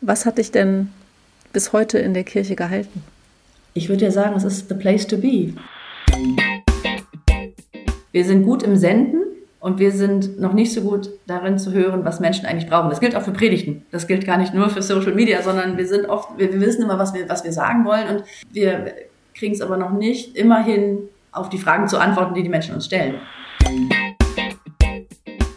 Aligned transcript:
Was 0.00 0.26
hat 0.26 0.38
dich 0.38 0.50
denn 0.50 0.90
bis 1.52 1.72
heute 1.72 1.98
in 1.98 2.12
der 2.12 2.24
Kirche 2.24 2.56
gehalten? 2.56 3.02
Ich 3.74 3.88
würde 3.88 4.04
ja 4.04 4.10
sagen, 4.10 4.34
es 4.36 4.44
ist 4.44 4.68
the 4.68 4.74
place 4.74 5.06
to 5.06 5.16
be. 5.16 5.54
Wir 8.10 8.24
sind 8.24 8.44
gut 8.44 8.62
im 8.62 8.76
Senden 8.76 9.22
und 9.60 9.78
wir 9.78 9.92
sind 9.92 10.38
noch 10.38 10.52
nicht 10.52 10.72
so 10.72 10.82
gut 10.82 11.08
darin 11.26 11.58
zu 11.58 11.72
hören, 11.72 12.04
was 12.04 12.20
Menschen 12.20 12.46
eigentlich 12.46 12.68
brauchen. 12.68 12.90
Das 12.90 13.00
gilt 13.00 13.16
auch 13.16 13.22
für 13.22 13.30
Predigten. 13.30 13.86
Das 13.90 14.06
gilt 14.06 14.26
gar 14.26 14.36
nicht 14.36 14.52
nur 14.52 14.68
für 14.68 14.82
Social 14.82 15.14
Media, 15.14 15.40
sondern 15.40 15.78
wir 15.78 15.86
sind 15.86 16.06
oft, 16.06 16.36
wir, 16.36 16.52
wir 16.52 16.60
wissen 16.60 16.82
immer, 16.82 16.98
was 16.98 17.14
wir, 17.14 17.28
was 17.28 17.44
wir 17.44 17.52
sagen 17.52 17.84
wollen 17.84 18.08
und 18.08 18.24
wir 18.50 18.92
kriegen 19.34 19.54
es 19.54 19.60
aber 19.60 19.76
noch 19.76 19.92
nicht 19.92 20.36
immerhin 20.36 20.98
auf 21.30 21.48
die 21.48 21.58
Fragen 21.58 21.88
zu 21.88 21.98
antworten, 21.98 22.34
die 22.34 22.42
die 22.42 22.48
Menschen 22.48 22.74
uns 22.74 22.86
stellen. 22.86 23.14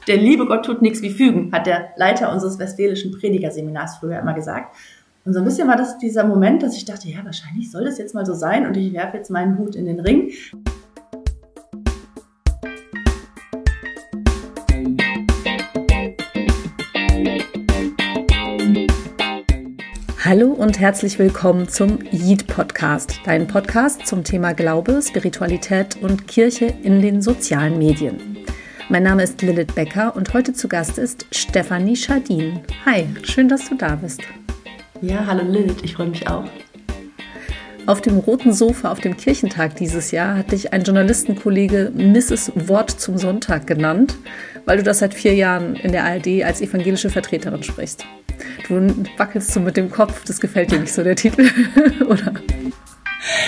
Der 0.07 0.17
liebe 0.17 0.45
Gott 0.45 0.63
tut 0.63 0.83
nichts 0.83 1.01
wie 1.01 1.09
fügen, 1.09 1.51
hat 1.51 1.65
der 1.65 1.89
Leiter 1.95 2.31
unseres 2.31 2.59
westfälischen 2.59 3.11
Predigerseminars 3.11 3.97
früher 3.97 4.19
immer 4.19 4.35
gesagt. 4.35 4.75
Und 5.25 5.33
so 5.33 5.39
ein 5.39 5.45
bisschen 5.45 5.67
war 5.67 5.77
das 5.77 5.97
dieser 5.97 6.23
Moment, 6.23 6.61
dass 6.61 6.77
ich 6.77 6.85
dachte, 6.85 7.09
ja, 7.09 7.25
wahrscheinlich 7.25 7.71
soll 7.71 7.85
das 7.85 7.97
jetzt 7.97 8.13
mal 8.13 8.23
so 8.23 8.35
sein 8.35 8.67
und 8.67 8.77
ich 8.77 8.93
werfe 8.93 9.17
jetzt 9.17 9.31
meinen 9.31 9.57
Hut 9.57 9.75
in 9.75 9.87
den 9.87 9.99
Ring. 9.99 10.29
Hallo 20.23 20.51
und 20.51 20.79
herzlich 20.79 21.17
willkommen 21.17 21.67
zum 21.67 21.97
Yeet 22.11 22.45
Podcast, 22.45 23.21
dein 23.25 23.47
Podcast 23.47 24.05
zum 24.05 24.23
Thema 24.23 24.53
Glaube, 24.53 25.01
Spiritualität 25.01 25.97
und 25.99 26.27
Kirche 26.27 26.65
in 26.83 27.01
den 27.01 27.23
sozialen 27.23 27.79
Medien. 27.79 28.34
Mein 28.87 29.01
Name 29.01 29.23
ist 29.23 29.41
Lilith 29.41 29.73
Becker 29.73 30.15
und 30.15 30.31
heute 30.35 30.53
zu 30.53 30.67
Gast 30.67 30.99
ist 30.99 31.25
Stefanie 31.31 31.95
Schadin. 31.95 32.59
Hi, 32.85 33.07
schön, 33.23 33.49
dass 33.49 33.67
du 33.67 33.75
da 33.75 33.95
bist. 33.95 34.21
Ja, 35.01 35.25
hallo 35.25 35.41
Lilith, 35.43 35.81
ich 35.81 35.95
freue 35.95 36.09
mich 36.09 36.27
auch. 36.27 36.43
Auf 37.87 38.01
dem 38.01 38.19
roten 38.19 38.53
Sofa 38.53 38.91
auf 38.91 38.99
dem 38.99 39.17
Kirchentag 39.17 39.75
dieses 39.77 40.11
Jahr 40.11 40.37
hat 40.37 40.51
dich 40.51 40.71
ein 40.71 40.83
Journalistenkollege 40.83 41.91
Mrs. 41.95 42.51
Wort 42.67 42.91
zum 42.91 43.17
Sonntag 43.17 43.65
genannt, 43.65 44.17
weil 44.65 44.77
du 44.77 44.83
das 44.83 44.99
seit 44.99 45.15
vier 45.15 45.33
Jahren 45.33 45.75
in 45.75 45.91
der 45.91 46.03
ARD 46.03 46.43
als 46.43 46.61
evangelische 46.61 47.09
Vertreterin 47.09 47.63
sprichst. 47.63 48.05
Du 48.67 48.87
wackelst 49.17 49.51
so 49.51 49.61
mit 49.61 49.77
dem 49.77 49.89
Kopf, 49.89 50.23
das 50.25 50.39
gefällt 50.39 50.71
dir 50.71 50.79
nicht 50.79 50.93
so, 50.93 51.03
der 51.03 51.15
Titel, 51.15 51.49
oder? 52.07 52.33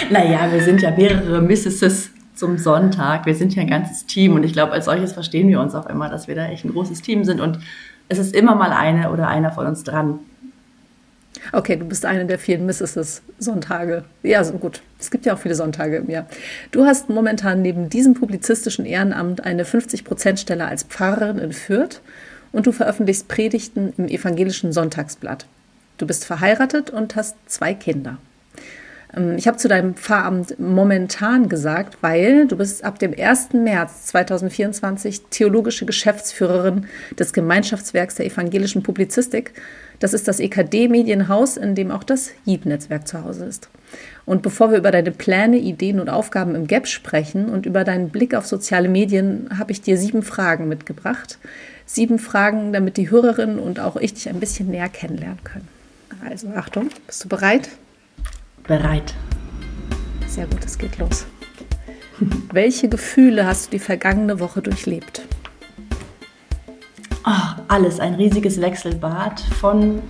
Naja, 0.10 0.52
wir 0.52 0.64
sind 0.64 0.82
ja 0.82 0.90
mehrere 0.90 1.44
Mrs. 1.44 2.10
zum 2.38 2.58
Sonntag. 2.58 3.26
Wir 3.26 3.36
sind 3.36 3.56
ja 3.56 3.62
ein 3.62 3.70
ganzes 3.70 4.06
Team 4.06 4.34
und 4.34 4.44
ich 4.44 4.54
glaube, 4.54 4.74
als 4.74 4.86
solches 4.86 5.14
verstehen 5.14 5.50
wir 5.50 5.60
uns 5.60 5.76
auch 5.76 5.88
immer, 5.88 6.10
dass 6.10 6.28
wir 6.28 6.36
da 6.36 6.48
echt 6.48 6.66
ein 6.66 6.72
großes 6.72 7.02
Team 7.02 7.24
sind 7.26 7.42
und 7.42 7.60
es 8.10 8.20
ist 8.20 8.36
immer 8.36 8.56
mal 8.56 8.72
eine 8.72 9.12
oder 9.12 9.28
einer 9.28 9.52
von 9.52 9.68
uns 9.68 9.84
dran. 9.84 10.20
Okay, 11.52 11.76
du 11.76 11.86
bist 11.86 12.06
eine 12.06 12.26
der 12.26 12.40
vielen 12.40 12.66
Mrs. 12.66 13.22
Sonntage. 13.38 14.04
Ja, 14.24 14.44
so 14.44 14.54
gut. 14.54 14.82
Es 15.00 15.12
gibt 15.12 15.26
ja 15.26 15.34
auch 15.34 15.40
viele 15.40 15.56
Sonntage 15.56 15.98
im 15.98 16.10
Jahr. 16.10 16.26
Du 16.72 16.86
hast 16.86 17.10
momentan 17.10 17.62
neben 17.62 17.90
diesem 17.90 18.14
publizistischen 18.14 18.86
Ehrenamt 18.86 19.44
eine 19.46 19.64
50-Prozent-Stelle 19.64 20.66
als 20.66 20.84
Pfarrerin 20.84 21.38
in 21.38 21.54
Fürth 21.54 22.02
und 22.52 22.66
du 22.66 22.72
veröffentlichst 22.72 23.28
Predigten 23.28 23.94
im 23.98 24.08
evangelischen 24.08 24.74
Sonntagsblatt. 24.74 25.46
Du 25.98 26.08
bist 26.08 26.26
verheiratet 26.26 26.90
und 26.90 27.16
hast 27.16 27.36
zwei 27.48 27.74
Kinder. 27.74 28.18
Ähm, 29.16 29.38
ich 29.38 29.48
habe 29.48 29.58
zu 29.58 29.68
deinem 29.68 29.96
Pfarramt 29.96 30.60
momentan 30.60 31.50
gesagt, 31.50 31.98
weil 32.02 32.48
du 32.48 32.58
bist 32.58 32.84
ab 32.84 33.00
dem 33.00 33.14
1. 33.18 33.54
März 33.54 34.08
2024 34.08 35.24
theologische 35.30 35.86
Geschäftsführerin 35.86 36.88
des 37.18 37.34
Gemeinschaftswerks 37.34 38.16
der 38.16 38.26
evangelischen 38.26 38.84
Publizistik. 38.84 39.54
Das 40.00 40.14
ist 40.14 40.28
das 40.28 40.40
EKD-Medienhaus, 40.40 41.58
in 41.58 41.74
dem 41.74 41.90
auch 41.90 42.04
das 42.04 42.32
JIT-Netzwerk 42.46 43.08
zu 43.08 43.24
Hause 43.24 43.46
ist. 43.46 43.70
Und 44.26 44.42
bevor 44.42 44.70
wir 44.72 44.78
über 44.78 44.92
deine 44.92 45.12
Pläne, 45.12 45.58
Ideen 45.58 46.00
und 46.00 46.10
Aufgaben 46.10 46.54
im 46.54 46.68
GAP 46.68 46.88
sprechen 46.88 47.50
und 47.50 47.66
über 47.66 47.84
deinen 47.84 48.10
Blick 48.10 48.36
auf 48.36 48.46
soziale 48.46 48.90
Medien, 48.90 49.50
habe 49.58 49.72
ich 49.72 49.82
dir 49.82 49.98
sieben 49.98 50.22
Fragen 50.22 50.68
mitgebracht. 50.68 51.40
Sieben 51.86 52.20
Fragen, 52.20 52.74
damit 52.74 52.98
die 52.98 53.10
Hörerinnen 53.10 53.58
und 53.58 53.80
auch 53.80 53.96
ich 53.96 54.14
dich 54.14 54.28
ein 54.28 54.42
bisschen 54.42 54.68
näher 54.68 54.90
kennenlernen 54.90 55.44
können. 55.44 55.68
Also 56.24 56.50
Achtung, 56.50 56.90
bist 57.08 57.24
du 57.24 57.30
bereit? 57.30 57.70
Bereit. 58.68 59.14
Sehr 60.28 60.46
gut, 60.46 60.64
es 60.66 60.78
geht 60.78 60.98
los. 60.98 61.26
Welche 62.52 62.90
Gefühle 62.90 63.46
hast 63.46 63.68
du 63.68 63.72
die 63.72 63.80
vergangene 63.80 64.40
Woche 64.40 64.62
durchlebt? 64.62 65.22
Oh, 67.26 67.62
alles, 67.68 68.00
ein 68.00 68.16
riesiges 68.16 68.60
Wechselbad 68.60 69.40
von 69.40 70.02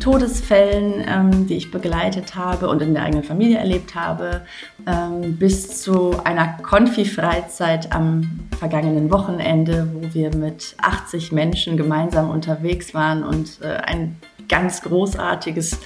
Todesfällen, 0.00 1.04
ähm, 1.06 1.46
die 1.46 1.56
ich 1.56 1.70
begleitet 1.70 2.34
habe 2.34 2.68
und 2.68 2.80
in 2.82 2.94
der 2.94 3.02
eigenen 3.02 3.24
Familie 3.24 3.58
erlebt 3.58 3.94
habe, 3.94 4.42
ähm, 4.86 5.36
bis 5.36 5.82
zu 5.82 6.16
einer 6.24 6.56
Konfi-Freizeit 6.62 7.92
am 7.92 8.48
vergangenen 8.58 9.10
Wochenende, 9.10 9.88
wo 9.92 10.14
wir 10.14 10.34
mit 10.34 10.76
80 10.80 11.32
Menschen 11.32 11.76
gemeinsam 11.76 12.30
unterwegs 12.30 12.94
waren 12.94 13.24
und 13.24 13.60
äh, 13.62 13.66
ein 13.66 14.16
ganz 14.48 14.82
großartiges, 14.82 15.78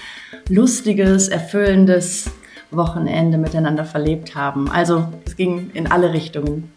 lustiges, 0.49 1.29
erfüllendes 1.29 2.31
Wochenende 2.71 3.39
miteinander 3.39 3.85
verlebt 3.85 4.35
haben. 4.35 4.71
Also 4.71 5.09
es 5.27 5.37
ging 5.37 5.71
in 5.75 5.91
alle 5.91 6.13
Richtungen. 6.13 6.73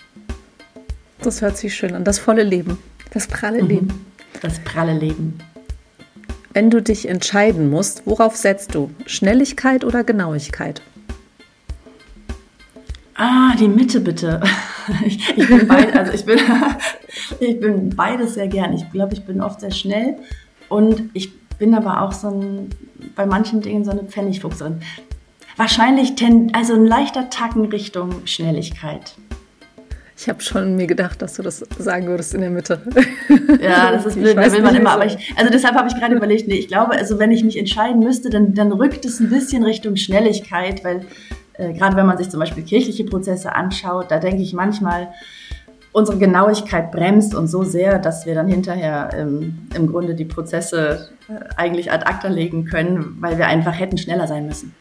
Das 1.21 1.41
hört 1.41 1.57
sich 1.57 1.75
schön 1.75 1.93
an. 1.93 2.03
Das 2.03 2.19
volle 2.19 2.43
Leben, 2.43 2.77
das 3.11 3.27
pralle 3.27 3.63
mhm. 3.63 3.69
Leben. 3.69 4.05
Das 4.41 4.59
pralle 4.59 4.93
Leben. 4.93 5.39
Wenn 6.53 6.69
du 6.69 6.81
dich 6.81 7.09
entscheiden 7.09 7.69
musst, 7.69 8.03
worauf 8.05 8.35
setzt 8.35 8.75
du? 8.75 8.89
Schnelligkeit 9.05 9.83
oder 9.83 10.03
Genauigkeit? 10.03 10.81
Ah, 13.15 13.55
die 13.55 13.67
Mitte 13.67 13.99
bitte. 13.99 14.41
Ich, 15.03 15.35
ich 15.35 15.47
bin 15.47 15.67
beid, 15.67 15.95
also 15.95 16.11
ich 16.11 16.25
bin, 16.25 16.37
ich 17.39 17.59
bin 17.59 17.89
beides 17.95 18.35
sehr 18.35 18.47
gern. 18.47 18.71
Ich 18.73 18.91
glaube, 18.91 19.15
ich 19.15 19.25
bin 19.25 19.41
oft 19.41 19.59
sehr 19.59 19.71
schnell 19.71 20.17
und 20.69 21.09
ich 21.13 21.31
bin 21.57 21.73
aber 21.75 22.01
auch 22.01 22.11
so 22.11 22.29
ein, 22.29 22.69
bei 23.15 23.25
manchen 23.25 23.61
Dingen 23.61 23.83
so 23.83 23.91
eine 23.91 24.03
Pfennigfuchserin. 24.03 24.81
Wahrscheinlich 25.57 26.15
ten, 26.15 26.53
also 26.53 26.73
ein 26.73 26.85
leichter 26.85 27.29
Tacken 27.29 27.65
Richtung 27.65 28.25
Schnelligkeit. 28.25 29.15
Ich 30.17 30.29
habe 30.29 30.41
schon 30.41 30.77
mir 30.77 30.87
gedacht, 30.87 31.21
dass 31.21 31.35
du 31.35 31.43
das 31.43 31.59
sagen 31.77 32.07
würdest 32.07 32.33
in 32.33 32.41
der 32.41 32.49
Mitte. 32.49 32.81
Ja, 33.61 33.91
das 33.91 34.05
ist 34.05 34.15
blöd, 34.15 34.37
da 34.37 34.51
will 34.51 34.61
man 34.61 34.75
immer. 34.75 34.91
Aber 34.91 35.05
ich, 35.05 35.33
also 35.35 35.51
deshalb 35.51 35.75
habe 35.75 35.89
ich 35.89 35.95
gerade 35.95 36.15
überlegt, 36.15 36.47
nee, 36.47 36.55
ich 36.55 36.69
glaube, 36.69 36.93
also 36.93 37.19
wenn 37.19 37.31
ich 37.31 37.43
mich 37.43 37.57
entscheiden 37.57 37.99
müsste, 37.99 38.29
dann, 38.29 38.53
dann 38.53 38.71
rückt 38.71 39.03
es 39.03 39.19
ein 39.19 39.29
bisschen 39.29 39.63
Richtung 39.63 39.97
Schnelligkeit, 39.97 40.85
weil 40.85 41.05
äh, 41.53 41.73
gerade 41.73 41.97
wenn 41.97 42.05
man 42.05 42.17
sich 42.17 42.29
zum 42.29 42.39
Beispiel 42.39 42.63
kirchliche 42.63 43.03
Prozesse 43.03 43.53
anschaut, 43.53 44.09
da 44.09 44.19
denke 44.19 44.41
ich 44.41 44.53
manchmal, 44.53 45.09
unsere 45.95 46.17
Genauigkeit 46.17 46.91
bremst 46.91 47.33
uns 47.33 47.51
so 47.51 47.63
sehr, 47.63 47.99
dass 47.99 48.25
wir 48.25 48.35
dann 48.35 48.49
hinterher 48.49 49.11
ähm, 49.15 49.69
im 49.73 49.87
Grunde 49.87 50.13
die 50.13 50.25
Prozesse 50.25 51.07
äh, 51.29 51.55
eigentlich 51.55 51.89
ad 51.89 52.05
acta 52.05 52.27
legen 52.27 52.65
können, 52.65 53.15
weil 53.21 53.37
wir 53.37 53.47
einfach 53.47 53.79
hätten 53.79 53.97
schneller 53.97 54.27
sein 54.27 54.45
müssen. 54.45 54.75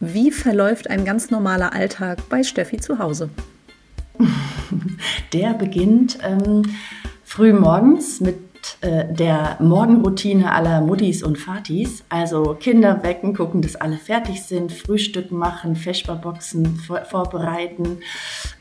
Wie 0.00 0.32
verläuft 0.32 0.90
ein 0.90 1.04
ganz 1.04 1.30
normaler 1.30 1.72
Alltag 1.72 2.18
bei 2.28 2.42
Steffi 2.42 2.78
zu 2.78 2.98
Hause? 2.98 3.30
Der 5.32 5.54
beginnt 5.54 6.18
ähm, 6.24 6.62
früh 7.22 7.52
morgens 7.52 8.20
mit 8.20 8.51
äh, 8.80 9.12
der 9.12 9.56
Morgenroutine 9.60 10.52
aller 10.52 10.80
Muttis 10.80 11.22
und 11.22 11.38
Fatis. 11.38 12.04
Also 12.08 12.56
Kinder 12.58 13.02
wecken, 13.02 13.34
gucken, 13.34 13.62
dass 13.62 13.76
alle 13.76 13.96
fertig 13.96 14.42
sind, 14.42 14.72
Frühstück 14.72 15.30
machen, 15.30 15.76
Feschbarboxen 15.76 16.76
vor 16.76 17.04
vorbereiten, 17.04 17.98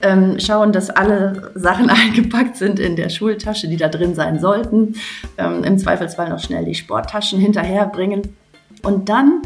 ähm, 0.02 0.40
schauen, 0.40 0.72
dass 0.72 0.90
alle 0.90 1.52
Sachen 1.56 1.90
eingepackt 1.90 2.58
sind 2.58 2.80
in 2.80 2.96
der 2.96 3.10
Schultasche, 3.10 3.68
die 3.68 3.78
da 3.78 3.90
drin 3.90 4.16
sein 4.16 4.40
sollten. 4.40 4.96
Ähm, 5.38 5.64
Im 5.64 5.78
Zweifelsfall 5.78 6.30
noch 6.30 6.40
schnell 6.40 6.66
die 6.66 6.76
Sporttaschen 6.76 7.40
hinterherbringen. 7.40 8.36
Und 8.84 9.10
dann 9.10 9.44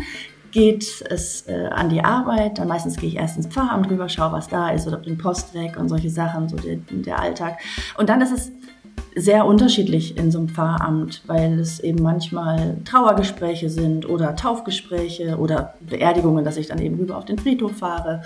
geht 0.52 1.04
es 1.10 1.48
äh, 1.48 1.68
an 1.68 1.90
die 1.90 2.04
Arbeit. 2.04 2.60
Dann 2.60 2.70
meistens 2.70 2.96
gehe 2.96 3.10
ich 3.10 3.18
erst 3.18 3.36
ins 3.36 3.48
Pfarramt 3.48 3.90
rüber, 3.90 4.08
schaue, 4.08 4.32
was 4.32 4.48
da 4.48 4.70
ist 4.70 4.88
oder 4.88 4.98
den 4.98 5.18
Post 5.18 5.54
weg 5.54 5.78
und 5.78 5.90
solche 5.90 6.10
Sachen, 6.10 6.48
so 6.48 6.56
der, 6.56 6.78
der 6.90 7.20
Alltag. 7.20 7.60
Und 7.98 8.08
dann 8.10 8.22
ist 8.22 8.32
es 8.32 8.52
sehr 9.16 9.46
unterschiedlich 9.46 10.18
in 10.18 10.30
so 10.30 10.40
einem 10.40 10.50
Pfarramt, 10.50 11.22
weil 11.26 11.60
es 11.60 11.80
eben 11.80 12.04
manchmal 12.04 12.78
Trauergespräche 12.84 13.70
sind 13.70 14.08
oder 14.10 14.36
Taufgespräche 14.36 15.38
oder 15.38 15.76
Beerdigungen, 15.80 16.44
dass 16.44 16.58
ich 16.58 16.68
dann 16.68 16.80
eben 16.80 16.98
rüber 16.98 17.18
auf 17.18 17.26
den 17.26 17.40
Friedhof 17.40 17.78
fahre. 17.78 18.24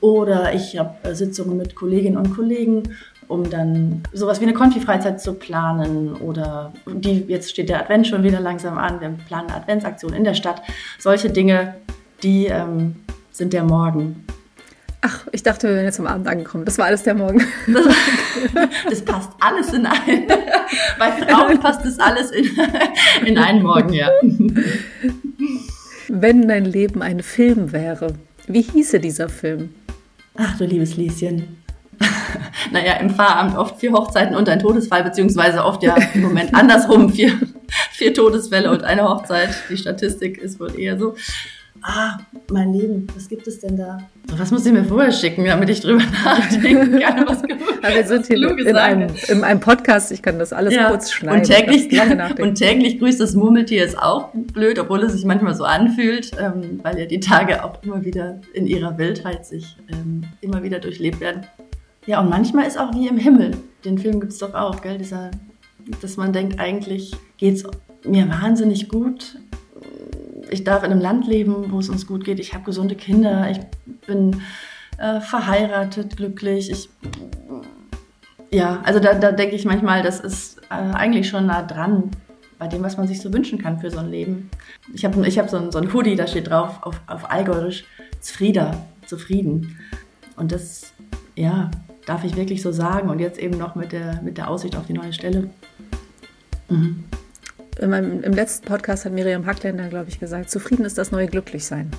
Oder 0.00 0.52
ich 0.54 0.76
habe 0.76 0.94
äh, 1.04 1.14
Sitzungen 1.14 1.56
mit 1.56 1.76
Kolleginnen 1.76 2.16
und 2.16 2.34
Kollegen 2.34 2.82
um 3.28 3.48
dann 3.48 4.02
sowas 4.12 4.40
wie 4.40 4.44
eine 4.44 4.52
Konfi-Freizeit 4.52 5.20
zu 5.20 5.32
planen 5.32 6.14
oder 6.16 6.72
die, 6.86 7.24
jetzt 7.28 7.50
steht 7.50 7.70
der 7.70 7.80
Advent 7.80 8.06
schon 8.06 8.24
wieder 8.24 8.40
langsam 8.40 8.76
an, 8.76 9.00
wir 9.00 9.08
planen 9.26 9.48
eine 9.48 9.56
Adventsaktion 9.56 10.12
in 10.12 10.24
der 10.24 10.34
Stadt. 10.34 10.60
Solche 10.98 11.30
Dinge, 11.30 11.76
die 12.22 12.46
ähm, 12.46 12.96
sind 13.30 13.54
der 13.54 13.64
Morgen. 13.64 14.26
Ach, 15.04 15.26
ich 15.32 15.42
dachte, 15.42 15.68
wir 15.68 15.74
wären 15.74 15.84
jetzt 15.84 15.98
am 15.98 16.06
Abend 16.06 16.28
angekommen. 16.28 16.64
Das 16.64 16.78
war 16.78 16.86
alles 16.86 17.02
der 17.02 17.14
Morgen. 17.14 17.44
Das, 17.66 17.86
das 18.88 19.04
passt 19.04 19.30
alles 19.40 19.72
in 19.72 19.84
einen. 19.84 20.28
Bei 20.98 21.10
Frauen 21.10 21.58
passt 21.58 21.84
das 21.84 21.98
alles 21.98 22.30
in, 22.30 22.48
in 23.26 23.36
einen 23.36 23.64
Morgen, 23.64 23.92
ja. 23.92 24.08
Wenn 26.08 26.46
dein 26.46 26.64
Leben 26.64 27.02
ein 27.02 27.20
Film 27.20 27.72
wäre, 27.72 28.14
wie 28.46 28.62
hieße 28.62 29.00
dieser 29.00 29.28
Film? 29.28 29.74
Ach 30.36 30.56
du 30.56 30.64
liebes 30.64 30.96
Lieschen. 30.96 31.64
naja, 32.70 32.94
im 32.94 33.10
Pfarramt 33.10 33.56
oft 33.56 33.80
vier 33.80 33.92
Hochzeiten 33.92 34.36
und 34.36 34.48
ein 34.48 34.60
Todesfall, 34.60 35.02
beziehungsweise 35.02 35.64
oft 35.64 35.82
ja 35.82 35.96
im 36.14 36.22
Moment 36.22 36.54
andersrum 36.54 37.12
vier, 37.12 37.32
vier 37.90 38.14
Todesfälle 38.14 38.70
und 38.70 38.84
eine 38.84 39.02
Hochzeit. 39.08 39.50
Die 39.68 39.76
Statistik 39.76 40.38
ist 40.38 40.60
wohl 40.60 40.78
eher 40.78 40.96
so 40.96 41.16
ah, 41.82 42.18
mein 42.50 42.72
Leben, 42.72 43.06
was 43.14 43.28
gibt 43.28 43.46
es 43.46 43.60
denn 43.60 43.76
da? 43.76 43.98
Was 44.36 44.50
muss 44.50 44.64
ich 44.64 44.72
mir 44.72 44.84
vorher 44.84 45.12
schicken, 45.12 45.44
damit 45.44 45.68
ich 45.68 45.80
drüber 45.80 46.02
nachdenken 46.24 47.00
kann? 47.00 47.26
Was 47.26 47.42
Aber 47.82 47.94
wir 47.94 48.06
sind 48.06 48.26
hier 48.26 48.58
in 48.58 48.76
einem, 48.76 49.10
in 49.28 49.44
einem, 49.44 49.60
Podcast, 49.60 50.12
ich 50.12 50.22
kann 50.22 50.38
das 50.38 50.52
alles 50.52 50.74
ja. 50.74 50.88
kurz 50.88 51.10
schneiden. 51.12 51.40
Und 51.40 51.46
täglich, 51.46 52.40
und 52.40 52.54
täglich 52.54 52.98
grüßt 52.98 53.20
das 53.20 53.34
Murmeltier 53.34 53.84
ist 53.84 53.98
auch 53.98 54.30
blöd, 54.32 54.78
obwohl 54.78 55.02
es 55.02 55.12
sich 55.12 55.24
manchmal 55.24 55.54
so 55.54 55.64
anfühlt, 55.64 56.30
ähm, 56.38 56.80
weil 56.82 56.98
ja 56.98 57.06
die 57.06 57.20
Tage 57.20 57.64
auch 57.64 57.82
immer 57.82 58.04
wieder 58.04 58.40
in 58.54 58.66
ihrer 58.66 58.96
Wildheit 58.98 59.44
sich 59.44 59.76
ähm, 59.92 60.22
immer 60.40 60.62
wieder 60.62 60.78
durchlebt 60.78 61.20
werden. 61.20 61.46
Ja, 62.06 62.20
und 62.20 62.30
manchmal 62.30 62.66
ist 62.66 62.78
auch 62.78 62.94
wie 62.94 63.08
im 63.08 63.16
Himmel. 63.16 63.52
Den 63.84 63.98
Film 63.98 64.20
gibt 64.20 64.32
es 64.32 64.38
doch 64.38 64.54
auch, 64.54 64.80
gell? 64.80 64.98
Dieser, 64.98 65.30
dass 66.00 66.16
man 66.16 66.32
denkt, 66.32 66.58
eigentlich 66.58 67.12
geht 67.36 67.56
es 67.56 67.64
mir 68.04 68.28
wahnsinnig 68.28 68.88
gut 68.88 69.36
ich 70.52 70.64
darf 70.64 70.82
in 70.84 70.92
einem 70.92 71.00
Land 71.00 71.26
leben, 71.26 71.70
wo 71.70 71.78
es 71.78 71.88
uns 71.88 72.06
gut 72.06 72.24
geht. 72.24 72.38
Ich 72.38 72.54
habe 72.54 72.64
gesunde 72.64 72.94
Kinder. 72.94 73.50
Ich 73.50 73.60
bin 74.06 74.42
äh, 74.98 75.20
verheiratet, 75.20 76.16
glücklich. 76.16 76.70
Ich, 76.70 76.88
ja, 78.50 78.80
also 78.84 79.00
da, 79.00 79.14
da 79.14 79.32
denke 79.32 79.56
ich 79.56 79.64
manchmal, 79.64 80.02
das 80.02 80.20
ist 80.20 80.58
äh, 80.70 80.74
eigentlich 80.74 81.28
schon 81.28 81.46
nah 81.46 81.62
dran 81.62 82.10
bei 82.58 82.68
dem, 82.68 82.82
was 82.82 82.96
man 82.96 83.08
sich 83.08 83.20
so 83.20 83.32
wünschen 83.32 83.58
kann 83.58 83.80
für 83.80 83.90
so 83.90 83.98
ein 83.98 84.10
Leben. 84.10 84.50
Ich 84.94 85.04
habe 85.04 85.26
ich 85.26 85.38
hab 85.38 85.48
so, 85.48 85.56
ein, 85.56 85.72
so 85.72 85.78
ein 85.78 85.92
Hoodie, 85.92 86.14
da 86.14 86.26
steht 86.26 86.48
drauf 86.48 86.78
auf, 86.82 87.00
auf 87.06 87.30
Allgäuerisch, 87.30 87.84
Zfrieder, 88.20 88.86
zufrieden. 89.06 89.78
Und 90.36 90.52
das, 90.52 90.92
ja, 91.34 91.70
darf 92.06 92.24
ich 92.24 92.36
wirklich 92.36 92.62
so 92.62 92.70
sagen. 92.70 93.08
Und 93.08 93.18
jetzt 93.18 93.38
eben 93.38 93.58
noch 93.58 93.74
mit 93.74 93.92
der, 93.92 94.22
mit 94.22 94.38
der 94.38 94.48
Aussicht 94.48 94.76
auf 94.76 94.86
die 94.86 94.92
neue 94.92 95.12
Stelle. 95.12 95.50
Mhm 96.68 97.04
in 97.82 97.90
meinem, 97.90 98.22
im 98.22 98.32
letzten 98.32 98.66
Podcast 98.66 99.04
hat 99.04 99.12
Miriam 99.12 99.46
Hackländer, 99.46 99.88
glaube 99.88 100.08
ich, 100.08 100.18
gesagt, 100.18 100.50
zufrieden 100.50 100.84
ist 100.84 100.98
das 100.98 101.12
neue 101.12 101.26
Glücklichsein. 101.26 101.90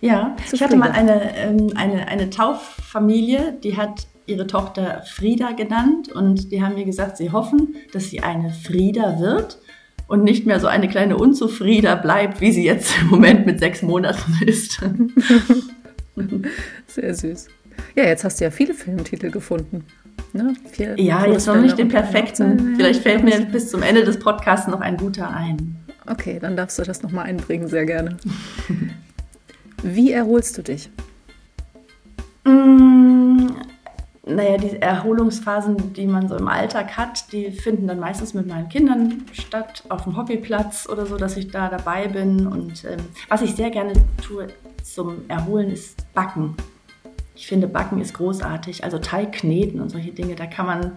Ja, 0.00 0.36
Zufrieden. 0.36 0.54
ich 0.54 0.62
hatte 0.62 0.76
mal 0.76 0.90
eine, 0.90 1.36
ähm, 1.36 1.72
eine, 1.76 2.08
eine 2.08 2.30
Tauffamilie, 2.30 3.58
die 3.62 3.76
hat 3.76 4.06
ihre 4.26 4.46
Tochter 4.46 5.02
Frieda 5.06 5.52
genannt 5.52 6.12
und 6.12 6.52
die 6.52 6.62
haben 6.62 6.74
mir 6.74 6.84
gesagt, 6.84 7.16
sie 7.16 7.30
hoffen, 7.30 7.76
dass 7.92 8.10
sie 8.10 8.20
eine 8.20 8.50
Frieda 8.50 9.18
wird 9.18 9.58
und 10.06 10.24
nicht 10.24 10.46
mehr 10.46 10.60
so 10.60 10.66
eine 10.66 10.88
kleine 10.88 11.16
Unzufrieder 11.16 11.96
bleibt, 11.96 12.40
wie 12.40 12.52
sie 12.52 12.64
jetzt 12.64 12.94
im 13.00 13.08
Moment 13.08 13.46
mit 13.46 13.60
sechs 13.60 13.82
Monaten 13.82 14.38
ist. 14.46 14.80
Sehr 16.86 17.14
süß. 17.14 17.48
Ja, 17.96 18.04
jetzt 18.04 18.24
hast 18.24 18.40
du 18.40 18.44
ja 18.44 18.50
viele 18.50 18.74
Filmtitel 18.74 19.30
gefunden. 19.30 19.84
Ne? 20.34 20.52
Vier 20.72 20.98
ja, 21.00 21.24
jetzt 21.26 21.46
noch 21.46 21.54
nicht 21.54 21.78
den 21.78 21.88
perfekten. 21.88 22.74
Vielleicht 22.74 23.02
fällt 23.02 23.22
mir 23.22 23.40
bis 23.46 23.70
zum 23.70 23.82
Ende 23.82 24.02
des 24.02 24.18
Podcasts 24.18 24.66
noch 24.66 24.80
ein 24.80 24.96
guter 24.96 25.30
ein. 25.30 25.76
Okay, 26.10 26.40
dann 26.40 26.56
darfst 26.56 26.76
du 26.76 26.82
das 26.82 27.04
nochmal 27.04 27.26
einbringen, 27.26 27.68
sehr 27.68 27.86
gerne. 27.86 28.16
Wie 29.84 30.10
erholst 30.10 30.58
du 30.58 30.62
dich? 30.62 30.90
Mm, 32.44 33.46
naja, 34.26 34.56
die 34.56 34.82
Erholungsphasen, 34.82 35.92
die 35.92 36.06
man 36.08 36.28
so 36.28 36.36
im 36.36 36.48
Alltag 36.48 36.96
hat, 36.96 37.32
die 37.32 37.52
finden 37.52 37.86
dann 37.86 38.00
meistens 38.00 38.34
mit 38.34 38.48
meinen 38.48 38.68
Kindern 38.68 39.22
statt, 39.32 39.84
auf 39.88 40.02
dem 40.02 40.16
Hobbyplatz 40.16 40.88
oder 40.90 41.06
so, 41.06 41.16
dass 41.16 41.36
ich 41.36 41.52
da 41.52 41.68
dabei 41.68 42.08
bin. 42.08 42.48
Und 42.48 42.84
ähm, 42.84 42.98
was 43.28 43.40
ich 43.40 43.54
sehr 43.54 43.70
gerne 43.70 43.92
tue 44.20 44.48
zum 44.82 45.28
Erholen, 45.28 45.70
ist 45.70 46.12
Backen. 46.12 46.56
Ich 47.34 47.46
finde, 47.46 47.66
Backen 47.66 48.00
ist 48.00 48.14
großartig. 48.14 48.84
Also 48.84 48.98
Teig 48.98 49.32
kneten 49.32 49.80
und 49.80 49.90
solche 49.90 50.12
Dinge, 50.12 50.34
da 50.34 50.46
kann 50.46 50.66
man 50.66 50.92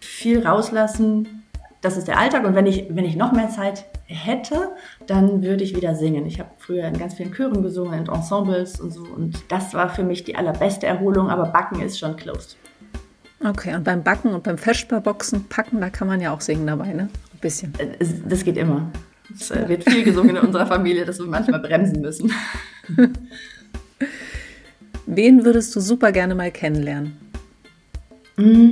viel 0.00 0.46
rauslassen. 0.46 1.42
Das 1.80 1.96
ist 1.96 2.08
der 2.08 2.18
Alltag. 2.18 2.44
Und 2.44 2.54
wenn 2.54 2.66
ich, 2.66 2.86
wenn 2.90 3.04
ich 3.04 3.16
noch 3.16 3.32
mehr 3.32 3.48
Zeit 3.48 3.86
hätte, 4.06 4.70
dann 5.06 5.42
würde 5.42 5.64
ich 5.64 5.74
wieder 5.74 5.94
singen. 5.94 6.26
Ich 6.26 6.38
habe 6.38 6.50
früher 6.58 6.84
in 6.84 6.98
ganz 6.98 7.14
vielen 7.14 7.32
Chören 7.32 7.62
gesungen, 7.62 8.06
in 8.06 8.08
Ensembles 8.08 8.80
und 8.80 8.92
so. 8.92 9.02
Und 9.02 9.42
das 9.48 9.74
war 9.74 9.88
für 9.88 10.04
mich 10.04 10.24
die 10.24 10.36
allerbeste 10.36 10.86
Erholung. 10.86 11.28
Aber 11.30 11.46
Backen 11.46 11.80
ist 11.80 11.98
schon 11.98 12.16
closed. 12.16 12.56
Okay, 13.44 13.74
und 13.74 13.84
beim 13.84 14.02
Backen 14.02 14.32
und 14.32 14.44
beim 14.44 14.56
Feschbarboxen 14.56 15.48
packen, 15.48 15.80
da 15.80 15.90
kann 15.90 16.08
man 16.08 16.20
ja 16.20 16.32
auch 16.32 16.40
singen 16.40 16.66
dabei, 16.66 16.92
ne? 16.92 17.08
Ein 17.34 17.40
bisschen. 17.40 17.72
Äh, 17.78 18.04
das 18.26 18.44
geht 18.44 18.56
immer. 18.56 18.90
Es 19.34 19.50
äh, 19.50 19.68
wird 19.68 19.84
viel 19.84 20.04
gesungen 20.04 20.36
in 20.36 20.42
unserer 20.42 20.66
Familie, 20.66 21.04
dass 21.04 21.18
wir 21.18 21.26
manchmal 21.26 21.60
bremsen 21.60 22.00
müssen. 22.00 22.32
Wen 25.06 25.44
würdest 25.44 25.74
du 25.76 25.80
super 25.80 26.10
gerne 26.10 26.34
mal 26.34 26.50
kennenlernen? 26.50 27.16
Mm, 28.36 28.70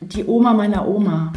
die 0.00 0.24
Oma 0.24 0.52
meiner 0.52 0.86
Oma. 0.86 1.32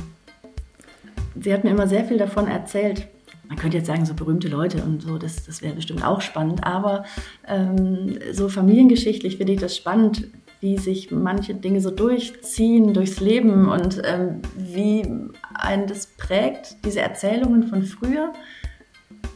Sie 1.39 1.53
hat 1.53 1.63
mir 1.63 1.69
immer 1.69 1.88
sehr 1.88 2.03
viel 2.06 2.17
davon 2.17 2.47
erzählt. 2.47 3.07
Man 3.47 3.57
könnte 3.57 3.77
jetzt 3.77 3.88
sagen, 3.88 4.06
so 4.06 4.15
berühmte 4.15 4.47
Leute 4.47 4.83
und 4.83 5.01
so, 5.01 5.17
das, 5.17 5.45
das 5.45 5.61
wäre 5.61 5.75
bestimmt 5.75 6.03
auch 6.03 6.21
spannend. 6.21 6.63
Aber 6.63 7.03
ähm, 7.47 8.19
so 8.31 8.50
familiengeschichtlich 8.50 9.38
finde 9.38 9.53
ich 9.53 9.59
das 9.59 9.77
spannend, 9.77 10.27
wie 10.59 10.77
sich 10.77 11.11
manche 11.11 11.53
Dinge 11.53 11.79
so 11.79 11.91
durchziehen 11.91 12.94
durchs 12.94 13.19
Leben 13.19 13.69
und 13.69 14.01
ähm, 14.03 14.41
wie 14.57 15.03
einen 15.53 15.88
das 15.88 16.07
prägt, 16.07 16.83
diese 16.83 17.00
Erzählungen 17.00 17.63
von 17.63 17.83
früher 17.83 18.33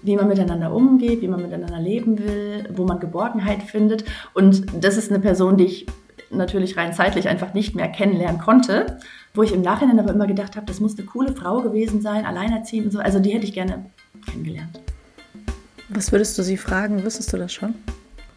wie 0.03 0.15
man 0.15 0.27
miteinander 0.27 0.73
umgeht, 0.73 1.21
wie 1.21 1.27
man 1.27 1.41
miteinander 1.41 1.79
leben 1.79 2.19
will, 2.19 2.69
wo 2.75 2.85
man 2.85 2.99
Geborgenheit 2.99 3.63
findet. 3.63 4.03
Und 4.33 4.65
das 4.79 4.97
ist 4.97 5.09
eine 5.09 5.19
Person, 5.19 5.57
die 5.57 5.65
ich 5.65 5.85
natürlich 6.29 6.77
rein 6.77 6.93
zeitlich 6.93 7.27
einfach 7.27 7.53
nicht 7.53 7.75
mehr 7.75 7.87
kennenlernen 7.87 8.39
konnte, 8.39 8.97
wo 9.33 9.43
ich 9.43 9.53
im 9.53 9.61
Nachhinein 9.61 9.99
aber 9.99 10.13
immer 10.13 10.27
gedacht 10.27 10.55
habe, 10.55 10.65
das 10.65 10.79
muss 10.79 10.97
eine 10.97 11.05
coole 11.05 11.33
Frau 11.33 11.61
gewesen 11.61 12.01
sein, 12.01 12.25
alleinerziehend 12.25 12.87
und 12.87 12.91
so. 12.91 12.99
Also 12.99 13.19
die 13.19 13.31
hätte 13.31 13.45
ich 13.45 13.53
gerne 13.53 13.85
kennengelernt. 14.29 14.79
Was 15.89 16.11
würdest 16.11 16.37
du 16.37 16.43
sie 16.43 16.57
fragen? 16.57 17.03
Wüsstest 17.03 17.31
du 17.33 17.37
das 17.37 17.53
schon? 17.53 17.75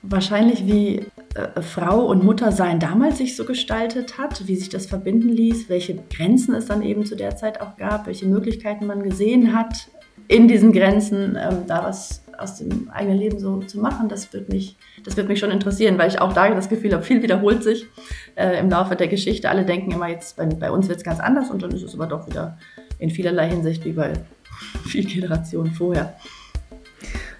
Wahrscheinlich, 0.03 0.67
wie 0.67 1.07
äh, 1.35 1.63
Frau 1.63 2.07
und 2.07 2.23
Mutter 2.23 2.53
sein 2.53 2.79
damals 2.79 3.19
sich 3.19 3.35
so 3.35 3.45
gestaltet 3.45 4.19
hat, 4.19 4.47
wie 4.47 4.57
sich 4.57 4.69
das 4.69 4.87
verbinden 4.87 5.31
ließ, 5.31 5.69
welche 5.69 5.97
Grenzen 6.11 6.55
es 6.55 6.67
dann 6.67 6.83
eben 6.83 7.05
zu 7.05 7.17
der 7.17 7.37
Zeit 7.37 7.61
auch 7.61 7.77
gab, 7.77 8.07
welche 8.07 8.27
Möglichkeiten 8.27 8.87
man 8.87 9.03
gesehen 9.03 9.57
hat, 9.57 9.89
in 10.29 10.49
diesen 10.49 10.73
Grenzen 10.73 11.37
ähm, 11.41 11.67
da 11.67 11.85
was 11.85 12.23
aus 12.39 12.57
dem 12.57 12.91
eigenen 12.91 13.19
Leben 13.19 13.39
so 13.39 13.61
zu 13.61 13.79
machen, 13.79 14.09
das 14.09 14.33
wird 14.33 14.49
mich, 14.49 14.77
das 15.05 15.17
wird 15.17 15.29
mich 15.29 15.39
schon 15.39 15.51
interessieren, 15.51 15.99
weil 15.99 16.09
ich 16.09 16.21
auch 16.21 16.33
da 16.33 16.49
das 16.55 16.69
Gefühl 16.69 16.93
habe, 16.93 17.03
viel 17.03 17.23
wiederholt 17.23 17.63
sich 17.63 17.87
äh, 18.35 18.59
im 18.59 18.71
Laufe 18.71 18.97
der 18.97 19.09
Geschichte. 19.09 19.49
Alle 19.49 19.65
denken 19.65 19.91
immer 19.91 20.09
jetzt, 20.09 20.37
bei, 20.37 20.45
bei 20.45 20.71
uns 20.71 20.89
wird 20.89 20.99
es 20.99 21.05
ganz 21.05 21.21
anders 21.21 21.51
und 21.51 21.63
dann 21.63 21.71
ist 21.71 21.83
es 21.83 21.95
aber 21.95 22.07
doch 22.07 22.27
wieder 22.27 22.59
in 22.99 23.11
vielerlei 23.11 23.49
Hinsicht 23.49 23.85
wie 23.85 23.93
bei 23.93 24.13
vielen 24.85 25.07
Generationen 25.07 25.73
vorher. 25.73 26.15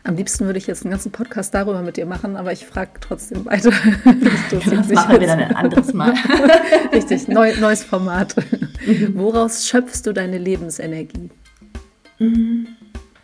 Am 0.05 0.15
liebsten 0.15 0.47
würde 0.47 0.59
ich 0.59 0.69
jetzt 0.69 0.85
einen 0.85 0.93
ganzen 0.93 1.11
Podcast 1.11 1.53
darüber 1.53 1.83
mit 1.83 1.97
dir 1.97 2.07
machen, 2.07 2.37
aber 2.37 2.53
ich 2.53 2.65
frage 2.65 2.93
trotzdem 3.01 3.45
weiter. 3.45 3.73
Das, 4.51 4.65
das 4.65 4.89
machen 4.93 5.21
wir 5.21 5.27
dann 5.27 5.41
ein 5.41 5.57
anderes 5.57 5.93
Mal. 5.93 6.15
Richtig, 6.93 7.27
neu, 7.27 7.53
neues 7.59 7.83
Format. 7.83 8.37
Mhm. 8.87 9.15
Woraus 9.15 9.67
schöpfst 9.67 10.03
du 10.05 10.13
deine 10.13 10.39
Lebensenergie? 10.39 11.31
Mhm. 12.21 12.69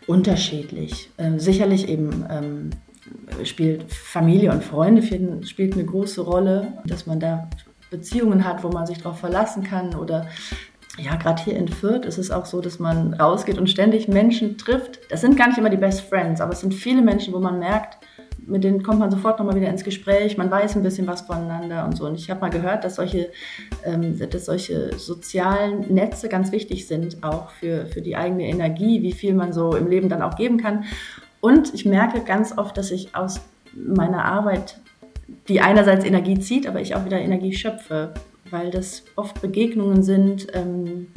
Unterschiedlich. 0.07 1.09
Ähm, 1.17 1.39
sicherlich 1.39 1.87
eben 1.87 2.25
ähm, 2.29 2.69
spielt 3.45 3.91
Familie 3.91 4.51
und 4.51 4.63
Freunde 4.63 5.01
spielt 5.45 5.73
eine 5.73 5.85
große 5.85 6.21
Rolle, 6.21 6.73
dass 6.85 7.05
man 7.05 7.19
da 7.19 7.49
Beziehungen 7.89 8.43
hat, 8.43 8.63
wo 8.63 8.69
man 8.69 8.87
sich 8.87 8.97
darauf 8.99 9.19
verlassen 9.19 9.63
kann 9.63 9.95
oder 9.95 10.27
ja, 10.97 11.15
gerade 11.15 11.43
hier 11.43 11.55
in 11.55 11.67
Fürth 11.67 12.05
ist 12.05 12.19
es 12.19 12.29
auch 12.29 12.45
so, 12.45 12.61
dass 12.61 12.77
man 12.77 13.15
rausgeht 13.15 13.57
und 13.57 13.69
ständig 13.69 14.07
Menschen 14.07 14.57
trifft. 14.57 14.99
Das 15.09 15.21
sind 15.21 15.37
gar 15.37 15.47
nicht 15.47 15.57
immer 15.57 15.71
die 15.71 15.77
Best 15.77 16.01
Friends, 16.01 16.39
aber 16.39 16.53
es 16.53 16.59
sind 16.59 16.73
viele 16.73 17.01
Menschen, 17.01 17.33
wo 17.33 17.39
man 17.39 17.57
merkt, 17.57 17.97
mit 18.47 18.63
denen 18.63 18.83
kommt 18.83 18.99
man 18.99 19.11
sofort 19.11 19.39
nochmal 19.39 19.55
wieder 19.55 19.69
ins 19.69 19.83
Gespräch, 19.83 20.37
man 20.37 20.51
weiß 20.51 20.75
ein 20.75 20.83
bisschen 20.83 21.07
was 21.07 21.21
voneinander 21.21 21.85
und 21.85 21.95
so. 21.97 22.05
Und 22.05 22.15
ich 22.15 22.29
habe 22.29 22.41
mal 22.41 22.49
gehört, 22.49 22.83
dass 22.83 22.95
solche, 22.95 23.29
ähm, 23.83 24.17
dass 24.29 24.45
solche 24.45 24.97
sozialen 24.97 25.93
Netze 25.93 26.29
ganz 26.29 26.51
wichtig 26.51 26.87
sind, 26.87 27.23
auch 27.23 27.49
für, 27.51 27.85
für 27.85 28.01
die 28.01 28.15
eigene 28.15 28.47
Energie, 28.47 29.01
wie 29.01 29.13
viel 29.13 29.33
man 29.33 29.53
so 29.53 29.75
im 29.75 29.87
Leben 29.87 30.09
dann 30.09 30.21
auch 30.21 30.35
geben 30.35 30.57
kann. 30.57 30.85
Und 31.41 31.73
ich 31.73 31.85
merke 31.85 32.21
ganz 32.21 32.57
oft, 32.57 32.77
dass 32.77 32.91
ich 32.91 33.15
aus 33.15 33.41
meiner 33.73 34.25
Arbeit, 34.25 34.79
die 35.47 35.61
einerseits 35.61 36.05
Energie 36.05 36.39
zieht, 36.39 36.67
aber 36.67 36.81
ich 36.81 36.95
auch 36.95 37.05
wieder 37.05 37.19
Energie 37.19 37.53
schöpfe, 37.53 38.13
weil 38.49 38.71
das 38.71 39.03
oft 39.15 39.41
Begegnungen 39.41 40.03
sind. 40.03 40.47
Ähm, 40.53 41.07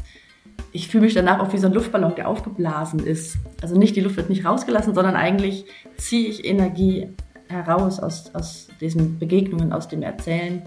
ich 0.77 0.89
fühle 0.89 1.05
mich 1.05 1.15
danach 1.15 1.41
auch 1.41 1.53
wie 1.55 1.59
so 1.59 1.67
ein 1.67 1.73
Luftballon, 1.73 2.15
der 2.15 2.29
aufgeblasen 2.29 3.01
ist. 3.01 3.39
Also 3.63 3.79
nicht 3.79 3.97
die 3.97 4.03
Luft 4.03 4.17
wird 4.17 4.29
nicht 4.29 4.45
rausgelassen, 4.45 4.95
sondern 4.95 5.17
eigentlich 5.17 5.65
ziehe 5.97 6.29
ich 6.29 6.45
Energie 6.45 7.09
heraus 7.49 7.99
aus, 7.99 8.35
aus 8.35 8.69
diesen 8.79 9.19
Begegnungen, 9.19 9.73
aus 9.73 9.89
dem 9.89 10.03
Erzählen. 10.03 10.63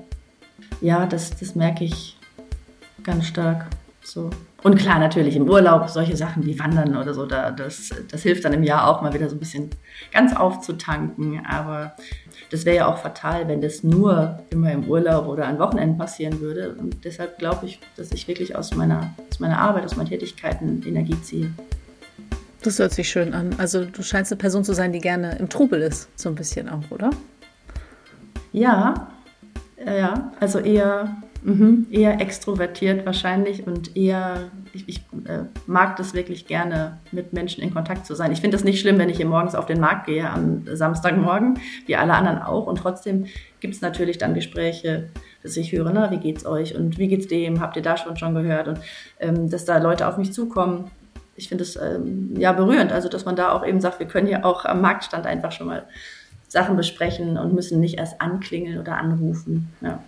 Ja, 0.81 1.05
das, 1.05 1.37
das 1.37 1.53
merke 1.53 1.83
ich 1.83 2.17
ganz 3.03 3.27
stark. 3.27 3.67
So. 4.03 4.31
Und 4.63 4.77
klar, 4.77 4.97
natürlich 4.97 5.35
im 5.35 5.47
Urlaub, 5.47 5.87
solche 5.89 6.17
Sachen 6.17 6.43
wie 6.43 6.57
Wandern 6.57 6.97
oder 6.97 7.13
so, 7.13 7.27
da, 7.27 7.51
das, 7.51 7.91
das 8.09 8.23
hilft 8.23 8.43
dann 8.45 8.53
im 8.53 8.63
Jahr 8.63 8.87
auch 8.87 9.03
mal 9.03 9.13
wieder 9.13 9.29
so 9.29 9.35
ein 9.35 9.39
bisschen 9.39 9.69
ganz 10.11 10.35
aufzutanken. 10.35 11.45
Aber 11.45 11.93
das 12.51 12.65
wäre 12.65 12.77
ja 12.77 12.87
auch 12.87 12.97
fatal, 12.97 13.47
wenn 13.47 13.61
das 13.61 13.83
nur 13.83 14.39
immer 14.49 14.71
im 14.71 14.85
Urlaub 14.85 15.27
oder 15.27 15.47
an 15.47 15.59
Wochenenden 15.59 15.97
passieren 15.97 16.39
würde. 16.41 16.75
Und 16.77 17.03
deshalb 17.05 17.37
glaube 17.37 17.67
ich, 17.67 17.79
dass 17.95 18.11
ich 18.11 18.27
wirklich 18.27 18.55
aus 18.55 18.75
meiner, 18.75 19.13
aus 19.29 19.39
meiner 19.39 19.59
Arbeit, 19.59 19.85
aus 19.85 19.95
meinen 19.95 20.09
Tätigkeiten 20.09 20.81
Energie 20.85 21.21
ziehe. 21.21 21.51
Das 22.63 22.79
hört 22.79 22.91
sich 22.91 23.09
schön 23.09 23.33
an. 23.33 23.55
Also 23.57 23.85
du 23.85 24.01
scheinst 24.01 24.31
eine 24.31 24.39
Person 24.39 24.63
zu 24.63 24.73
sein, 24.73 24.91
die 24.91 24.99
gerne 24.99 25.37
im 25.37 25.49
Trubel 25.49 25.81
ist, 25.81 26.09
so 26.15 26.29
ein 26.29 26.35
bisschen 26.35 26.67
auch, 26.67 26.83
oder? 26.89 27.11
Ja, 28.51 29.11
ja, 29.85 30.31
also 30.39 30.59
eher 30.59 31.15
Mhm, 31.41 31.87
eher 31.89 32.19
extrovertiert 32.19 33.05
wahrscheinlich 33.05 33.65
und 33.65 33.95
eher, 33.95 34.51
ich, 34.73 34.87
ich 34.87 34.97
äh, 35.27 35.43
mag 35.67 35.95
das 35.97 36.13
wirklich 36.13 36.47
gerne, 36.47 36.97
mit 37.11 37.33
Menschen 37.33 37.63
in 37.63 37.73
Kontakt 37.73 38.05
zu 38.05 38.15
sein. 38.15 38.31
Ich 38.31 38.41
finde 38.41 38.57
es 38.57 38.63
nicht 38.63 38.79
schlimm, 38.79 38.97
wenn 38.97 39.09
ich 39.09 39.17
hier 39.17 39.25
morgens 39.25 39.55
auf 39.55 39.65
den 39.65 39.79
Markt 39.79 40.05
gehe 40.07 40.29
am 40.29 40.63
Samstagmorgen, 40.65 41.59
wie 41.85 41.95
alle 41.95 42.13
anderen 42.13 42.39
auch. 42.39 42.67
Und 42.67 42.77
trotzdem 42.77 43.25
gibt 43.59 43.75
es 43.75 43.81
natürlich 43.81 44.17
dann 44.17 44.33
Gespräche, 44.33 45.09
dass 45.43 45.57
ich 45.57 45.71
höre, 45.71 45.91
na, 45.91 46.11
wie 46.11 46.17
geht's 46.17 46.45
euch 46.45 46.75
und 46.75 46.97
wie 46.97 47.07
geht's 47.07 47.27
dem? 47.27 47.61
Habt 47.61 47.75
ihr 47.75 47.81
da 47.81 47.97
schon 47.97 48.17
schon 48.17 48.33
gehört? 48.33 48.67
Und 48.67 48.79
ähm, 49.19 49.49
dass 49.49 49.65
da 49.65 49.77
Leute 49.77 50.07
auf 50.07 50.17
mich 50.17 50.33
zukommen. 50.33 50.91
Ich 51.35 51.47
finde 51.47 51.63
es 51.63 51.77
ähm, 51.77 52.35
ja 52.37 52.51
berührend, 52.51 52.91
also 52.91 53.07
dass 53.07 53.25
man 53.25 53.35
da 53.35 53.53
auch 53.53 53.65
eben 53.65 53.79
sagt, 53.79 53.99
wir 53.99 54.07
können 54.07 54.27
hier 54.27 54.45
auch 54.45 54.65
am 54.65 54.81
Marktstand 54.81 55.25
einfach 55.25 55.53
schon 55.53 55.67
mal 55.67 55.85
Sachen 56.49 56.75
besprechen 56.75 57.37
und 57.37 57.53
müssen 57.53 57.79
nicht 57.79 57.97
erst 57.97 58.19
anklingeln 58.19 58.79
oder 58.79 58.97
anrufen. 58.97 59.69
Ja. 59.81 60.03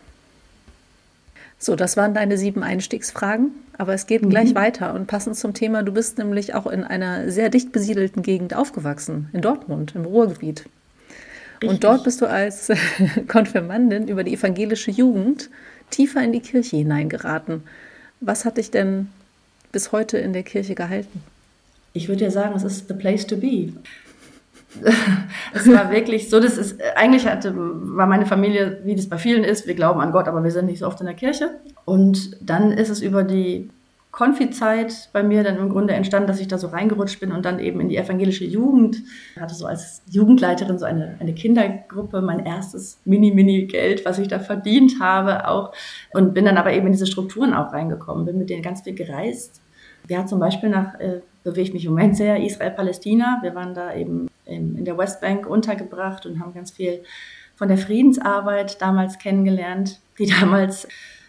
So, 1.63 1.75
das 1.75 1.96
waren 1.96 2.15
deine 2.15 2.39
sieben 2.39 2.63
Einstiegsfragen, 2.63 3.51
aber 3.77 3.94
es 3.94 4.08
geht 4.08 4.24
mhm. 4.24 4.32
gleich 4.32 4.56
weiter 4.56 4.96
und 4.96 5.06
passend 5.06 5.36
zum 5.38 5.53
Thema, 5.53 5.84
du 5.84 5.91
bist 5.91 6.18
nämlich 6.18 6.56
auch 6.56 6.65
in 6.65 6.84
einer 6.84 7.30
sehr 7.30 7.50
dicht 7.50 7.72
besiedelten 7.72 8.24
Gegend 8.24 8.56
aufgewachsen, 8.56 9.30
in 9.32 9.41
Dortmund, 9.41 9.94
im 9.94 10.06
Ruhrgebiet. 10.06 10.65
Richtig. 11.62 11.70
Und 11.70 11.84
dort 11.84 12.03
bist 12.03 12.20
du 12.20 12.25
als 12.25 12.72
Konfirmandin 13.27 14.08
über 14.08 14.24
die 14.24 14.34
evangelische 14.34 14.89
Jugend 14.89 15.51
tiefer 15.91 16.24
in 16.24 16.34
die 16.34 16.39
Kirche 16.39 16.77
hineingeraten. 16.77 17.62
Was 18.22 18.44
hat 18.44 18.58
dich 18.58 18.72
denn 18.72 19.10
bis 19.72 19.91
heute 19.91 20.18
in 20.18 20.34
der 20.34 20.44
Kirche 20.44 20.74
gehalten? 20.74 21.22
Ich 21.94 22.08
würde 22.08 22.24
ja 22.24 22.32
sagen, 22.32 22.56
es 22.56 22.63
ist 22.63 22.88
the 22.88 22.96
place 22.96 23.27
to 23.27 23.38
be. 23.38 23.74
es 25.53 25.69
war 25.71 25.91
wirklich 25.91 26.29
so, 26.29 26.39
das 26.39 26.57
ist, 26.57 26.81
eigentlich 26.95 27.27
hatte, 27.27 27.53
war 27.55 28.07
meine 28.07 28.25
Familie, 28.25 28.79
wie 28.83 28.95
das 28.95 29.09
bei 29.09 29.17
vielen 29.17 29.43
ist, 29.43 29.67
wir 29.67 29.73
glauben 29.73 29.99
an 29.99 30.11
Gott, 30.11 30.27
aber 30.27 30.43
wir 30.43 30.51
sind 30.51 30.65
nicht 30.65 30.79
so 30.79 30.87
oft 30.87 30.99
in 31.01 31.05
der 31.05 31.15
Kirche. 31.15 31.49
Und 31.85 32.37
dann 32.41 32.71
ist 32.71 32.89
es 32.89 33.01
über 33.01 33.23
die 33.23 33.69
Konfi-Zeit 34.11 35.09
bei 35.13 35.23
mir 35.23 35.43
dann 35.43 35.57
im 35.57 35.69
Grunde 35.69 35.93
entstanden, 35.93 36.27
dass 36.27 36.41
ich 36.41 36.47
da 36.47 36.57
so 36.57 36.67
reingerutscht 36.67 37.19
bin 37.19 37.31
und 37.31 37.45
dann 37.45 37.59
eben 37.59 37.79
in 37.79 37.87
die 37.87 37.95
evangelische 37.95 38.43
Jugend. 38.43 38.97
Ich 39.35 39.41
hatte 39.41 39.55
so 39.55 39.65
als 39.65 40.01
Jugendleiterin 40.09 40.77
so 40.77 40.85
eine, 40.85 41.15
eine 41.19 41.33
Kindergruppe, 41.33 42.21
mein 42.21 42.45
erstes 42.45 42.99
Mini-Mini-Geld, 43.05 44.05
was 44.05 44.19
ich 44.19 44.27
da 44.27 44.39
verdient 44.39 44.99
habe 44.99 45.47
auch. 45.47 45.73
Und 46.11 46.33
bin 46.33 46.45
dann 46.45 46.57
aber 46.57 46.73
eben 46.73 46.87
in 46.87 46.91
diese 46.91 47.07
Strukturen 47.07 47.53
auch 47.53 47.71
reingekommen, 47.71 48.25
bin 48.25 48.37
mit 48.37 48.49
denen 48.49 48.63
ganz 48.63 48.81
viel 48.81 48.95
gereist. 48.95 49.61
Ja, 50.09 50.25
zum 50.25 50.39
Beispiel 50.39 50.69
nach, 50.69 50.99
äh, 50.99 51.21
bewege 51.43 51.61
ich 51.61 51.73
mich 51.73 51.85
im 51.85 51.91
Moment 51.91 52.17
sehr, 52.17 52.43
Israel-Palästina. 52.43 53.39
Wir 53.41 53.55
waren 53.55 53.73
da 53.73 53.95
eben 53.95 54.27
in, 54.45 54.83
der 54.86 54.98
Westbank 54.98 55.48
untergebracht 55.48 56.25
und 56.25 56.39
haben 56.39 56.53
ganz 56.53 56.71
viel 56.71 57.03
von 57.55 57.67
der 57.67 57.77
Friedensarbeit 57.77 58.81
damals 58.81 59.19
kennengelernt, 59.19 60.00
die 60.17 60.25
damals 60.39 60.88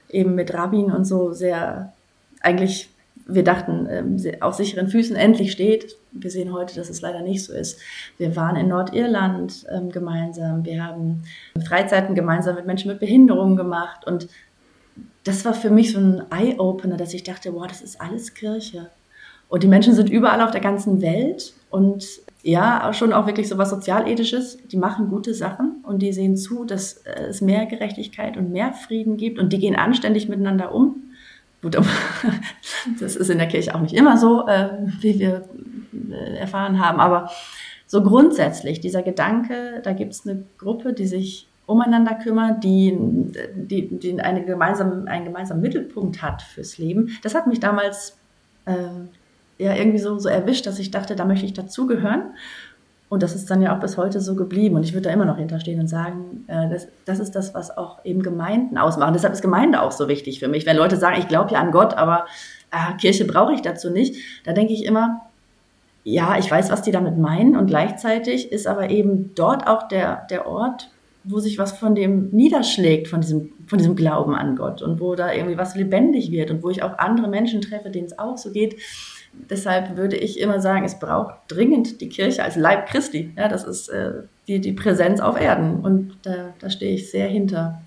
eben 0.09 0.35
mit 0.35 0.53
Rabbin 0.55 0.91
und 0.93 1.05
so 1.05 1.33
sehr 1.33 1.93
eigentlich, 2.41 2.91
wir 3.27 3.45
dachten, 3.45 3.87
ähm, 3.89 4.17
auf 4.41 4.55
sicheren 4.55 4.89
Füßen 4.89 5.15
endlich 5.15 5.53
steht. 5.53 5.97
Wir 6.11 6.31
sehen 6.31 6.53
heute, 6.53 6.75
dass 6.75 6.91
es 6.91 7.01
leider 7.01 7.23
nicht 7.23 7.45
so 7.45 7.53
ist. 7.53 7.79
Wir 8.19 8.35
waren 8.35 8.57
in 8.57 8.69
Nordirland 8.69 9.65
ähm, 9.73 9.91
gemeinsam, 9.91 10.65
wir 10.65 10.85
haben 10.85 11.23
Freizeiten 11.65 12.15
gemeinsam 12.15 12.57
mit 12.57 12.67
Menschen 12.67 12.91
mit 12.91 12.99
Behinderungen 12.99 13.57
gemacht 13.57 14.07
und 14.07 14.29
das 15.25 15.45
war 15.45 15.55
für 15.55 15.71
mich 15.71 15.93
so 15.93 16.01
ein 16.01 16.25
Eye-Opener, 16.31 16.97
dass 16.97 17.15
ich 17.15 17.23
dachte, 17.23 17.55
wow, 17.55 17.67
das 17.67 17.81
ist 17.81 18.01
alles 18.01 18.35
Kirche. 18.35 18.91
Und 19.49 19.63
die 19.63 19.69
Menschen 19.69 19.95
sind 19.95 20.11
überall 20.11 20.41
auf 20.41 20.51
der 20.51 20.61
ganzen 20.61 21.01
Welt 21.01 21.53
und 21.71 22.05
ja, 22.43 22.93
schon 22.93 23.13
auch 23.13 23.27
wirklich 23.27 23.49
so 23.49 23.57
was 23.57 23.71
Sozialethisches. 23.71 24.59
Die 24.67 24.77
machen 24.77 25.09
gute 25.09 25.33
Sachen 25.33 25.77
und 25.85 26.03
die 26.03 26.13
sehen 26.13 26.37
zu, 26.37 26.65
dass 26.65 26.95
äh, 27.05 27.27
es 27.29 27.41
mehr 27.41 27.67
Gerechtigkeit 27.67 28.37
und 28.37 28.51
mehr 28.51 28.73
Frieden 28.73 29.17
gibt 29.17 29.39
und 29.39 29.53
die 29.53 29.59
gehen 29.59 29.77
anständig 29.77 30.29
miteinander 30.29 30.75
um. 30.75 31.03
Gut, 31.63 31.77
das 33.01 33.15
ist 33.15 33.31
in 33.31 33.39
der 33.39 33.47
Kirche 33.47 33.75
auch 33.75 33.81
nicht 33.81 33.95
immer 33.95 34.19
so, 34.19 34.47
äh, 34.49 34.71
wie 35.01 35.21
wir 35.21 35.45
äh, 36.11 36.39
erfahren 36.39 36.85
haben, 36.85 36.99
aber 36.99 37.31
so 37.87 38.03
grundsätzlich 38.03 38.81
dieser 38.81 39.03
Gedanke, 39.03 39.81
da 39.85 39.93
gibt 39.93 40.13
es 40.13 40.27
eine 40.27 40.45
Gruppe, 40.59 40.93
die 40.93 41.07
sich 41.07 41.47
umeinander 41.67 42.15
kümmert, 42.15 42.65
die, 42.65 42.99
die, 43.55 43.99
die 43.99 44.21
eine 44.21 44.45
gemeinsame, 44.45 45.09
einen 45.09 45.27
gemeinsamen 45.27 45.63
Mittelpunkt 45.63 46.23
hat 46.23 46.43
fürs 46.43 46.79
Leben. 46.79 47.17
Das 47.23 47.35
hat 47.35 47.47
mich 47.47 47.61
damals 47.61 48.19
äh, 48.65 48.75
ja 49.63 49.75
irgendwie 49.75 49.99
so, 49.99 50.19
so 50.19 50.29
erwischt, 50.29 50.67
dass 50.67 50.79
ich 50.79 50.91
dachte, 50.91 51.17
da 51.17 51.25
möchte 51.25 51.47
ich 51.47 51.53
dazugehören. 51.53 52.35
Und 53.09 53.23
das 53.23 53.35
ist 53.35 53.51
dann 53.51 53.61
ja 53.61 53.77
auch 53.77 53.81
bis 53.81 53.99
heute 53.99 54.21
so 54.21 54.35
geblieben. 54.35 54.75
Und 54.75 54.85
ich 54.85 54.95
würde 54.95 55.09
da 55.09 55.11
immer 55.11 55.27
noch 55.27 55.37
hinterstehen 55.37 55.79
und 55.81 55.87
sagen, 55.87 56.45
äh, 56.47 56.71
das, 56.71 56.89
das 57.05 57.19
ist 57.19 57.33
das, 57.33 57.53
was 57.55 57.77
auch 57.77 58.03
eben 58.05 58.23
Gemeinden 58.23 58.79
ausmachen. 58.79 59.13
Deshalb 59.13 59.35
ist 59.35 59.43
Gemeinde 59.43 59.83
auch 59.83 59.93
so 59.93 60.09
wichtig 60.09 60.39
für 60.39 60.49
mich. 60.49 60.65
Wenn 60.65 60.79
Leute 60.79 60.97
sagen, 60.97 61.17
ich 61.19 61.29
glaube 61.29 61.53
ja 61.53 61.61
an 61.61 61.73
Gott, 61.73 61.93
aber 61.95 62.25
äh, 62.71 62.97
Kirche 62.99 63.27
brauche 63.27 63.53
ich 63.53 63.61
dazu 63.61 63.91
nicht, 63.91 64.17
da 64.45 64.55
denke 64.55 64.73
ich 64.73 64.87
immer, 64.87 65.21
ja, 66.05 66.39
ich 66.39 66.51
weiß, 66.51 66.71
was 66.71 66.81
die 66.81 66.91
damit 66.91 67.19
meinen. 67.19 67.55
Und 67.55 67.67
gleichzeitig 67.67 68.51
ist 68.51 68.67
aber 68.67 68.89
eben 68.89 69.35
dort 69.35 69.67
auch 69.67 69.89
der, 69.89 70.27
der 70.31 70.47
Ort, 70.47 70.89
wo 71.25 71.39
sich 71.39 71.59
was 71.59 71.73
von 71.73 71.95
dem 71.95 72.31
niederschlägt, 72.31 73.09
von 73.09 73.21
diesem, 73.21 73.53
von 73.67 73.79
diesem 73.79 73.95
Glauben 73.95 74.35
an 74.35 74.57
Gott 74.57 74.83
und 74.83 75.01
wo 75.01 75.15
da 75.15 75.33
irgendwie 75.33 75.59
was 75.59 75.77
lebendig 75.77 76.31
wird 76.31 76.51
und 76.51 76.63
wo 76.63 76.71
ich 76.71 76.83
auch 76.83 76.99
andere 76.99 77.29
Menschen 77.29 77.61
treffe, 77.61 77.91
denen 77.91 78.07
es 78.07 78.19
auch 78.19 78.39
so 78.39 78.51
geht. 78.51 78.81
Deshalb 79.33 79.97
würde 79.97 80.17
ich 80.17 80.39
immer 80.39 80.61
sagen, 80.61 80.85
es 80.85 80.99
braucht 80.99 81.35
dringend 81.49 82.01
die 82.01 82.09
Kirche 82.09 82.43
als 82.43 82.57
Leib 82.57 82.89
Christi. 82.89 83.33
Ja, 83.37 83.49
das 83.49 83.65
ist 83.65 83.89
äh, 83.89 84.13
die, 84.47 84.61
die 84.61 84.73
Präsenz 84.73 85.21
auf 85.21 85.41
Erden 85.41 85.81
und 85.81 86.17
da, 86.23 86.53
da 86.59 86.71
stehe 86.71 86.95
ich 86.95 87.11
sehr 87.11 87.29
hinter. 87.29 87.81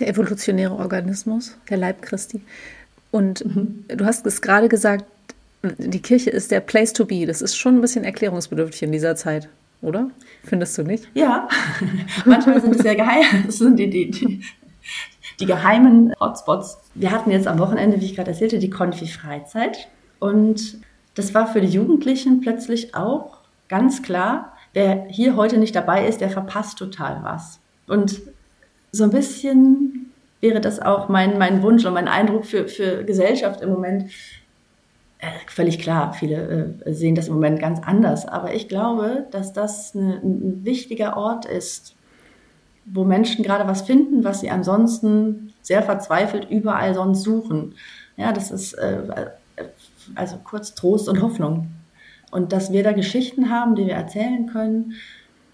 Der 0.00 0.08
evolutionäre 0.08 0.74
Organismus, 0.74 1.56
der 1.70 1.76
Leib 1.76 2.02
Christi. 2.02 2.40
Und 3.10 3.44
mhm. 3.44 3.84
du 3.88 4.04
hast 4.04 4.26
es 4.26 4.42
gerade 4.42 4.68
gesagt, 4.68 5.04
die 5.78 6.02
Kirche 6.02 6.30
ist 6.30 6.50
der 6.50 6.60
Place 6.60 6.92
to 6.92 7.04
be. 7.04 7.26
Das 7.26 7.40
ist 7.40 7.56
schon 7.56 7.76
ein 7.76 7.80
bisschen 7.80 8.04
erklärungsbedürftig 8.04 8.82
in 8.82 8.92
dieser 8.92 9.16
Zeit, 9.16 9.48
oder? 9.82 10.10
Findest 10.42 10.76
du 10.76 10.82
nicht? 10.82 11.08
Ja, 11.14 11.48
manchmal 12.24 12.60
sind 12.60 12.76
es 12.76 12.84
ja 12.84 12.94
geheim. 12.94 13.24
Das 13.46 13.58
sind 13.58 13.78
die, 13.78 13.88
die, 13.88 14.10
die, 14.10 14.42
die 15.40 15.46
geheimen 15.46 16.14
Hotspots. 16.20 16.78
Wir 16.94 17.10
hatten 17.10 17.30
jetzt 17.30 17.46
am 17.46 17.58
Wochenende, 17.58 18.00
wie 18.00 18.06
ich 18.06 18.16
gerade 18.16 18.30
erzählte, 18.30 18.58
die 18.58 18.70
Konfi-Freizeit. 18.70 19.88
Und 20.20 20.78
das 21.14 21.34
war 21.34 21.46
für 21.46 21.60
die 21.60 21.68
Jugendlichen 21.68 22.40
plötzlich 22.40 22.94
auch 22.94 23.38
ganz 23.68 24.02
klar, 24.02 24.52
wer 24.72 25.06
hier 25.08 25.36
heute 25.36 25.58
nicht 25.58 25.74
dabei 25.74 26.06
ist, 26.06 26.20
der 26.20 26.30
verpasst 26.30 26.78
total 26.78 27.20
was. 27.22 27.60
Und 27.86 28.20
so 28.92 29.04
ein 29.04 29.10
bisschen 29.10 30.12
wäre 30.40 30.60
das 30.60 30.80
auch 30.80 31.08
mein, 31.08 31.38
mein 31.38 31.62
Wunsch 31.62 31.84
und 31.84 31.94
mein 31.94 32.08
Eindruck 32.08 32.44
für, 32.44 32.68
für 32.68 33.04
Gesellschaft 33.04 33.60
im 33.60 33.70
Moment. 33.70 34.10
Äh, 35.18 35.30
völlig 35.46 35.78
klar, 35.78 36.12
viele 36.12 36.76
äh, 36.84 36.92
sehen 36.92 37.14
das 37.14 37.28
im 37.28 37.34
Moment 37.34 37.60
ganz 37.60 37.80
anders. 37.82 38.26
Aber 38.26 38.54
ich 38.54 38.68
glaube, 38.68 39.26
dass 39.30 39.52
das 39.52 39.94
eine, 39.94 40.20
ein 40.22 40.64
wichtiger 40.64 41.16
Ort 41.16 41.46
ist, 41.46 41.94
wo 42.86 43.04
Menschen 43.04 43.42
gerade 43.42 43.66
was 43.68 43.82
finden, 43.82 44.24
was 44.24 44.40
sie 44.40 44.50
ansonsten 44.50 45.52
sehr 45.62 45.82
verzweifelt 45.82 46.50
überall 46.50 46.94
sonst 46.94 47.22
suchen. 47.22 47.74
Ja, 48.16 48.32
das 48.32 48.50
ist 48.50 48.74
äh, 48.74 49.30
also 50.14 50.36
kurz 50.44 50.74
Trost 50.74 51.08
und 51.08 51.22
Hoffnung. 51.22 51.68
Und 52.30 52.52
dass 52.52 52.72
wir 52.72 52.82
da 52.82 52.92
Geschichten 52.92 53.50
haben, 53.50 53.74
die 53.74 53.86
wir 53.86 53.94
erzählen 53.94 54.46
können, 54.46 54.94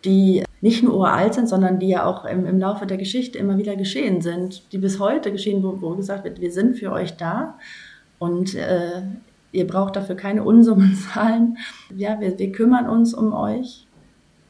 die 0.05 0.45
nicht 0.61 0.83
nur 0.83 0.97
uralt 0.97 1.35
sind, 1.35 1.49
sondern 1.49 1.79
die 1.79 1.89
ja 1.89 2.05
auch 2.05 2.25
im, 2.25 2.47
im 2.47 2.59
Laufe 2.59 2.87
der 2.87 2.97
Geschichte 2.97 3.39
immer 3.39 3.59
wieder 3.59 3.77
geschehen 3.77 4.21
sind, 4.23 4.73
die 4.73 4.79
bis 4.79 4.99
heute 4.99 5.31
geschehen, 5.31 5.63
wo, 5.63 5.81
wo 5.81 5.95
gesagt 5.95 6.25
wird, 6.25 6.41
wir 6.41 6.53
sind 6.53 6.79
für 6.79 6.91
euch 6.91 7.17
da 7.17 7.59
und 8.19 8.55
äh, 8.55 9.03
ihr 9.53 9.67
braucht 9.67 9.97
dafür 9.97 10.17
keine 10.17 10.43
Unsummen 10.45 10.95
zahlen. 11.15 11.59
Ja, 11.95 12.21
wir, 12.21 12.39
wir 12.39 12.53
kümmern 12.53 12.89
uns 12.89 13.15
um 13.15 13.33
euch 13.33 13.87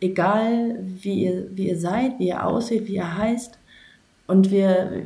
egal 0.01 0.79
wie 0.81 1.25
ihr, 1.25 1.47
wie 1.57 1.69
ihr 1.69 1.79
seid, 1.79 2.19
wie 2.19 2.29
ihr 2.29 2.47
aussieht, 2.47 2.87
wie 2.87 2.97
ihr 2.97 3.17
heißt. 3.17 3.59
Und 4.27 4.51
wir, 4.51 5.03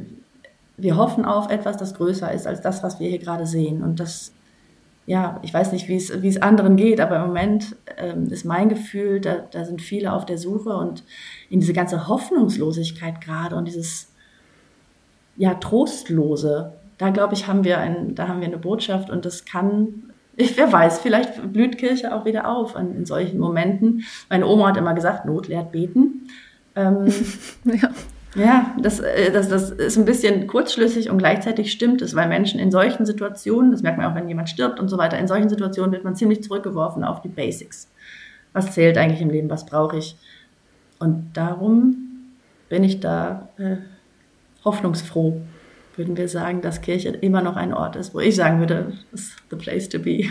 wir 0.77 0.97
hoffen 0.97 1.25
auf 1.25 1.51
etwas, 1.51 1.77
das 1.77 1.95
größer 1.95 2.33
ist 2.33 2.47
als 2.47 2.61
das, 2.61 2.83
was 2.83 3.01
wir 3.01 3.09
hier 3.09 3.19
gerade 3.19 3.47
sehen. 3.47 3.83
Und 3.83 4.01
das, 4.01 4.33
ja, 5.07 5.39
ich 5.43 5.53
weiß 5.53 5.73
nicht, 5.73 5.89
wie 5.89 5.97
es, 5.97 6.23
wie 6.23 6.29
es 6.29 6.41
anderen 6.41 6.77
geht, 6.77 7.01
aber 7.01 7.17
im 7.17 7.27
Moment 7.29 7.77
ähm, 7.97 8.27
ist 8.31 8.45
mein 8.45 8.69
Gefühl, 8.69 9.21
da, 9.21 9.45
da 9.51 9.65
sind 9.65 9.83
viele 9.83 10.13
auf 10.13 10.27
der 10.27 10.39
Suche 10.39 10.77
und 10.77 11.05
in 11.51 11.61
diese 11.61 11.73
ganze 11.73 12.09
Hoffnungslosigkeit 12.09 13.21
gerade 13.21 13.57
und 13.57 13.67
dieses, 13.67 14.09
ja, 15.37 15.55
Trostlose, 15.55 16.73
da 16.99 17.11
glaube 17.11 17.35
ich, 17.35 17.47
haben 17.47 17.65
wir 17.65 17.79
ein, 17.79 18.15
da 18.15 18.29
haben 18.29 18.41
wir 18.41 18.47
eine 18.47 18.59
Botschaft 18.59 19.11
und 19.11 19.25
das 19.25 19.45
kann, 19.45 20.13
ich, 20.37 20.57
wer 20.57 20.73
weiß, 20.73 21.01
vielleicht 21.01 21.53
blüht 21.53 21.79
Kirche 21.79 22.15
auch 22.15 22.25
wieder 22.25 22.49
auf 22.49 22.77
in, 22.77 22.97
in 22.97 23.07
solchen 23.07 23.39
Momenten. 23.39 24.05
Meine 24.29 24.47
Oma 24.47 24.69
hat 24.69 24.77
immer 24.77 24.95
gesagt, 24.95 25.27
Not 25.27 25.49
lehrt 25.49 25.73
beten. 25.73 26.29
Ähm, 26.75 27.07
ja. 27.65 27.91
Ja, 28.37 28.75
das, 28.81 28.99
äh, 28.99 29.31
das, 29.31 29.49
das 29.49 29.71
ist 29.71 29.97
ein 29.97 30.05
bisschen 30.05 30.49
kurzschlüssig 30.49 31.09
und 31.09 31.19
gleichzeitig 31.19 31.71
stimmt 31.71 32.03
es, 32.03 32.17
weil 32.17 32.29
Menschen 32.29 32.59
in 32.59 32.73
solchen 32.73 33.07
Situationen, 33.07 33.71
das 33.71 33.83
merkt 33.83 33.97
man 33.97 34.11
auch, 34.11 34.17
wenn 34.17 34.29
jemand 34.29 34.49
stirbt 34.49 34.81
und 34.81 34.89
so 34.89 34.99
weiter, 34.99 35.19
in 35.19 35.29
solchen 35.29 35.49
Situationen 35.49 35.93
wird 35.93 36.03
man 36.03 36.17
ziemlich 36.17 36.43
zurückgeworfen 36.43 37.05
auf 37.05 37.23
die 37.23 37.29
Basics. 37.29 37.89
Was 38.53 38.73
zählt 38.73 38.99
eigentlich 38.99 39.21
im 39.21 39.31
Leben, 39.31 39.51
was 39.51 39.67
brauche 39.67 39.99
ich? 39.99 40.17
Und 40.99 41.31
darum 41.35 41.97
bin 42.69 42.83
ich 42.83 42.99
da 42.99 43.49
äh, 43.59 43.77
hoffnungsfroh, 44.65 45.41
würden 45.97 46.17
wir 46.17 46.29
sagen, 46.29 46.61
dass 46.61 46.81
Kirche 46.81 47.11
immer 47.11 47.43
noch 47.43 47.57
ein 47.57 47.73
Ort 47.73 47.97
ist, 47.97 48.15
wo 48.15 48.21
ich 48.21 48.37
sagen 48.37 48.59
würde, 48.59 48.93
ist 49.13 49.37
the 49.51 49.57
place 49.57 49.89
to 49.89 49.99
be. 49.99 50.29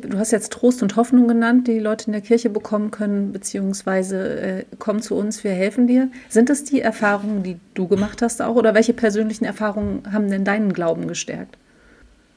Du 0.00 0.16
hast 0.16 0.30
jetzt 0.30 0.52
Trost 0.52 0.82
und 0.82 0.94
Hoffnung 0.96 1.26
genannt, 1.26 1.66
die, 1.66 1.74
die 1.74 1.80
Leute 1.80 2.06
in 2.06 2.12
der 2.12 2.20
Kirche 2.20 2.50
bekommen 2.50 2.90
können, 2.90 3.32
beziehungsweise 3.32 4.40
äh, 4.40 4.64
komm 4.78 5.02
zu 5.02 5.16
uns, 5.16 5.42
wir 5.42 5.50
helfen 5.50 5.86
dir. 5.86 6.08
Sind 6.28 6.50
das 6.50 6.64
die 6.64 6.80
Erfahrungen, 6.80 7.42
die 7.42 7.58
du 7.74 7.88
gemacht 7.88 8.22
hast 8.22 8.40
auch, 8.40 8.54
oder 8.54 8.74
welche 8.74 8.92
persönlichen 8.92 9.44
Erfahrungen 9.44 10.02
haben 10.12 10.30
denn 10.30 10.44
deinen 10.44 10.72
Glauben 10.72 11.08
gestärkt? 11.08 11.58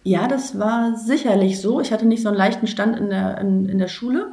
Ja, 0.04 0.28
das 0.28 0.58
war 0.58 0.98
sicherlich 0.98 1.62
so. 1.62 1.80
Ich 1.80 1.92
hatte 1.92 2.08
nicht 2.08 2.24
so 2.24 2.30
einen 2.30 2.38
leichten 2.38 2.66
Stand 2.66 2.98
in 2.98 3.10
der, 3.10 3.38
in, 3.38 3.70
in 3.70 3.78
der 3.78 3.88
Schule 3.88 4.32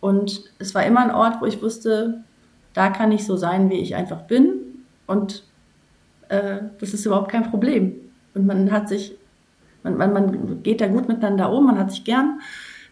und 0.00 0.44
es 0.58 0.74
war 0.74 0.84
immer 0.84 1.00
ein 1.00 1.14
Ort, 1.14 1.40
wo 1.40 1.46
ich 1.46 1.62
wusste, 1.62 2.22
da 2.74 2.90
kann 2.90 3.10
ich 3.12 3.24
so 3.24 3.36
sein, 3.36 3.70
wie 3.70 3.80
ich 3.80 3.94
einfach 3.94 4.22
bin 4.22 4.50
und 5.06 5.44
äh, 6.28 6.58
das 6.80 6.94
ist 6.94 7.06
überhaupt 7.06 7.30
kein 7.30 7.50
Problem. 7.50 7.94
Und 8.34 8.46
man 8.46 8.70
hat 8.70 8.88
sich, 8.88 9.16
man, 9.82 9.96
man, 9.96 10.12
man 10.12 10.62
geht 10.62 10.80
da 10.80 10.88
gut 10.88 11.08
miteinander 11.08 11.50
um, 11.50 11.66
man 11.66 11.78
hat 11.78 11.90
sich 11.90 12.04
gern 12.04 12.40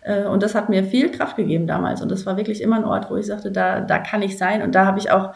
äh, 0.02 0.24
und 0.24 0.42
das 0.42 0.54
hat 0.54 0.68
mir 0.68 0.84
viel 0.84 1.10
Kraft 1.10 1.36
gegeben 1.36 1.66
damals. 1.66 2.00
Und 2.02 2.10
das 2.10 2.26
war 2.26 2.36
wirklich 2.36 2.60
immer 2.62 2.76
ein 2.76 2.84
Ort, 2.84 3.10
wo 3.10 3.16
ich 3.16 3.26
sagte, 3.26 3.50
da, 3.50 3.80
da 3.80 3.98
kann 3.98 4.22
ich 4.22 4.38
sein. 4.38 4.62
Und 4.62 4.74
da 4.74 4.86
habe 4.86 4.98
ich 4.98 5.10
auch 5.10 5.34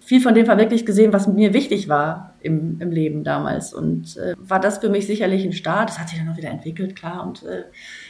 viel 0.00 0.20
von 0.20 0.34
dem 0.34 0.46
verwirklicht 0.46 0.86
gesehen, 0.86 1.12
was 1.12 1.26
mir 1.26 1.52
wichtig 1.52 1.88
war 1.88 2.34
im, 2.40 2.80
im 2.80 2.90
Leben 2.90 3.24
damals. 3.24 3.74
Und 3.74 4.16
äh, 4.16 4.34
war 4.38 4.60
das 4.60 4.78
für 4.78 4.88
mich 4.88 5.06
sicherlich 5.06 5.44
ein 5.44 5.52
Start. 5.52 5.90
Das 5.90 5.98
hat 5.98 6.08
sich 6.08 6.18
dann 6.18 6.28
auch 6.28 6.36
wieder 6.36 6.50
entwickelt, 6.50 6.96
klar. 6.96 7.26
Und 7.26 7.42
äh, 7.42 7.64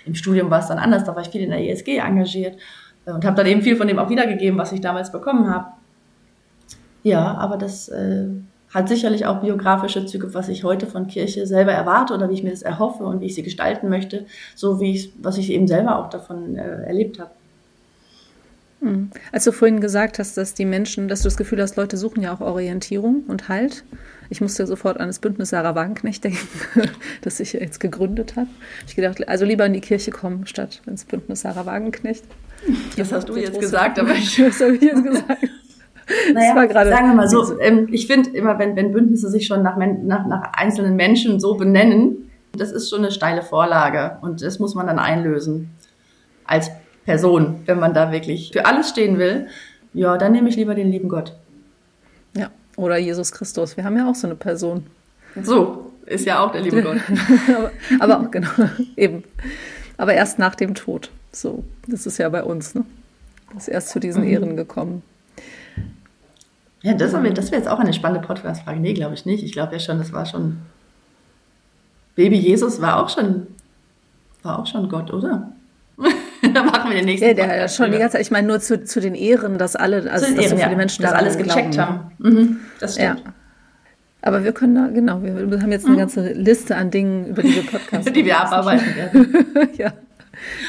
im 0.05 0.15
Studium 0.15 0.51
war 0.51 0.61
es 0.61 0.67
dann 0.67 0.79
anders. 0.79 1.05
Da 1.05 1.15
war 1.15 1.23
ich 1.23 1.29
viel 1.29 1.43
in 1.43 1.51
der 1.51 1.61
ESG 1.61 1.97
engagiert 1.97 2.57
äh, 3.07 3.13
und 3.13 3.25
habe 3.25 3.37
dann 3.37 3.47
eben 3.47 3.63
viel 3.63 3.77
von 3.77 3.89
dem 3.89 3.99
auch 3.99 4.11
wiedergegeben, 4.11 4.59
was 4.59 4.73
ich 4.73 4.81
damals 4.81 5.11
bekommen 5.11 5.49
habe. 5.49 5.69
Ja, 7.03 7.35
aber 7.35 7.57
das 7.57 7.89
äh, 7.89 8.27
hat 8.77 8.91
sicherlich 8.91 9.25
auch 9.25 9.41
biografische 9.41 10.05
Züge, 10.05 10.35
was 10.35 10.51
ich 10.51 10.63
heute 10.63 10.87
von 10.87 11.07
Kirche 11.07 11.47
selber 11.47 11.73
erwarte 11.73 12.13
oder 12.13 12.29
wie 12.29 12.35
ich 12.35 12.43
mir 12.43 12.51
das 12.51 12.61
erhoffe 12.61 13.05
und 13.05 13.23
wie 13.23 13.27
ich 13.27 13.35
sie 13.35 13.43
gestalten 13.43 13.89
möchte, 13.89 14.27
so 14.55 14.81
wie 14.81 14.95
ich, 14.95 15.13
was 15.23 15.39
ich 15.39 15.51
eben 15.51 15.67
selber 15.67 15.99
auch 15.99 16.11
davon 16.11 16.57
äh, 16.57 16.83
erlebt 16.83 17.19
habe. 17.19 17.31
Hm. 18.83 19.11
Als 19.33 19.45
du 19.45 19.53
vorhin 19.53 19.81
gesagt 19.81 20.19
hast, 20.19 20.37
dass 20.37 20.53
die 20.53 20.67
Menschen, 20.67 21.09
dass 21.09 21.23
du 21.23 21.29
das 21.29 21.39
Gefühl 21.39 21.63
hast, 21.63 21.77
Leute 21.77 21.97
suchen 21.97 22.23
ja 22.23 22.35
auch 22.35 22.43
Orientierung 22.43 23.23
und 23.29 23.49
Halt. 23.49 23.83
Ich 24.29 24.43
musste 24.43 24.67
sofort 24.67 25.01
an 25.01 25.07
das 25.07 25.21
Bündnis 25.21 25.51
Sarah 25.51 25.75
Wagenknecht 25.75 26.23
denken, 26.25 26.39
das 27.23 27.39
sich 27.39 27.55
jetzt 27.55 27.81
gegründet 27.81 28.37
hat. 28.37 28.49
Ich 28.87 28.95
gedacht, 28.95 29.27
also 29.27 29.47
lieber 29.47 29.65
in 29.65 29.73
die 29.73 29.81
Kirche 29.81 30.11
kommen 30.11 30.47
statt 30.47 30.83
ins 30.85 31.07
Bündnis 31.07 31.41
Sarah 31.41 31.65
Wagenknecht. 31.65 32.25
Das 32.99 33.11
hast 33.11 33.31
du 33.31 33.37
jetzt 33.37 33.59
gesagt, 33.59 33.99
aber 33.99 34.11
ich, 34.13 34.39
was 34.39 34.61
habe 34.61 34.77
ich 34.77 34.83
jetzt 34.83 35.03
gesagt? 35.03 35.49
Naja, 36.33 36.49
das 36.49 36.57
war 36.57 36.67
gerade 36.69 36.91
sagen 36.91 37.09
wir 37.09 37.15
mal 37.15 37.29
so, 37.29 37.59
ähm, 37.61 37.89
ich 37.91 38.07
finde 38.07 38.31
immer, 38.31 38.59
wenn, 38.59 38.77
wenn 38.77 38.93
Bündnisse 38.93 39.29
sich 39.29 39.47
schon 39.47 39.63
nach, 39.63 39.77
nach, 39.77 40.27
nach 40.27 40.53
einzelnen 40.53 40.97
Menschen 40.97 41.41
so 41.41 41.55
benennen, 41.55 42.31
das 42.53 42.71
ist 42.71 42.91
schon 42.91 43.01
eine 43.01 43.11
steile 43.11 43.43
Vorlage 43.43 44.19
und 44.23 44.43
das 44.43 44.59
muss 44.59 44.75
man 44.75 44.87
dann 44.87 44.99
einlösen 44.99 45.71
als 46.45 46.71
Person, 47.05 47.63
wenn 47.67 47.79
man 47.79 47.95
da 47.95 48.13
wirklich 48.13 48.51
für 48.53 48.67
alles 48.67 48.89
stehen 48.89 49.19
will. 49.19 49.47
Ja, 49.95 50.17
dann 50.17 50.33
nehme 50.33 50.49
ich 50.49 50.57
lieber 50.57 50.75
den 50.75 50.91
lieben 50.91 51.09
Gott. 51.09 51.35
Ja, 52.37 52.51
oder 52.77 52.99
Jesus 52.99 53.33
Christus. 53.33 53.77
Wir 53.77 53.85
haben 53.85 53.97
ja 53.97 54.09
auch 54.09 54.15
so 54.15 54.27
eine 54.27 54.37
Person. 54.37 54.87
So, 55.43 55.93
ist 56.07 56.27
ja 56.27 56.45
auch 56.45 56.53
der 56.53 56.63
liebe 56.63 56.83
Gott. 56.83 56.99
aber, 57.49 57.71
aber 58.01 58.21
auch, 58.21 58.31
genau, 58.31 58.49
eben. 58.97 59.25
Aber 59.97 60.15
erst 60.15 60.39
nach 60.39 60.55
dem 60.55 60.75
Tod. 60.75 61.11
So, 61.33 61.65
das 61.89 62.07
ist 62.07 62.19
ja 62.19 62.29
bei 62.29 62.43
uns, 62.43 62.75
ne? 62.75 62.85
Das 63.55 63.69
ist 63.69 63.69
erst 63.69 63.89
zu 63.91 64.01
diesen 64.01 64.23
mhm. 64.25 64.31
Ehren 64.31 64.57
gekommen. 64.57 65.03
Ja, 66.87 66.95
das, 66.95 67.13
wir, 67.21 67.35
das 67.35 67.51
wäre 67.51 67.61
jetzt 67.61 67.69
auch 67.69 67.81
eine 67.81 67.93
spannende 67.93 68.25
Podcast-Frage. 68.25 68.79
Nee, 68.79 68.93
glaube 68.93 69.15
ich 69.15 69.27
nicht. 69.27 69.43
Ich 69.43 69.51
glaube 69.51 69.73
ja 69.73 69.81
schon, 69.81 69.99
das 69.99 70.13
war 70.13 70.25
schon. 70.25 70.59
Baby 72.15 72.37
Jesus 72.37 72.81
war 72.81 73.03
auch 73.03 73.09
schon, 73.09 73.49
war 74.45 74.61
auch 74.61 74.69
schon 74.69 74.89
Gott, 74.89 75.13
oder? 75.13 75.51
da 76.55 76.63
machen 76.63 76.91
wir 76.91 76.99
den 76.99 77.07
nächsten. 77.07 77.27
Ja, 77.27 77.35
der 77.35 77.47
Podcast 77.49 77.77
schon 77.77 77.91
die 77.91 77.99
ganze 77.99 78.13
Zeit. 78.13 78.23
Ich 78.23 78.31
meine 78.31 78.47
nur 78.47 78.61
zu, 78.61 78.85
zu 78.85 79.01
den 79.01 79.17
Ehren, 79.17 79.59
dass 79.59 79.75
alle, 79.75 80.09
also 80.09 80.27
dass 80.27 80.37
Ehren, 80.37 80.49
so 80.49 80.57
viele 80.57 80.71
ja, 80.71 80.77
Menschen 80.77 81.03
das 81.03 81.13
alles 81.13 81.37
gecheckt 81.37 81.73
glauben. 81.73 81.91
haben. 81.91 82.13
Mhm, 82.19 82.61
das 82.79 82.95
stimmt. 82.95 83.25
Ja. 83.25 83.33
Aber 84.23 84.45
wir 84.45 84.53
können 84.53 84.77
da, 84.77 84.87
genau, 84.87 85.25
wir, 85.25 85.51
wir 85.51 85.61
haben 85.61 85.73
jetzt 85.73 85.87
eine 85.87 85.95
mhm. 85.95 85.99
ganze 85.99 86.35
Liste 86.35 86.77
an 86.77 86.93
Dingen, 86.93 87.27
über 87.27 87.43
die 87.43 87.53
wir 87.53 87.67
Podcasts 87.69 88.13
Die 88.13 88.25
wir 88.25 88.39
abarbeiten 88.39 88.95
werden. 88.95 89.49
ja. 89.77 89.93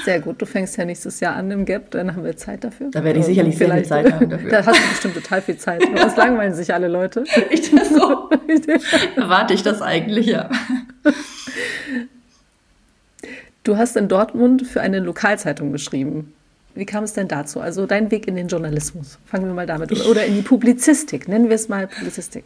Sehr 0.07 0.21
gut. 0.21 0.41
Du 0.41 0.45
fängst 0.45 0.77
ja 0.77 0.85
nächstes 0.85 1.19
Jahr 1.19 1.35
an 1.35 1.51
im 1.51 1.65
Gap, 1.65 1.91
dann 1.91 2.15
haben 2.15 2.23
wir 2.23 2.37
Zeit 2.37 2.63
dafür. 2.63 2.91
Da 2.91 3.03
werde 3.03 3.19
ich 3.19 3.25
sicherlich 3.25 3.57
sehr 3.57 3.69
viel 3.69 3.83
Zeit 3.83 4.09
haben 4.13 4.29
dafür. 4.29 4.49
Da 4.49 4.65
hast 4.65 4.79
du 4.79 4.87
bestimmt 4.87 5.15
total 5.15 5.41
viel 5.41 5.57
Zeit. 5.57 5.83
Das 5.97 6.15
langweilen 6.15 6.53
sich 6.53 6.73
alle 6.73 6.87
Leute. 6.87 7.25
Ich 7.49 7.71
das 7.71 7.89
so. 7.89 8.29
Erwarte 9.17 9.53
ich 9.53 9.63
das 9.63 9.81
eigentlich, 9.81 10.27
ja. 10.27 10.49
Du 13.65 13.75
hast 13.75 13.97
in 13.97 14.07
Dortmund 14.07 14.65
für 14.65 14.79
eine 14.79 15.01
Lokalzeitung 15.01 15.73
geschrieben. 15.73 16.33
Wie 16.73 16.85
kam 16.85 17.03
es 17.03 17.11
denn 17.11 17.27
dazu? 17.27 17.59
Also 17.59 17.85
dein 17.85 18.09
Weg 18.09 18.29
in 18.29 18.37
den 18.37 18.47
Journalismus. 18.47 19.19
Fangen 19.25 19.47
wir 19.47 19.53
mal 19.53 19.65
damit 19.65 19.91
an. 19.91 20.07
Oder 20.07 20.25
in 20.25 20.35
die 20.35 20.41
Publizistik. 20.41 21.27
Nennen 21.27 21.49
wir 21.49 21.55
es 21.55 21.67
mal 21.67 21.85
Publizistik. 21.85 22.45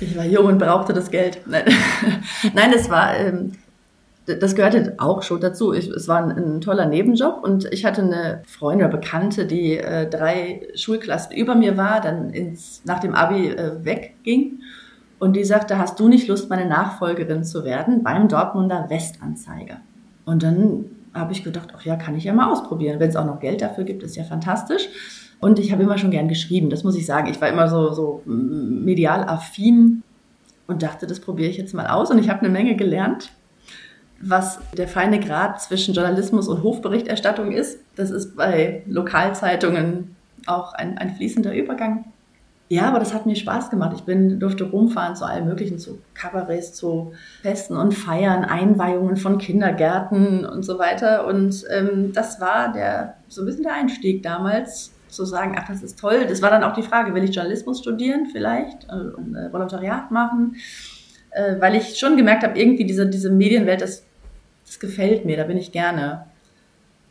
Ich 0.00 0.16
war 0.16 0.24
jung 0.24 0.46
und 0.46 0.58
brauchte 0.58 0.92
das 0.92 1.08
Geld. 1.12 1.38
Nein, 1.46 1.66
Nein 2.52 2.72
es 2.72 2.90
war, 2.90 3.16
ähm, 3.16 3.52
das 4.36 4.54
gehörte 4.54 4.94
auch 4.98 5.22
schon 5.22 5.40
dazu. 5.40 5.72
Ich, 5.72 5.88
es 5.88 6.08
war 6.08 6.22
ein, 6.22 6.30
ein, 6.30 6.60
toller 6.60 6.86
Nebenjob 6.86 7.42
und 7.42 7.66
ich 7.72 7.84
hatte 7.84 8.02
eine 8.02 8.42
Freundin 8.46 8.86
oder 8.86 8.96
Bekannte, 8.96 9.46
die 9.46 9.78
äh, 9.78 10.08
drei 10.08 10.66
Schulklassen 10.74 11.36
über 11.36 11.54
mir 11.54 11.76
war, 11.76 12.00
dann 12.00 12.30
ins, 12.30 12.82
nach 12.84 13.00
dem 13.00 13.14
Abi 13.14 13.48
äh, 13.48 13.84
wegging. 13.84 14.60
Und 15.18 15.34
die 15.34 15.44
sagte, 15.44 15.78
hast 15.78 16.00
du 16.00 16.08
nicht 16.08 16.28
Lust, 16.28 16.48
meine 16.48 16.66
Nachfolgerin 16.66 17.44
zu 17.44 17.64
werden 17.64 18.02
beim 18.02 18.28
Dortmunder 18.28 18.86
Westanzeiger? 18.88 19.76
Und 20.24 20.42
dann 20.42 20.86
habe 21.12 21.32
ich 21.32 21.44
gedacht, 21.44 21.68
ach 21.76 21.84
ja, 21.84 21.96
kann 21.96 22.16
ich 22.16 22.24
ja 22.24 22.32
mal 22.32 22.50
ausprobieren. 22.50 23.00
Wenn 23.00 23.10
es 23.10 23.16
auch 23.16 23.26
noch 23.26 23.40
Geld 23.40 23.60
dafür 23.60 23.84
gibt, 23.84 24.02
ist 24.02 24.16
ja 24.16 24.24
fantastisch. 24.24 24.88
Und 25.40 25.58
ich 25.58 25.72
habe 25.72 25.82
immer 25.82 25.98
schon 25.98 26.10
gern 26.10 26.28
geschrieben, 26.28 26.70
das 26.70 26.84
muss 26.84 26.96
ich 26.96 27.06
sagen. 27.06 27.28
Ich 27.28 27.40
war 27.40 27.48
immer 27.48 27.68
so, 27.68 27.92
so 27.92 28.22
medial 28.26 29.24
affin 29.24 30.02
und 30.66 30.82
dachte, 30.82 31.06
das 31.06 31.20
probiere 31.20 31.50
ich 31.50 31.56
jetzt 31.56 31.74
mal 31.74 31.86
aus. 31.86 32.10
Und 32.10 32.18
ich 32.18 32.28
habe 32.28 32.40
eine 32.40 32.50
Menge 32.50 32.76
gelernt 32.76 33.30
was 34.20 34.60
der 34.76 34.88
feine 34.88 35.20
Grad 35.20 35.60
zwischen 35.60 35.94
Journalismus 35.94 36.48
und 36.48 36.62
Hofberichterstattung 36.62 37.52
ist. 37.52 37.78
Das 37.96 38.10
ist 38.10 38.36
bei 38.36 38.82
Lokalzeitungen 38.86 40.14
auch 40.46 40.74
ein, 40.74 40.98
ein 40.98 41.14
fließender 41.14 41.54
Übergang. 41.54 42.04
Ja, 42.68 42.82
aber 42.82 43.00
das 43.00 43.12
hat 43.12 43.26
mir 43.26 43.34
Spaß 43.34 43.70
gemacht. 43.70 43.92
Ich 43.96 44.04
bin, 44.04 44.38
durfte 44.38 44.62
rumfahren 44.62 45.16
zu 45.16 45.24
allem 45.24 45.46
Möglichen, 45.46 45.80
zu 45.80 45.98
Kabarets, 46.14 46.72
zu 46.72 47.12
Festen 47.42 47.76
und 47.76 47.94
Feiern, 47.94 48.44
Einweihungen 48.44 49.16
von 49.16 49.38
Kindergärten 49.38 50.44
und 50.44 50.62
so 50.62 50.78
weiter. 50.78 51.26
Und 51.26 51.64
ähm, 51.68 52.12
das 52.12 52.40
war 52.40 52.72
der, 52.72 53.14
so 53.26 53.42
ein 53.42 53.46
bisschen 53.46 53.64
der 53.64 53.74
Einstieg 53.74 54.22
damals, 54.22 54.92
zu 55.08 55.24
sagen, 55.24 55.56
ach, 55.58 55.66
das 55.66 55.82
ist 55.82 55.98
toll. 55.98 56.26
Das 56.28 56.42
war 56.42 56.50
dann 56.50 56.62
auch 56.62 56.72
die 56.72 56.84
Frage, 56.84 57.12
will 57.12 57.24
ich 57.24 57.34
Journalismus 57.34 57.80
studieren 57.80 58.28
vielleicht 58.30 58.84
äh, 58.84 59.16
und 59.16 59.34
äh, 59.34 59.52
Volontariat 59.52 60.12
machen? 60.12 60.54
Äh, 61.30 61.60
weil 61.60 61.74
ich 61.74 61.98
schon 61.98 62.16
gemerkt 62.16 62.44
habe, 62.44 62.56
irgendwie 62.56 62.84
diese, 62.84 63.08
diese 63.08 63.30
Medienwelt, 63.30 63.80
das 63.80 64.04
das 64.70 64.78
gefällt 64.78 65.24
mir, 65.24 65.36
da 65.36 65.42
bin 65.42 65.56
ich 65.56 65.72
gerne. 65.72 66.26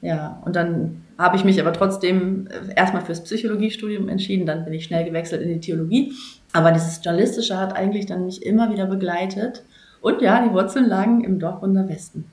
Ja, 0.02 0.42
und 0.46 0.56
dann 0.56 1.04
habe 1.18 1.36
ich 1.36 1.44
mich 1.44 1.60
aber 1.60 1.74
trotzdem 1.74 2.48
äh, 2.48 2.74
erstmal 2.74 3.04
fürs 3.04 3.22
Psychologiestudium 3.22 4.08
entschieden, 4.08 4.46
dann 4.46 4.64
bin 4.64 4.74
ich 4.74 4.86
schnell 4.86 5.04
gewechselt 5.04 5.42
in 5.42 5.50
die 5.50 5.60
Theologie. 5.60 6.14
Aber 6.54 6.72
dieses 6.72 7.04
Journalistische 7.04 7.58
hat 7.58 7.76
eigentlich 7.76 8.06
dann 8.06 8.26
mich 8.26 8.46
immer 8.46 8.72
wieder 8.72 8.86
begleitet. 8.86 9.66
Und 10.00 10.22
ja, 10.22 10.42
die 10.42 10.54
Wurzeln 10.54 10.88
lagen 10.88 11.26
im 11.26 11.38
Dortmunder 11.38 11.90
Westen. 11.90 12.24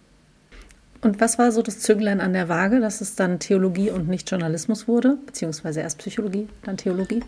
Und 1.02 1.20
was 1.20 1.40
war 1.40 1.50
so 1.50 1.60
das 1.60 1.80
Zünglein 1.80 2.20
an 2.20 2.32
der 2.32 2.48
Waage, 2.48 2.78
dass 2.78 3.00
es 3.00 3.16
dann 3.16 3.40
Theologie 3.40 3.90
und 3.90 4.08
nicht 4.08 4.30
Journalismus 4.30 4.86
wurde? 4.86 5.18
Beziehungsweise 5.26 5.80
erst 5.80 5.98
Psychologie, 5.98 6.46
dann 6.62 6.76
Theologie? 6.76 7.24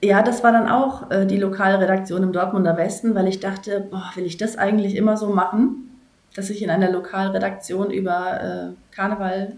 Ja, 0.00 0.22
das 0.22 0.44
war 0.44 0.52
dann 0.52 0.68
auch 0.68 1.10
äh, 1.10 1.26
die 1.26 1.38
Lokalredaktion 1.38 2.22
im 2.22 2.32
Dortmunder 2.32 2.76
Westen, 2.76 3.16
weil 3.16 3.26
ich 3.26 3.40
dachte, 3.40 3.88
boah, 3.90 4.12
will 4.14 4.24
ich 4.24 4.36
das 4.36 4.56
eigentlich 4.56 4.94
immer 4.94 5.16
so 5.16 5.30
machen? 5.30 5.88
Dass 6.34 6.50
ich 6.50 6.62
in 6.62 6.70
einer 6.70 6.90
Lokalredaktion 6.90 7.90
über 7.90 8.40
äh, 8.72 8.94
Karneval 8.94 9.56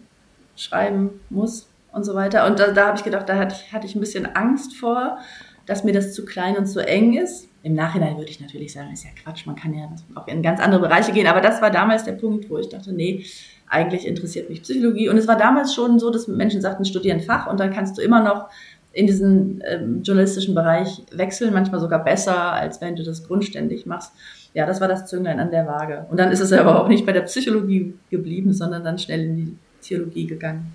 schreiben 0.56 1.20
muss 1.30 1.68
und 1.92 2.04
so 2.04 2.14
weiter. 2.14 2.46
Und 2.46 2.58
da, 2.58 2.72
da 2.72 2.88
habe 2.88 2.98
ich 2.98 3.04
gedacht, 3.04 3.28
da 3.28 3.36
hatte 3.36 3.54
ich, 3.54 3.72
hatte 3.72 3.86
ich 3.86 3.94
ein 3.94 4.00
bisschen 4.00 4.26
Angst 4.34 4.76
vor, 4.76 5.18
dass 5.66 5.84
mir 5.84 5.92
das 5.92 6.12
zu 6.12 6.24
klein 6.24 6.56
und 6.56 6.66
zu 6.66 6.86
eng 6.86 7.14
ist. 7.14 7.48
Im 7.62 7.74
Nachhinein 7.74 8.18
würde 8.18 8.30
ich 8.30 8.40
natürlich 8.40 8.72
sagen, 8.72 8.92
ist 8.92 9.04
ja 9.04 9.10
Quatsch, 9.22 9.46
man 9.46 9.56
kann 9.56 9.72
ja 9.72 9.88
auch 10.14 10.28
in 10.28 10.42
ganz 10.42 10.60
andere 10.60 10.82
Bereiche 10.82 11.12
gehen. 11.12 11.26
Aber 11.26 11.40
das 11.40 11.62
war 11.62 11.70
damals 11.70 12.04
der 12.04 12.12
Punkt, 12.12 12.50
wo 12.50 12.58
ich 12.58 12.68
dachte, 12.68 12.92
nee, 12.92 13.24
eigentlich 13.68 14.06
interessiert 14.06 14.50
mich 14.50 14.62
Psychologie. 14.62 15.08
Und 15.08 15.16
es 15.16 15.26
war 15.26 15.36
damals 15.36 15.74
schon 15.74 15.98
so, 15.98 16.10
dass 16.10 16.28
Menschen 16.28 16.60
sagten, 16.60 16.84
studieren 16.84 17.20
Fach 17.20 17.46
und 17.46 17.58
dann 17.58 17.72
kannst 17.72 17.96
du 17.96 18.02
immer 18.02 18.22
noch 18.22 18.50
in 18.92 19.06
diesen 19.06 19.62
ähm, 19.66 20.02
journalistischen 20.02 20.54
Bereich 20.54 21.02
wechseln, 21.10 21.52
manchmal 21.52 21.80
sogar 21.80 22.04
besser, 22.04 22.52
als 22.52 22.80
wenn 22.80 22.96
du 22.96 23.02
das 23.02 23.26
grundständig 23.26 23.86
machst. 23.86 24.12
Ja, 24.54 24.66
das 24.66 24.80
war 24.80 24.88
das 24.88 25.06
Zünglein 25.06 25.40
an 25.40 25.50
der 25.50 25.66
Waage. 25.66 26.06
Und 26.10 26.18
dann 26.18 26.30
ist 26.30 26.40
es 26.40 26.52
aber 26.52 26.80
auch 26.80 26.88
nicht 26.88 27.04
bei 27.04 27.12
der 27.12 27.22
Psychologie 27.22 27.94
geblieben, 28.08 28.52
sondern 28.52 28.84
dann 28.84 28.98
schnell 28.98 29.24
in 29.24 29.36
die 29.36 29.58
Theologie 29.82 30.26
gegangen. 30.26 30.72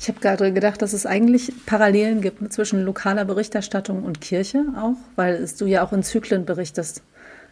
Ich 0.00 0.08
habe 0.08 0.20
gerade 0.20 0.50
gedacht, 0.50 0.80
dass 0.80 0.94
es 0.94 1.04
eigentlich 1.04 1.52
Parallelen 1.66 2.22
gibt 2.22 2.50
zwischen 2.50 2.82
lokaler 2.82 3.26
Berichterstattung 3.26 4.02
und 4.02 4.22
Kirche 4.22 4.64
auch, 4.74 4.96
weil 5.16 5.46
du 5.58 5.66
ja 5.66 5.84
auch 5.84 5.92
in 5.92 6.02
Zyklen 6.02 6.46
berichtest. 6.46 7.02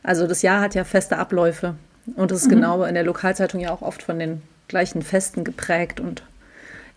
Also 0.02 0.26
das 0.26 0.40
Jahr 0.40 0.62
hat 0.62 0.74
ja 0.74 0.84
feste 0.84 1.18
Abläufe 1.18 1.74
und 2.16 2.32
es 2.32 2.42
ist 2.42 2.46
mhm. 2.46 2.52
genau 2.52 2.84
in 2.84 2.94
der 2.94 3.04
Lokalzeitung 3.04 3.60
ja 3.60 3.70
auch 3.70 3.82
oft 3.82 4.02
von 4.02 4.18
den 4.18 4.40
gleichen 4.68 5.02
Festen 5.02 5.44
geprägt 5.44 6.00
und 6.00 6.22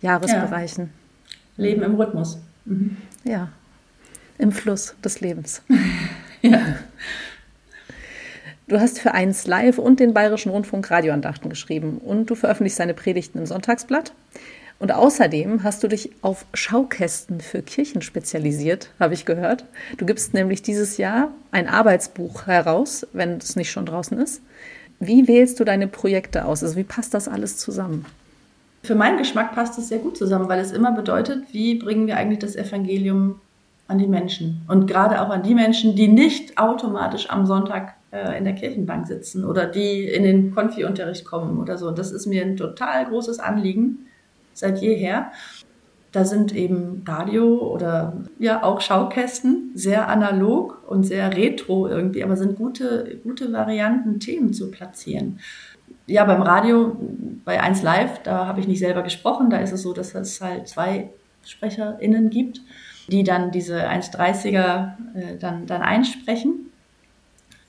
Jahresbereichen. 0.02 0.92
Ja. 1.58 1.64
Leben 1.64 1.84
im 1.84 1.96
Rhythmus. 1.96 2.40
Mhm. 2.64 2.96
Ja, 3.26 3.50
im 4.38 4.54
Fluss 4.54 4.96
des 5.04 5.20
Lebens. 5.20 5.62
ja. 6.42 6.78
Du 8.72 8.80
hast 8.80 9.00
für 9.00 9.14
eins 9.14 9.48
Live 9.48 9.80
und 9.80 10.00
den 10.00 10.14
Bayerischen 10.14 10.50
Rundfunk 10.50 10.90
Radioandachten 10.90 11.50
geschrieben 11.50 11.98
und 11.98 12.30
du 12.30 12.36
veröffentlichst 12.36 12.80
deine 12.80 12.94
Predigten 12.94 13.40
im 13.40 13.46
Sonntagsblatt. 13.46 14.14
Und 14.80 14.94
außerdem 14.94 15.64
hast 15.64 15.84
du 15.84 15.90
dich 15.90 16.12
auf 16.22 16.46
Schaukästen 16.54 17.42
für 17.42 17.64
Kirchen 17.64 18.02
spezialisiert, 18.02 18.90
habe 18.98 19.14
ich 19.14 19.26
gehört. 19.26 19.66
Du 19.98 20.06
gibst 20.06 20.34
nämlich 20.34 20.62
dieses 20.62 20.96
Jahr 20.96 21.34
ein 21.52 21.68
Arbeitsbuch 21.68 22.48
heraus, 22.48 23.06
wenn 23.12 23.40
es 23.40 23.58
nicht 23.58 23.72
schon 23.72 23.86
draußen 23.86 24.18
ist. 24.18 24.42
Wie 25.02 25.28
wählst 25.28 25.60
du 25.60 25.66
deine 25.66 25.90
Projekte 25.90 26.46
aus? 26.46 26.64
Also 26.64 26.78
wie 26.78 26.86
passt 26.86 27.14
das 27.14 27.28
alles 27.28 27.58
zusammen? 27.58 28.06
Für 28.84 28.96
meinen 28.96 29.18
Geschmack 29.18 29.54
passt 29.54 29.78
es 29.80 29.90
sehr 29.90 30.00
gut 30.00 30.16
zusammen, 30.16 30.48
weil 30.48 30.62
es 30.62 30.72
immer 30.72 30.94
bedeutet, 30.94 31.44
wie 31.52 31.76
bringen 31.76 32.08
wir 32.08 32.16
eigentlich 32.16 32.40
das 32.40 32.56
Evangelium 32.56 33.42
an 33.90 33.98
die 33.98 34.08
Menschen 34.08 34.62
und 34.70 34.88
gerade 34.88 35.22
auch 35.22 35.30
an 35.30 35.44
die 35.44 35.56
Menschen, 35.56 35.98
die 35.98 36.08
nicht 36.08 36.58
automatisch 36.58 37.30
am 37.30 37.46
Sonntag 37.46 37.96
äh, 38.12 38.38
in 38.38 38.44
der 38.44 38.54
Kirchenbank 38.54 39.08
sitzen 39.08 39.46
oder 39.46 39.66
die 39.66 40.06
in 40.06 40.24
den 40.24 40.54
Konfi-Unterricht 40.54 41.26
kommen 41.26 41.60
oder 41.60 41.78
so. 41.78 41.92
Das 41.92 42.12
ist 42.12 42.26
mir 42.26 42.44
ein 42.44 42.58
total 42.58 43.06
großes 43.06 43.40
Anliegen 43.40 44.08
seit 44.54 44.82
jeher. 44.82 45.32
Da 46.12 46.26
sind 46.26 46.54
eben 46.54 47.04
Radio 47.08 47.58
oder 47.72 48.18
ja 48.38 48.64
auch 48.64 48.82
Schaukästen, 48.82 49.72
sehr 49.76 50.10
analog 50.10 50.84
und 50.86 51.06
sehr 51.06 51.36
retro 51.38 51.88
irgendwie, 51.88 52.24
aber 52.24 52.36
sind 52.36 52.58
gute, 52.58 53.22
gute 53.24 53.54
Varianten, 53.54 54.20
Themen 54.20 54.52
zu 54.52 54.72
platzieren. 54.72 55.40
Ja, 56.08 56.26
beim 56.26 56.42
Radio, 56.42 56.98
bei 57.46 57.62
1 57.62 57.82
Live, 57.84 58.24
da 58.24 58.46
habe 58.46 58.60
ich 58.60 58.68
nicht 58.68 58.80
selber 58.80 59.04
gesprochen. 59.04 59.50
Da 59.50 59.60
ist 59.60 59.72
es 59.72 59.84
so, 59.84 59.94
dass 59.94 60.14
es 60.14 60.42
halt 60.42 60.68
zwei 60.68 61.12
SprecherInnen 61.46 62.30
gibt, 62.30 62.62
die 63.08 63.24
dann 63.24 63.52
diese 63.52 63.88
1,30er 63.88 64.94
äh, 65.16 65.38
dann, 65.40 65.66
dann 65.66 65.82
einsprechen. 65.82 66.71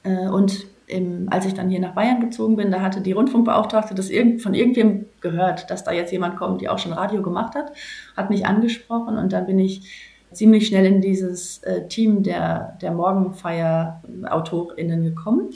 Äh, 0.05 0.29
und 0.29 0.67
im, 0.87 1.29
als 1.31 1.47
ich 1.47 1.55
dann 1.55 1.71
hier 1.71 1.81
nach 1.81 1.95
Bayern 1.95 2.21
gezogen 2.21 2.57
bin, 2.57 2.71
da 2.71 2.81
hatte 2.81 3.01
die 3.01 3.13
Rundfunkbeauftragte 3.13 3.95
das 3.95 4.11
irgend, 4.11 4.43
von 4.43 4.55
irgendwem 4.55 5.07
gehört, 5.21 5.71
dass 5.71 5.85
da 5.85 5.93
jetzt 5.93 6.13
jemand 6.13 6.37
kommt, 6.37 6.61
die 6.61 6.69
auch 6.69 6.79
schon 6.79 6.93
Radio 6.93 7.23
gemacht 7.23 7.55
hat, 7.55 7.73
hat 8.17 8.31
mich 8.31 8.47
angesprochen 8.47 9.17
und 9.17 9.33
dann 9.33 9.47
bin 9.47 9.59
ich 9.59 9.91
ziemlich 10.33 10.67
schnell 10.67 10.85
in 10.87 11.01
dieses 11.01 11.63
äh, 11.63 11.87
Team 11.89 12.23
der, 12.23 12.77
der 12.81 12.93
Morgenfeier-AutorInnen 12.93 15.03
gekommen. 15.03 15.51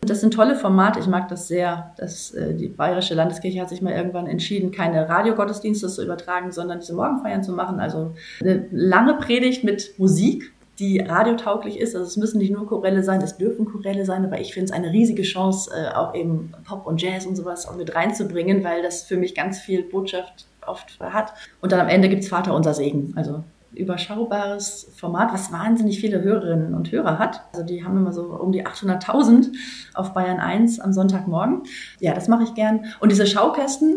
Das 0.00 0.20
sind 0.20 0.32
tolle 0.32 0.54
Formate, 0.54 1.00
ich 1.00 1.08
mag 1.08 1.26
das 1.28 1.48
sehr. 1.48 1.92
Das, 1.96 2.30
äh, 2.32 2.54
die 2.54 2.68
Bayerische 2.68 3.14
Landeskirche 3.14 3.60
hat 3.60 3.68
sich 3.68 3.82
mal 3.82 3.92
irgendwann 3.92 4.28
entschieden, 4.28 4.70
keine 4.70 5.08
Radiogottesdienste 5.08 5.88
zu 5.88 6.04
übertragen, 6.04 6.52
sondern 6.52 6.78
diese 6.80 6.94
Morgenfeiern 6.94 7.42
zu 7.42 7.52
machen. 7.52 7.80
Also 7.80 8.14
eine 8.40 8.66
lange 8.70 9.14
Predigt 9.14 9.64
mit 9.64 9.98
Musik, 9.98 10.52
die 10.78 11.00
radiotauglich 11.00 11.78
ist. 11.78 11.94
Also 11.94 12.06
es 12.06 12.16
müssen 12.16 12.38
nicht 12.38 12.52
nur 12.52 12.66
Chorelle 12.66 13.02
sein, 13.02 13.20
es 13.20 13.36
dürfen 13.36 13.66
Chorelle 13.66 14.04
sein, 14.04 14.24
aber 14.24 14.40
ich 14.40 14.54
finde 14.54 14.66
es 14.66 14.72
eine 14.72 14.92
riesige 14.92 15.22
Chance, 15.22 15.70
äh, 15.74 15.94
auch 15.94 16.14
eben 16.14 16.52
Pop 16.64 16.86
und 16.86 17.02
Jazz 17.02 17.26
und 17.26 17.36
sowas 17.36 17.68
mit 17.76 17.94
reinzubringen, 17.94 18.62
weil 18.64 18.82
das 18.82 19.02
für 19.02 19.16
mich 19.16 19.34
ganz 19.34 19.58
viel 19.58 19.82
Botschaft 19.82 20.46
oft 20.66 20.98
hat. 21.00 21.32
Und 21.60 21.72
dann 21.72 21.80
am 21.80 21.88
Ende 21.88 22.08
gibt's 22.08 22.28
Vater 22.28 22.54
unser 22.54 22.74
Segen. 22.74 23.12
Also 23.16 23.42
überschaubares 23.74 24.90
Format, 24.96 25.32
was 25.32 25.52
wahnsinnig 25.52 26.00
viele 26.00 26.22
Hörerinnen 26.22 26.74
und 26.74 26.90
Hörer 26.90 27.18
hat. 27.18 27.42
Also 27.52 27.64
die 27.64 27.84
haben 27.84 27.96
immer 27.96 28.12
so 28.12 28.22
um 28.24 28.52
die 28.52 28.66
800.000 28.66 29.48
auf 29.94 30.14
Bayern 30.14 30.40
1 30.40 30.80
am 30.80 30.92
Sonntagmorgen. 30.92 31.62
Ja, 32.00 32.14
das 32.14 32.28
mache 32.28 32.44
ich 32.44 32.54
gern. 32.54 32.86
Und 33.00 33.12
diese 33.12 33.26
Schaukästen, 33.26 33.96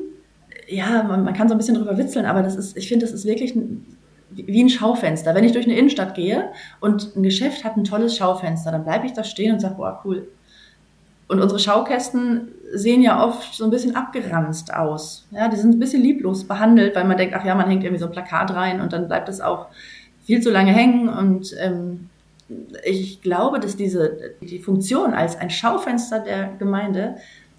ja, 0.67 1.03
man, 1.03 1.23
man, 1.23 1.33
kann 1.33 1.47
so 1.47 1.55
ein 1.55 1.57
bisschen 1.57 1.75
drüber 1.75 1.97
witzeln, 1.97 2.25
aber 2.25 2.43
das 2.43 2.55
ist, 2.55 2.77
ich 2.77 2.87
finde, 2.87 3.05
das 3.05 3.13
ist 3.13 3.25
wirklich 3.25 3.55
ein 3.55 3.97
wie 4.33 4.63
ein 4.63 4.69
Schaufenster. 4.69 5.35
Wenn 5.35 5.43
ich 5.43 5.51
durch 5.51 5.65
eine 5.65 5.77
Innenstadt 5.77 6.15
gehe 6.15 6.49
und 6.79 7.15
ein 7.15 7.23
Geschäft 7.23 7.63
hat 7.63 7.77
ein 7.77 7.83
tolles 7.83 8.17
Schaufenster, 8.17 8.71
dann 8.71 8.83
bleibe 8.83 9.05
ich 9.05 9.13
da 9.13 9.23
stehen 9.23 9.53
und 9.53 9.59
sage, 9.59 9.75
boah, 9.75 10.01
cool. 10.05 10.27
Und 11.27 11.39
unsere 11.39 11.59
Schaukästen 11.59 12.49
sehen 12.73 13.01
ja 13.01 13.25
oft 13.25 13.53
so 13.53 13.63
ein 13.63 13.69
bisschen 13.69 13.95
abgeranzt 13.95 14.73
aus. 14.73 15.25
Ja, 15.31 15.47
die 15.47 15.55
sind 15.55 15.75
ein 15.75 15.79
bisschen 15.79 16.01
lieblos 16.01 16.43
behandelt, 16.43 16.95
weil 16.95 17.05
man 17.05 17.17
denkt, 17.17 17.35
ach 17.37 17.45
ja, 17.45 17.55
man 17.55 17.69
hängt 17.69 17.83
irgendwie 17.83 18.01
so 18.01 18.07
ein 18.07 18.11
Plakat 18.11 18.53
rein 18.53 18.81
und 18.81 18.91
dann 18.91 19.07
bleibt 19.07 19.29
es 19.29 19.39
auch 19.39 19.67
viel 20.25 20.41
zu 20.41 20.51
lange 20.51 20.71
hängen. 20.71 21.07
Und 21.07 21.55
ähm, 21.59 22.09
ich 22.83 23.21
glaube, 23.21 23.59
dass 23.59 23.77
diese 23.77 24.33
die 24.41 24.59
Funktion 24.59 25.13
als 25.13 25.37
ein 25.37 25.49
Schaufenster 25.49 26.19
der 26.19 26.49
Gemeinde 26.59 27.15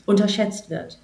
unterschätzt 0.07 0.69
wird. 0.69 0.99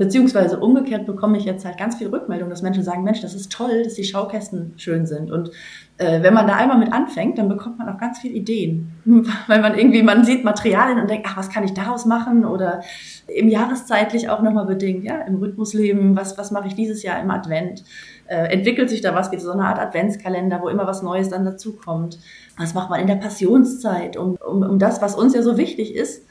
Beziehungsweise 0.00 0.58
umgekehrt 0.58 1.04
bekomme 1.04 1.36
ich 1.36 1.44
jetzt 1.44 1.66
halt 1.66 1.76
ganz 1.76 1.96
viel 1.96 2.08
Rückmeldung, 2.08 2.48
dass 2.48 2.62
Menschen 2.62 2.82
sagen, 2.82 3.04
Mensch, 3.04 3.20
das 3.20 3.34
ist 3.34 3.52
toll, 3.52 3.82
dass 3.84 3.96
die 3.96 4.04
Schaukästen 4.04 4.72
schön 4.78 5.04
sind. 5.04 5.30
Und 5.30 5.50
äh, 5.98 6.22
wenn 6.22 6.32
man 6.32 6.46
da 6.46 6.56
einmal 6.56 6.78
mit 6.78 6.90
anfängt, 6.90 7.36
dann 7.36 7.50
bekommt 7.50 7.78
man 7.78 7.86
auch 7.86 7.98
ganz 7.98 8.18
viele 8.18 8.32
Ideen. 8.32 8.92
Weil 9.46 9.60
man 9.60 9.76
irgendwie, 9.76 10.02
man 10.02 10.24
sieht 10.24 10.42
Materialien 10.42 10.98
und 11.00 11.10
denkt, 11.10 11.26
ach, 11.28 11.36
was 11.36 11.50
kann 11.50 11.64
ich 11.64 11.74
daraus 11.74 12.06
machen? 12.06 12.46
Oder 12.46 12.80
im 13.26 13.50
Jahreszeitlich 13.50 14.30
auch 14.30 14.40
nochmal 14.40 14.64
bedingt, 14.64 15.04
ja, 15.04 15.20
im 15.20 15.36
Rhythmusleben, 15.36 16.16
was, 16.16 16.38
was 16.38 16.50
mache 16.50 16.68
ich 16.68 16.74
dieses 16.74 17.02
Jahr 17.02 17.20
im 17.20 17.30
Advent? 17.30 17.84
Äh, 18.26 18.54
entwickelt 18.54 18.88
sich 18.88 19.02
da 19.02 19.14
was, 19.14 19.30
wie 19.32 19.38
so 19.38 19.52
eine 19.52 19.64
Art 19.64 19.78
Adventskalender, 19.78 20.62
wo 20.62 20.68
immer 20.68 20.86
was 20.86 21.02
Neues 21.02 21.28
dann 21.28 21.44
dazukommt? 21.44 22.18
Was 22.56 22.72
macht 22.72 22.88
man 22.88 23.00
in 23.00 23.06
der 23.06 23.16
Passionszeit? 23.16 24.16
Um, 24.16 24.36
um, 24.36 24.62
um 24.62 24.78
das, 24.78 25.02
was 25.02 25.14
uns 25.14 25.34
ja 25.34 25.42
so 25.42 25.58
wichtig 25.58 25.94
ist, 25.94 26.24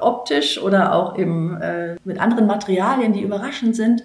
optisch 0.00 0.60
oder 0.60 0.94
auch 0.94 1.18
eben 1.18 1.60
äh, 1.60 1.96
mit 2.04 2.20
anderen 2.20 2.46
Materialien, 2.46 3.12
die 3.12 3.22
überraschend 3.22 3.76
sind, 3.76 4.02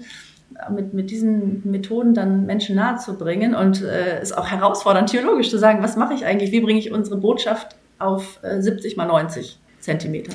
mit, 0.70 0.94
mit 0.94 1.12
diesen 1.12 1.62
Methoden 1.70 2.14
dann 2.14 2.46
Menschen 2.46 2.76
nahe 2.76 2.98
zu 2.98 3.18
bringen 3.18 3.54
und 3.54 3.84
äh, 3.84 4.22
ist 4.22 4.38
auch 4.38 4.48
herausfordernd, 4.48 5.10
theologisch 5.10 5.50
zu 5.50 5.58
sagen, 5.58 5.84
was 5.84 5.96
mache 5.96 6.14
ich 6.14 6.26
eigentlich, 6.26 6.52
wie 6.52 6.62
bringe 6.62 6.80
ich 6.80 6.92
unsere 6.92 7.18
Botschaft 7.18 7.76
auf 8.00 8.40
äh, 8.44 8.62
70 8.62 8.98
mal 8.98 9.06
90 9.06 9.60
Zentimeter. 9.80 10.34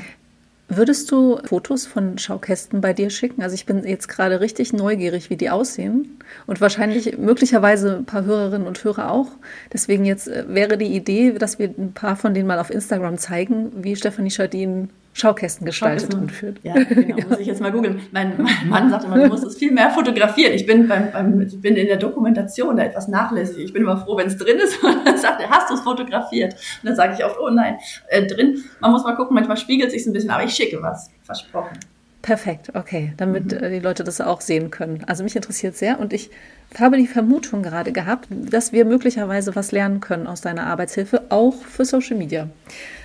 Würdest 0.68 1.11
du 1.11 1.38
Fotos 1.45 1.87
von 1.87 2.16
Schaukästen 2.16 2.81
bei 2.81 2.95
dir 2.95 3.11
schicken? 3.11 3.42
Also 3.42 3.55
ich 3.55 3.66
bin 3.66 3.87
jetzt 3.87 4.09
gerade 4.09 4.40
richtig 4.40 4.73
neugierig, 4.73 5.29
wie 5.29 5.37
die 5.37 5.51
aussehen 5.51 6.18
und 6.47 6.62
wahrscheinlich 6.62 7.18
möglicherweise 7.18 7.97
ein 7.97 8.07
paar 8.07 8.25
Hörerinnen 8.25 8.66
und 8.66 8.83
Hörer 8.83 9.11
auch. 9.11 9.29
Deswegen 9.71 10.07
jetzt 10.07 10.29
äh, 10.29 10.45
wäre 10.49 10.79
die 10.79 10.95
Idee, 10.97 11.33
dass 11.33 11.59
wir 11.59 11.68
ein 11.68 11.92
paar 11.92 12.16
von 12.16 12.33
denen 12.33 12.47
mal 12.47 12.59
auf 12.59 12.71
Instagram 12.71 13.18
zeigen, 13.18 13.73
wie 13.85 13.97
Stefanie 13.97 14.31
Schardin 14.31 14.88
Schaukästen 15.14 15.66
gestaltet 15.66 16.12
Schaukästen. 16.12 16.20
und 16.22 16.33
führt. 16.33 16.59
Ja, 16.62 16.75
genau, 16.75 17.29
muss 17.29 17.38
ich 17.38 17.46
jetzt 17.46 17.61
mal 17.61 17.70
googeln. 17.70 18.01
Mein, 18.12 18.35
mein 18.38 18.68
Mann 18.68 18.90
sagt 18.90 19.05
immer, 19.05 19.18
du 19.18 19.29
musst 19.29 19.44
es 19.44 19.57
viel 19.57 19.70
mehr 19.70 19.90
fotografieren. 19.90 20.55
Ich 20.55 20.64
bin 20.64 20.88
beim, 20.88 21.12
beim 21.12 21.40
ich 21.42 21.61
bin 21.61 21.77
in 21.77 21.87
der 21.87 21.98
Dokumentation 21.98 22.77
da 22.77 22.85
etwas 22.85 23.09
nachlässig. 23.09 23.64
Ich 23.64 23.72
bin 23.72 23.83
immer 23.83 23.98
froh, 23.98 24.16
wenn 24.16 24.29
es 24.29 24.38
drin 24.38 24.59
ist. 24.59 24.83
Und 24.85 25.07
dann 25.07 25.18
sagt 25.18 25.42
er, 25.42 25.51
hast 25.51 25.68
du 25.68 25.75
es 25.75 25.81
fotografiert? 25.81 26.55
Und 26.55 26.88
dann 26.88 26.96
sage 26.96 27.14
ich 27.18 27.25
oft, 27.25 27.37
oh 27.38 27.51
nein, 27.51 27.77
äh, 28.09 28.27
drin. 28.27 28.64
Man 28.81 28.92
muss 28.92 29.05
mal 29.05 29.14
gucken, 29.14 29.35
manchmal 29.35 29.59
spiegelt 29.59 29.90
sich 29.90 30.07
ein 30.07 30.12
bisschen, 30.12 30.31
aber 30.31 30.44
ich 30.44 30.55
schicke 30.55 30.81
was. 30.81 31.11
Versprochen. 31.22 31.79
Perfekt, 32.22 32.70
okay, 32.75 33.12
damit 33.16 33.53
mhm. 33.53 33.64
Äh, 33.64 33.70
die 33.70 33.81
Leute 33.81 34.05
das 34.05 34.20
auch 34.20 34.40
sehen 34.40 34.70
können. 34.70 35.05
Also 35.07 35.25
mich 35.25 35.35
interessiert 35.35 35.77
sehr 35.77 35.98
und 35.98 36.12
ich 36.12 36.31
habe 36.79 36.96
die 36.96 37.09
Vermutung 37.09 37.62
gerade 37.62 37.92
gehabt, 37.92 38.29
dass 38.31 38.72
wir 38.72 38.85
möglicherweise 38.85 39.55
was 39.57 39.72
lernen 39.72 40.01
können 40.01 40.27
aus 40.27 40.40
deiner 40.40 40.66
Arbeitshilfe, 40.66 41.22
auch 41.29 41.55
für 41.55 41.85
Social 41.85 42.16
Media. 42.16 42.48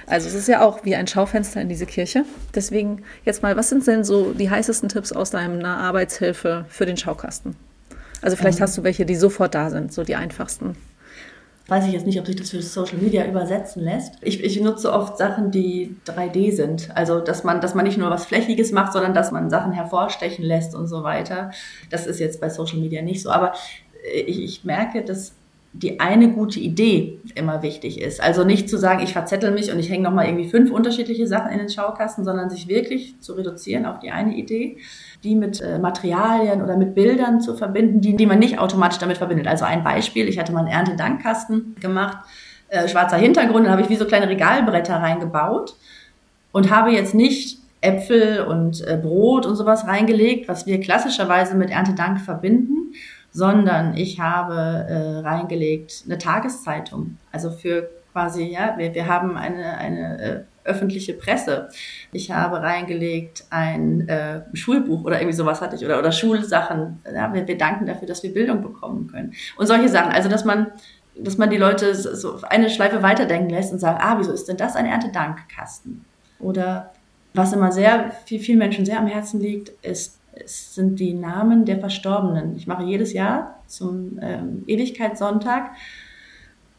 Also 0.08 0.30
es 0.30 0.34
ist 0.34 0.48
ja 0.48 0.66
auch 0.66 0.86
wie 0.86 0.96
ein 0.96 1.06
Schaufenster 1.06 1.62
in 1.62 1.68
diese 1.68 1.86
Kirche. 1.86 2.24
Deswegen 2.56 3.04
jetzt 3.26 3.44
mal, 3.44 3.58
was 3.58 3.70
sind 3.70 3.86
denn 3.86 4.06
so 4.06 4.32
die 4.32 4.50
heißesten 4.50 4.88
Tipps 4.88 5.12
aus 5.12 5.32
deiner 5.32 5.78
Arbeitshilfe 5.78 6.66
für 6.70 6.86
den 6.86 6.96
Schaukasten? 6.96 7.58
Also 8.22 8.38
vielleicht 8.38 8.60
ähm. 8.60 8.64
hast 8.64 8.78
du 8.78 8.84
welche, 8.84 9.06
die 9.06 9.16
sofort 9.16 9.54
da 9.54 9.70
sind, 9.70 9.94
so 9.94 10.04
die 10.04 10.16
einfachsten. 10.16 10.78
Weiß 11.68 11.86
ich 11.86 11.92
jetzt 11.92 12.06
nicht, 12.06 12.18
ob 12.18 12.26
sich 12.26 12.38
das 12.38 12.52
für 12.52 12.62
Social 12.62 12.98
Media 12.98 13.26
übersetzen 13.26 13.84
lässt. 13.84 14.14
Ich, 14.22 14.42
ich 14.42 14.62
nutze 14.62 14.94
oft 14.94 15.18
Sachen, 15.18 15.52
die 15.52 15.98
3D 16.08 16.56
sind. 16.56 16.96
Also, 16.96 17.20
dass 17.20 17.44
man, 17.44 17.60
dass 17.60 17.76
man 17.76 17.84
nicht 17.84 17.98
nur 17.98 18.10
was 18.10 18.26
Flächiges 18.26 18.72
macht, 18.72 18.94
sondern 18.94 19.14
dass 19.14 19.34
man 19.34 19.50
Sachen 19.50 19.74
hervorstechen 19.74 20.46
lässt 20.46 20.74
und 20.74 20.88
so 20.88 21.04
weiter. 21.04 21.52
Das 21.90 22.08
ist 22.08 22.22
jetzt 22.22 22.40
bei 22.40 22.50
Social 22.50 22.78
Media 22.78 23.02
nicht 23.02 23.22
so. 23.22 23.32
Aber 23.32 23.52
ich, 24.14 24.42
ich 24.42 24.64
merke, 24.64 25.04
dass 25.04 25.34
die 25.74 26.00
eine 26.00 26.32
gute 26.32 26.60
Idee 26.60 27.20
immer 27.36 27.62
wichtig 27.62 28.02
ist. 28.02 28.22
Also 28.22 28.44
nicht 28.44 28.70
zu 28.70 28.78
sagen, 28.78 29.04
ich 29.04 29.14
verzettel 29.14 29.52
mich 29.52 29.72
und 29.72 29.80
ich 29.80 29.90
hänge 29.90 30.04
nochmal 30.04 30.26
irgendwie 30.26 30.50
fünf 30.50 30.72
unterschiedliche 30.72 31.28
Sachen 31.28 31.52
in 31.52 31.60
den 31.60 31.70
Schaukasten, 31.70 32.24
sondern 32.24 32.50
sich 32.50 32.68
wirklich 32.68 33.20
zu 33.20 33.34
reduzieren 33.34 33.86
auf 33.86 34.00
die 34.00 34.10
eine 34.10 34.36
Idee, 34.36 34.78
die 35.24 35.36
mit 35.36 35.62
äh, 35.62 35.78
Materialien 35.78 36.64
oder 36.64 36.78
mit 36.78 36.96
Bildern 36.96 37.42
zu 37.42 37.56
verbinden, 37.56 38.02
die, 38.02 38.16
die 38.16 38.26
man 38.26 38.40
nicht 38.40 38.60
automatisch 38.60 38.98
damit 38.98 39.18
verbindet. 39.18 39.48
Also 39.48 39.66
ein 39.66 39.84
Beispiel, 39.84 40.28
ich 40.28 40.40
hatte 40.40 40.52
mal 40.52 40.60
einen 40.60 40.70
Erntedankkasten 40.70 41.76
gemacht, 41.80 42.18
äh, 42.70 42.88
schwarzer 42.88 43.18
Hintergrund, 43.18 43.68
da 43.68 43.72
habe 43.72 43.82
ich 43.82 43.90
wie 43.90 43.96
so 43.96 44.06
kleine 44.06 44.30
Regalbretter 44.30 44.96
reingebaut 44.96 45.76
und 46.52 46.72
habe 46.72 46.92
jetzt 46.92 47.14
nicht 47.14 47.60
Äpfel 47.82 48.42
und 48.42 48.86
äh, 48.88 48.98
Brot 49.02 49.46
und 49.46 49.56
sowas 49.56 49.86
reingelegt, 49.86 50.48
was 50.48 50.66
wir 50.66 50.80
klassischerweise 50.80 51.56
mit 51.56 51.70
Erntedank 51.70 52.20
verbinden, 52.20 52.94
sondern 53.38 53.96
ich 53.96 54.20
habe 54.20 54.56
äh, 54.56 55.20
reingelegt 55.20 56.06
eine 56.08 56.18
Tageszeitung. 56.18 57.20
Also 57.32 57.52
für 57.52 57.88
quasi, 58.12 58.46
ja, 58.46 58.74
wir, 58.78 58.96
wir 58.96 59.06
haben 59.06 59.38
eine, 59.38 59.78
eine 59.78 60.20
äh, 60.20 60.44
öffentliche 60.64 61.14
Presse. 61.14 61.70
Ich 62.12 62.32
habe 62.32 62.64
reingelegt 62.64 63.46
ein 63.52 64.10
äh, 64.10 64.42
Schulbuch 64.54 65.04
oder 65.04 65.20
irgendwie 65.22 65.38
sowas 65.38 65.62
hatte 65.62 65.76
ich 65.76 65.86
oder, 65.86 66.00
oder 66.00 66.12
Schulsachen. 66.12 67.00
Ja, 67.14 67.32
wir, 67.32 67.48
wir 67.48 67.60
danken 67.60 67.86
dafür, 67.86 68.08
dass 68.08 68.24
wir 68.24 68.34
Bildung 68.34 68.64
bekommen 68.64 69.06
können. 69.06 69.34
Und 69.56 69.68
solche 69.68 69.88
Sachen. 69.88 70.12
Also, 70.12 70.30
dass 70.30 70.44
man 70.44 70.72
dass 71.20 71.38
man 71.38 71.52
die 71.52 71.58
Leute 71.58 71.96
so 71.96 72.42
eine 72.42 72.70
Schleife 72.70 73.02
weiterdenken 73.02 73.50
lässt 73.50 73.72
und 73.72 73.80
sagt, 73.80 74.04
ah, 74.04 74.18
wieso 74.20 74.32
ist 74.32 74.48
denn 74.48 74.58
das 74.58 74.76
ein 74.76 74.86
Erntedankkasten? 74.86 76.06
Oder 76.40 76.92
was 77.34 77.54
immer 77.54 77.72
sehr, 77.72 78.12
viel, 78.26 78.40
vielen 78.40 78.60
Menschen 78.60 78.86
sehr 78.86 79.00
am 79.00 79.08
Herzen 79.08 79.40
liegt, 79.40 79.70
ist 79.84 80.17
es 80.44 80.76
sind 80.76 81.00
die 81.00 81.14
Namen 81.14 81.66
der 81.66 81.80
Verstorbenen. 81.80 82.56
Ich 82.56 82.68
mache 82.68 82.84
jedes 82.84 83.14
Jahr 83.14 83.62
zum 83.68 84.20
ähm, 84.22 84.64
Ewigkeitssonntag 84.68 85.72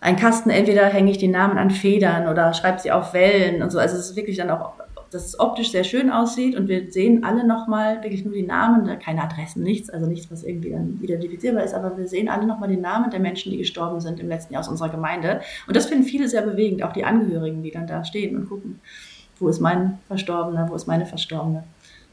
einen 0.01 0.17
Kasten, 0.17 0.51
entweder 0.51 0.87
hänge 0.87 1.11
ich 1.11 1.19
die 1.19 1.29
Namen 1.29 1.59
an 1.59 1.71
Federn 1.71 2.29
oder 2.29 2.53
schreibe 2.55 2.79
sie 2.79 2.93
auf 2.93 3.15
Wellen 3.15 3.63
und 3.63 3.71
so. 3.71 3.79
Also 3.79 3.97
es 3.97 4.11
ist 4.11 4.17
wirklich 4.17 4.37
dann 4.37 4.51
auch, 4.51 4.73
dass 5.11 5.25
es 5.25 5.41
optisch 5.41 5.71
sehr 5.73 5.85
schön 5.85 6.11
aussieht 6.11 6.55
und 6.55 6.69
wir 6.69 6.93
sehen 6.93 7.25
alle 7.25 7.47
nochmal 7.47 8.03
wirklich 8.03 8.25
nur 8.25 8.35
die 8.35 8.43
Namen, 8.43 8.99
keine 9.01 9.23
Adressen, 9.23 9.63
nichts, 9.63 9.91
also 9.91 10.07
nichts, 10.07 10.31
was 10.31 10.45
irgendwie 10.45 10.71
dann 10.71 10.99
identifizierbar 11.03 11.65
ist, 11.65 11.75
aber 11.75 11.97
wir 11.97 12.07
sehen 12.07 12.29
alle 12.29 12.47
nochmal 12.47 12.69
die 12.69 12.77
Namen 12.77 13.11
der 13.11 13.19
Menschen, 13.19 13.51
die 13.51 13.59
gestorben 13.59 14.01
sind 14.01 14.21
im 14.21 14.29
letzten 14.29 14.53
Jahr 14.53 14.61
aus 14.61 14.69
unserer 14.69 14.91
Gemeinde. 14.91 15.41
Und 15.67 15.75
das 15.77 15.87
finden 15.87 16.05
viele 16.05 16.29
sehr 16.29 16.43
bewegend, 16.43 16.83
auch 16.83 16.93
die 16.93 17.05
Angehörigen, 17.05 17.63
die 17.63 17.71
dann 17.71 17.87
da 17.87 18.05
stehen 18.05 18.37
und 18.37 18.49
gucken, 18.49 18.81
wo 19.41 19.49
ist 19.49 19.61
mein 19.61 19.99
Verstorbener, 20.09 20.69
wo 20.69 20.75
ist 20.75 20.87
meine 20.87 21.07
Verstorbene 21.07 21.65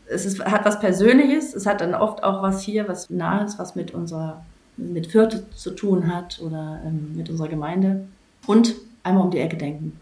es 0.08 0.26
ist, 0.26 0.44
hat 0.44 0.66
was 0.66 0.80
Persönliches, 0.80 1.56
es 1.56 1.66
hat 1.66 1.82
dann 1.82 1.96
oft 1.96 2.24
auch 2.24 2.42
was 2.42 2.62
hier, 2.62 2.88
was 2.88 3.10
Nahes, 3.10 3.58
was 3.58 3.76
mit 3.76 3.94
unserer, 3.94 4.46
mit 4.78 5.08
Fürth 5.08 5.44
zu 5.56 5.72
tun 5.72 6.14
hat 6.14 6.40
oder 6.42 6.82
ähm, 6.86 7.14
mit 7.16 7.30
unserer 7.30 7.48
Gemeinde. 7.48 8.08
Und 8.46 8.76
einmal 9.04 9.24
um 9.24 9.32
die 9.32 9.40
Ecke 9.40 9.58
denken. 9.58 10.00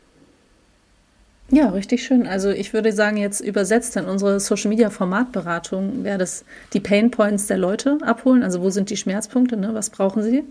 Ja, 1.50 1.70
richtig 1.70 2.04
schön. 2.04 2.26
Also 2.26 2.50
ich 2.50 2.74
würde 2.74 2.92
sagen, 2.94 3.18
jetzt 3.18 3.42
übersetzt 3.42 3.96
in 3.98 4.06
unsere 4.06 4.40
Social 4.40 4.70
Media 4.70 4.90
Formatberatung 4.90 6.04
wäre 6.04 6.18
das 6.18 6.46
die 6.74 6.80
Pain 6.80 7.12
Points 7.12 7.48
der 7.48 7.58
Leute 7.58 7.98
abholen. 8.02 8.44
Also 8.44 8.62
wo 8.62 8.70
sind 8.70 8.90
die 8.90 8.98
Schmerzpunkte, 8.98 9.58
ne? 9.58 9.74
was 9.74 9.90
brauchen 9.90 10.24
sie? 10.24 10.44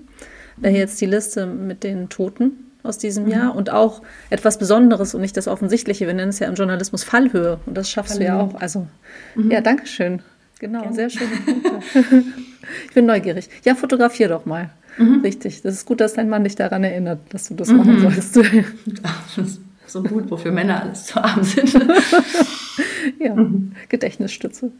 Wäre 0.59 0.77
jetzt 0.77 1.01
die 1.01 1.07
Liste 1.07 1.47
mit 1.47 1.83
den 1.83 2.09
Toten 2.09 2.72
aus 2.83 2.99
diesem 2.99 3.25
mhm. 3.25 3.31
Jahr 3.31 3.57
und 3.57 3.71
auch 3.71 4.03
etwas 4.31 4.59
Besonderes 4.59 5.15
und 5.15 5.21
nicht 5.21 5.37
das 5.37 5.49
Offensichtliche. 5.49 6.07
Wir 6.07 6.15
nennen 6.15 6.31
es 6.31 6.39
ja 6.39 6.49
im 6.49 6.55
Journalismus 6.55 7.05
Fallhöhe 7.05 7.61
und 7.67 7.77
das 7.77 7.91
schaffst 7.91 8.15
Fallhöhe. 8.15 8.29
du 8.29 8.35
ja 8.35 8.41
auch. 8.41 8.61
Also, 8.61 8.87
mhm. 9.35 9.51
ja, 9.51 9.61
danke 9.61 9.87
schön. 9.87 10.23
Genau, 10.59 10.83
Gerne. 10.83 10.95
sehr 10.95 11.11
schöne 11.11 11.31
Punkte. 11.45 12.25
ich 12.89 12.95
bin 12.95 13.07
neugierig. 13.07 13.49
Ja, 13.65 13.75
fotografier 13.75 14.29
doch 14.29 14.47
mal. 14.47 14.71
Mhm. 14.99 15.21
Richtig. 15.23 15.63
Das 15.63 15.75
ist 15.75 15.87
gut, 15.87 16.01
dass 16.01 16.15
dein 16.15 16.29
Mann 16.29 16.45
dich 16.45 16.55
daran 16.55 16.85
erinnert, 16.85 17.21
dass 17.31 17.49
du 17.49 17.55
das 17.55 17.69
mhm. 17.69 17.77
machen 17.79 18.01
sollst. 18.01 18.39
So 19.85 20.03
gut, 20.03 20.31
wofür 20.31 20.53
Männer 20.53 20.85
alles 20.85 21.05
zu 21.05 21.23
arm 21.23 21.43
sind. 21.43 21.75
ja, 23.19 23.35
mhm. 23.35 23.73
Gedächtnisstütze. 23.91 24.71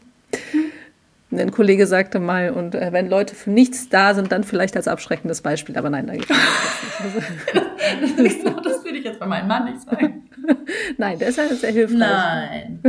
Ein 1.39 1.51
Kollege 1.51 1.87
sagte 1.87 2.19
mal, 2.19 2.51
und 2.51 2.75
äh, 2.75 2.91
wenn 2.91 3.09
Leute 3.09 3.35
für 3.35 3.49
nichts 3.49 3.89
da 3.89 4.13
sind, 4.13 4.31
dann 4.31 4.43
vielleicht 4.43 4.75
als 4.75 4.87
abschreckendes 4.87 5.41
Beispiel, 5.41 5.77
aber 5.77 5.89
nein, 5.89 6.07
da 6.07 6.13
gibt 6.13 6.29
es 6.29 8.17
nicht. 8.17 8.45
Also, 8.45 8.59
das 8.61 8.83
will 8.85 8.95
ich 8.95 9.03
jetzt 9.03 9.19
bei 9.19 9.25
meinem 9.25 9.47
Mann 9.47 9.65
nicht 9.65 9.81
sagen. 9.81 10.23
Nein, 10.97 11.19
der 11.19 11.29
ist 11.29 11.37
ja 11.37 11.47
sehr 11.47 11.71
hilfreich. 11.71 11.99
Nein. 11.99 12.79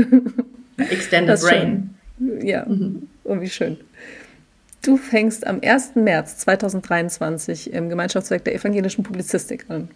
Extended 0.76 1.30
das 1.30 1.42
Brain. 1.42 1.94
Schön. 2.18 2.46
Ja, 2.46 2.64
mhm. 2.66 3.08
oh, 3.24 3.40
wie 3.40 3.48
schön. 3.48 3.76
Du 4.82 4.96
fängst 4.96 5.46
am 5.46 5.60
1. 5.62 5.94
März 5.94 6.38
2023 6.38 7.72
im 7.72 7.88
Gemeinschaftswerk 7.88 8.44
der 8.44 8.54
evangelischen 8.54 9.04
Publizistik 9.04 9.66
an. 9.68 9.88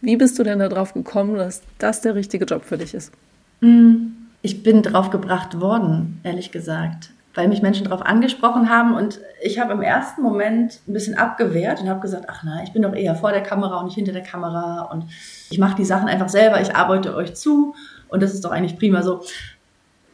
Wie 0.00 0.16
bist 0.16 0.38
du 0.38 0.42
denn 0.42 0.58
darauf 0.58 0.94
gekommen, 0.94 1.36
dass 1.36 1.62
das 1.78 2.02
der 2.02 2.14
richtige 2.14 2.44
Job 2.44 2.64
für 2.64 2.78
dich 2.78 2.94
ist? 2.94 3.12
Mm, 3.60 4.08
ich 4.42 4.62
bin 4.62 4.82
drauf 4.82 5.10
gebracht 5.10 5.60
worden, 5.60 6.20
ehrlich 6.22 6.52
gesagt 6.52 7.10
weil 7.34 7.48
mich 7.48 7.62
Menschen 7.62 7.84
darauf 7.84 8.04
angesprochen 8.04 8.68
haben 8.68 8.94
und 8.94 9.20
ich 9.40 9.60
habe 9.60 9.72
im 9.72 9.82
ersten 9.82 10.22
Moment 10.22 10.80
ein 10.88 10.92
bisschen 10.92 11.16
abgewehrt 11.16 11.80
und 11.80 11.88
habe 11.88 12.00
gesagt, 12.00 12.24
ach 12.28 12.42
nein, 12.42 12.64
ich 12.64 12.72
bin 12.72 12.82
doch 12.82 12.92
eher 12.92 13.14
vor 13.14 13.30
der 13.30 13.42
Kamera 13.42 13.78
und 13.78 13.86
nicht 13.86 13.94
hinter 13.94 14.12
der 14.12 14.22
Kamera 14.22 14.82
und 14.92 15.04
ich 15.50 15.58
mache 15.58 15.76
die 15.76 15.84
Sachen 15.84 16.08
einfach 16.08 16.28
selber, 16.28 16.60
ich 16.60 16.74
arbeite 16.74 17.14
euch 17.14 17.34
zu 17.34 17.74
und 18.08 18.22
das 18.22 18.34
ist 18.34 18.44
doch 18.44 18.50
eigentlich 18.50 18.78
prima 18.78 19.02
so. 19.02 19.22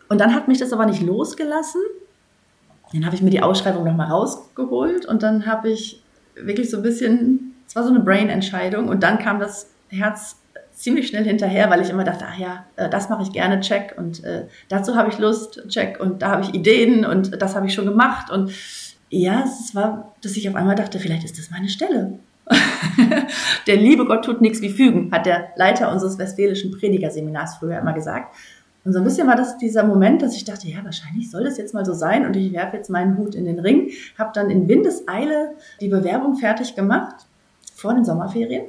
Und 0.08 0.20
dann 0.20 0.34
hat 0.34 0.46
mich 0.46 0.58
das 0.58 0.72
aber 0.72 0.86
nicht 0.86 1.02
losgelassen. 1.02 1.80
Dann 2.92 3.04
habe 3.04 3.16
ich 3.16 3.22
mir 3.22 3.30
die 3.30 3.42
Ausschreibung 3.42 3.84
nochmal 3.84 4.08
rausgeholt 4.08 5.06
und 5.06 5.22
dann 5.22 5.46
habe 5.46 5.70
ich 5.70 6.02
wirklich 6.36 6.70
so 6.70 6.76
ein 6.76 6.82
bisschen, 6.82 7.54
es 7.66 7.74
war 7.74 7.82
so 7.82 7.90
eine 7.90 8.00
Brain-Entscheidung 8.00 8.88
und 8.88 9.02
dann 9.02 9.18
kam 9.18 9.40
das 9.40 9.70
Herz 9.88 10.36
ziemlich 10.76 11.08
schnell 11.08 11.24
hinterher, 11.24 11.70
weil 11.70 11.80
ich 11.80 11.90
immer 11.90 12.04
dachte, 12.04 12.26
ach 12.28 12.38
ja, 12.38 12.66
äh, 12.76 12.88
das 12.88 13.08
mache 13.08 13.22
ich 13.22 13.32
gerne, 13.32 13.60
check 13.60 13.94
und 13.96 14.22
äh, 14.22 14.46
dazu 14.68 14.94
habe 14.94 15.08
ich 15.08 15.18
Lust, 15.18 15.66
check 15.68 15.98
und 15.98 16.22
da 16.22 16.30
habe 16.30 16.42
ich 16.42 16.54
Ideen 16.54 17.04
und 17.04 17.40
das 17.40 17.56
habe 17.56 17.66
ich 17.66 17.74
schon 17.74 17.86
gemacht 17.86 18.30
und 18.30 18.52
ja, 19.08 19.44
es 19.44 19.74
war, 19.74 20.14
dass 20.22 20.36
ich 20.36 20.48
auf 20.48 20.54
einmal 20.54 20.74
dachte, 20.74 20.98
vielleicht 20.98 21.24
ist 21.24 21.38
das 21.38 21.50
meine 21.50 21.68
Stelle. 21.68 22.18
der 23.66 23.76
liebe 23.76 24.04
Gott 24.04 24.24
tut 24.24 24.40
nichts 24.40 24.60
wie 24.60 24.68
fügen, 24.68 25.10
hat 25.10 25.26
der 25.26 25.48
Leiter 25.56 25.90
unseres 25.90 26.18
westfälischen 26.18 26.72
Predigerseminars 26.72 27.56
früher 27.56 27.78
immer 27.78 27.92
gesagt. 27.92 28.34
Und 28.84 28.92
so 28.92 28.98
ein 28.98 29.04
bisschen 29.04 29.26
war 29.26 29.34
das 29.34 29.58
dieser 29.58 29.82
Moment, 29.82 30.22
dass 30.22 30.36
ich 30.36 30.44
dachte, 30.44 30.68
ja, 30.68 30.84
wahrscheinlich 30.84 31.30
soll 31.30 31.42
das 31.42 31.58
jetzt 31.58 31.74
mal 31.74 31.84
so 31.84 31.92
sein 31.92 32.24
und 32.24 32.36
ich 32.36 32.52
werfe 32.52 32.76
jetzt 32.76 32.90
meinen 32.90 33.16
Hut 33.16 33.34
in 33.34 33.44
den 33.44 33.58
Ring, 33.58 33.90
habe 34.16 34.30
dann 34.34 34.50
in 34.50 34.68
Windeseile 34.68 35.54
die 35.80 35.88
Bewerbung 35.88 36.36
fertig 36.36 36.76
gemacht 36.76 37.26
vor 37.74 37.94
den 37.94 38.04
Sommerferien 38.04 38.66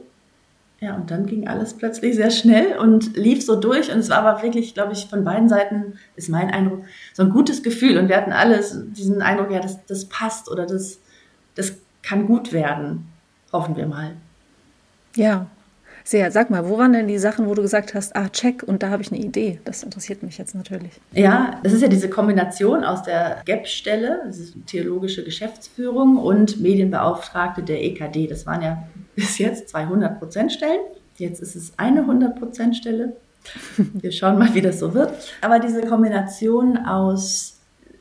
ja, 0.80 0.96
und 0.96 1.10
dann 1.10 1.26
ging 1.26 1.48
alles 1.48 1.74
plötzlich 1.74 2.16
sehr 2.16 2.30
schnell 2.30 2.78
und 2.78 3.18
lief 3.18 3.44
so 3.44 3.60
durch. 3.60 3.92
Und 3.92 3.98
es 3.98 4.10
war 4.10 4.20
aber 4.20 4.44
wirklich, 4.44 4.76
glaube 4.76 4.94
ich, 4.94 5.08
von 5.08 5.24
beiden 5.24 5.50
Seiten, 5.50 5.94
ist 6.16 6.30
mein 6.30 6.52
Eindruck, 6.52 6.84
so 7.14 7.24
ein 7.24 7.32
gutes 7.32 7.64
Gefühl. 7.64 7.98
Und 7.98 8.10
wir 8.10 8.18
hatten 8.18 8.32
alles 8.32 8.78
diesen 8.92 9.24
Eindruck, 9.24 9.52
ja, 9.52 9.60
das, 9.60 9.84
das 9.86 10.06
passt 10.06 10.52
oder 10.52 10.68
das, 10.68 11.00
das 11.56 11.74
kann 12.04 12.28
gut 12.28 12.54
werden. 12.54 13.08
Hoffen 13.52 13.76
wir 13.76 13.88
mal. 13.88 14.18
Ja, 15.16 15.48
sehr. 16.10 16.32
Sag 16.32 16.50
mal, 16.50 16.68
wo 16.68 16.78
waren 16.78 16.94
denn 16.94 17.08
die 17.08 17.18
Sachen, 17.18 17.48
wo 17.48 17.54
du 17.54 17.62
gesagt 17.62 17.94
hast, 17.94 18.16
ah, 18.16 18.30
check, 18.30 18.64
und 18.64 18.82
da 18.82 18.90
habe 18.90 19.02
ich 19.04 19.12
eine 19.12 19.20
Idee? 19.22 19.60
Das 19.66 19.84
interessiert 19.84 20.24
mich 20.24 20.38
jetzt 20.38 20.56
natürlich. 20.56 20.94
Ja, 21.12 21.60
es 21.64 21.74
ist 21.74 21.82
ja 21.82 21.88
diese 21.88 22.10
Kombination 22.10 22.84
aus 22.84 23.04
der 23.04 23.42
ist 23.46 24.56
theologische 24.68 25.24
Geschäftsführung 25.24 26.18
und 26.18 26.62
Medienbeauftragte 26.62 27.62
der 27.62 27.84
EKD. 27.84 28.28
Das 28.28 28.46
waren 28.46 28.62
ja 28.62 28.84
bis 29.16 29.38
jetzt 29.38 29.70
200 29.70 30.20
Prozent 30.20 30.52
Stellen. 30.52 30.80
Jetzt 31.18 31.42
ist 31.42 31.56
es 31.56 31.74
eine 31.78 32.02
100 32.02 32.40
Prozent 32.40 32.76
Stelle. 32.76 33.18
Wir 33.78 34.12
schauen 34.12 34.38
mal, 34.38 34.54
wie 34.54 34.62
das 34.62 34.80
so 34.80 34.94
wird. 34.94 35.12
Aber 35.42 35.60
diese 35.60 35.82
Kombination 35.82 36.78
aus 36.78 37.57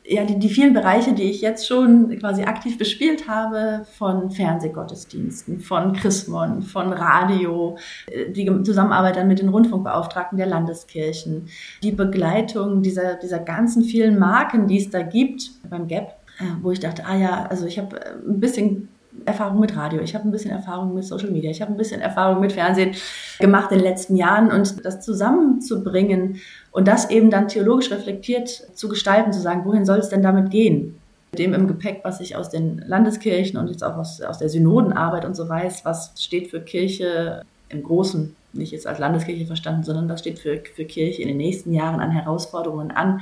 ja, 0.09 0.23
die, 0.23 0.39
die 0.39 0.49
vielen 0.49 0.73
Bereiche, 0.73 1.13
die 1.13 1.23
ich 1.23 1.41
jetzt 1.41 1.67
schon 1.67 2.17
quasi 2.19 2.43
aktiv 2.43 2.77
bespielt 2.77 3.27
habe, 3.27 3.85
von 3.97 4.31
Fernsehgottesdiensten, 4.31 5.59
von 5.59 5.91
Chrismon, 5.93 6.61
von 6.61 6.93
Radio, 6.93 7.77
äh, 8.09 8.31
die 8.31 8.45
Zusammenarbeit 8.63 9.17
dann 9.17 9.27
mit 9.27 9.39
den 9.39 9.49
Rundfunkbeauftragten 9.49 10.37
der 10.37 10.47
Landeskirchen, 10.47 11.47
die 11.83 11.91
Begleitung 11.91 12.81
dieser, 12.81 13.15
dieser 13.15 13.39
ganzen 13.39 13.83
vielen 13.83 14.17
Marken, 14.17 14.67
die 14.67 14.77
es 14.77 14.89
da 14.89 15.01
gibt 15.01 15.51
beim 15.69 15.87
GAP, 15.87 16.07
äh, 16.39 16.43
wo 16.61 16.71
ich 16.71 16.79
dachte, 16.79 17.05
ah 17.05 17.17
ja, 17.17 17.45
also 17.45 17.65
ich 17.65 17.77
habe 17.77 17.99
äh, 17.99 18.13
ein 18.27 18.39
bisschen 18.39 18.87
Erfahrung 19.25 19.59
mit 19.59 19.75
Radio, 19.75 20.01
ich 20.01 20.15
habe 20.15 20.27
ein 20.27 20.31
bisschen 20.31 20.51
Erfahrung 20.51 20.93
mit 20.93 21.05
Social 21.05 21.31
Media, 21.31 21.51
ich 21.51 21.61
habe 21.61 21.71
ein 21.71 21.77
bisschen 21.77 22.01
Erfahrung 22.01 22.39
mit 22.39 22.53
Fernsehen 22.53 22.95
gemacht 23.39 23.71
in 23.71 23.79
den 23.79 23.87
letzten 23.87 24.15
Jahren 24.15 24.51
und 24.51 24.85
das 24.85 25.01
zusammenzubringen 25.01 26.41
und 26.71 26.87
das 26.87 27.09
eben 27.09 27.29
dann 27.29 27.47
theologisch 27.47 27.91
reflektiert 27.91 28.49
zu 28.49 28.89
gestalten, 28.89 29.33
zu 29.33 29.41
sagen, 29.41 29.65
wohin 29.65 29.85
soll 29.85 29.99
es 29.99 30.09
denn 30.09 30.21
damit 30.21 30.49
gehen? 30.49 30.99
dem 31.37 31.53
im 31.53 31.67
Gepäck, 31.67 32.01
was 32.03 32.19
ich 32.19 32.35
aus 32.35 32.49
den 32.49 32.79
Landeskirchen 32.85 33.59
und 33.59 33.69
jetzt 33.69 33.83
auch 33.83 33.97
aus, 33.97 34.21
aus 34.21 34.39
der 34.39 34.49
Synodenarbeit 34.49 35.25
und 35.25 35.35
so 35.35 35.47
weiß, 35.47 35.85
was 35.85 36.13
steht 36.17 36.49
für 36.49 36.61
Kirche 36.61 37.43
im 37.69 37.83
Großen, 37.83 38.35
nicht 38.53 38.71
jetzt 38.71 38.87
als 38.87 38.99
Landeskirche 38.99 39.45
verstanden, 39.45 39.83
sondern 39.83 40.09
was 40.09 40.21
steht 40.21 40.39
für, 40.39 40.61
für 40.75 40.85
Kirche 40.85 41.21
in 41.21 41.27
den 41.27 41.37
nächsten 41.37 41.73
Jahren 41.73 41.99
an 41.99 42.11
Herausforderungen 42.11 42.91
an. 42.91 43.21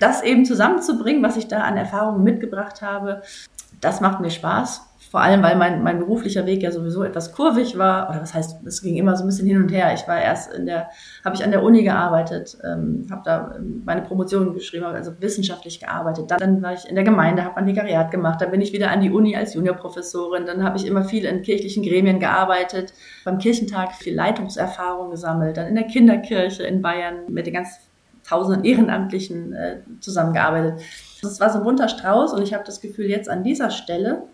Das 0.00 0.22
eben 0.22 0.44
zusammenzubringen, 0.44 1.22
was 1.22 1.36
ich 1.36 1.46
da 1.46 1.60
an 1.60 1.76
Erfahrungen 1.76 2.22
mitgebracht 2.22 2.82
habe, 2.82 3.22
das 3.80 4.00
macht 4.00 4.20
mir 4.20 4.30
Spaß. 4.30 4.82
Vor 5.10 5.20
allem, 5.20 5.42
weil 5.42 5.56
mein, 5.56 5.82
mein 5.82 5.98
beruflicher 5.98 6.46
Weg 6.46 6.62
ja 6.62 6.72
sowieso 6.72 7.04
etwas 7.04 7.32
kurvig 7.32 7.78
war. 7.78 8.10
Oder 8.10 8.20
was 8.22 8.34
heißt, 8.34 8.66
es 8.66 8.82
ging 8.82 8.96
immer 8.96 9.16
so 9.16 9.24
ein 9.24 9.28
bisschen 9.28 9.46
hin 9.46 9.62
und 9.62 9.70
her. 9.70 9.94
Ich 9.94 10.06
war 10.08 10.20
erst 10.20 10.52
in 10.52 10.66
der, 10.66 10.88
habe 11.24 11.36
ich 11.36 11.44
an 11.44 11.52
der 11.52 11.62
Uni 11.62 11.84
gearbeitet, 11.84 12.58
ähm, 12.64 13.06
habe 13.10 13.22
da 13.24 13.54
ähm, 13.56 13.82
meine 13.84 14.02
Promotion 14.02 14.52
geschrieben, 14.52 14.84
also 14.84 15.12
wissenschaftlich 15.20 15.80
gearbeitet. 15.80 16.30
Dann, 16.30 16.38
dann 16.38 16.62
war 16.62 16.72
ich 16.72 16.88
in 16.88 16.96
der 16.96 17.04
Gemeinde, 17.04 17.44
habe 17.44 17.56
ein 17.56 17.66
Vikariat 17.66 18.10
gemacht. 18.10 18.40
Dann 18.40 18.50
bin 18.50 18.60
ich 18.60 18.72
wieder 18.72 18.90
an 18.90 19.00
die 19.00 19.10
Uni 19.10 19.36
als 19.36 19.54
Juniorprofessorin. 19.54 20.44
Dann 20.44 20.64
habe 20.64 20.76
ich 20.76 20.86
immer 20.86 21.04
viel 21.04 21.24
in 21.24 21.42
kirchlichen 21.42 21.82
Gremien 21.84 22.18
gearbeitet, 22.18 22.92
beim 23.24 23.38
Kirchentag 23.38 23.94
viel 23.94 24.14
Leitungserfahrung 24.14 25.10
gesammelt. 25.10 25.56
Dann 25.56 25.68
in 25.68 25.76
der 25.76 25.84
Kinderkirche 25.84 26.64
in 26.64 26.82
Bayern 26.82 27.26
mit 27.28 27.46
den 27.46 27.54
ganz 27.54 27.78
tausenden 28.26 28.64
Ehrenamtlichen 28.64 29.52
äh, 29.52 29.76
zusammengearbeitet. 30.00 30.80
Das 31.22 31.40
war 31.40 31.50
so 31.50 31.58
ein 31.58 31.64
bunter 31.64 31.88
Strauß 31.88 32.32
und 32.32 32.42
ich 32.42 32.54
habe 32.54 32.64
das 32.64 32.80
Gefühl, 32.80 33.06
jetzt 33.06 33.28
an 33.28 33.44
dieser 33.44 33.70
Stelle 33.70 34.24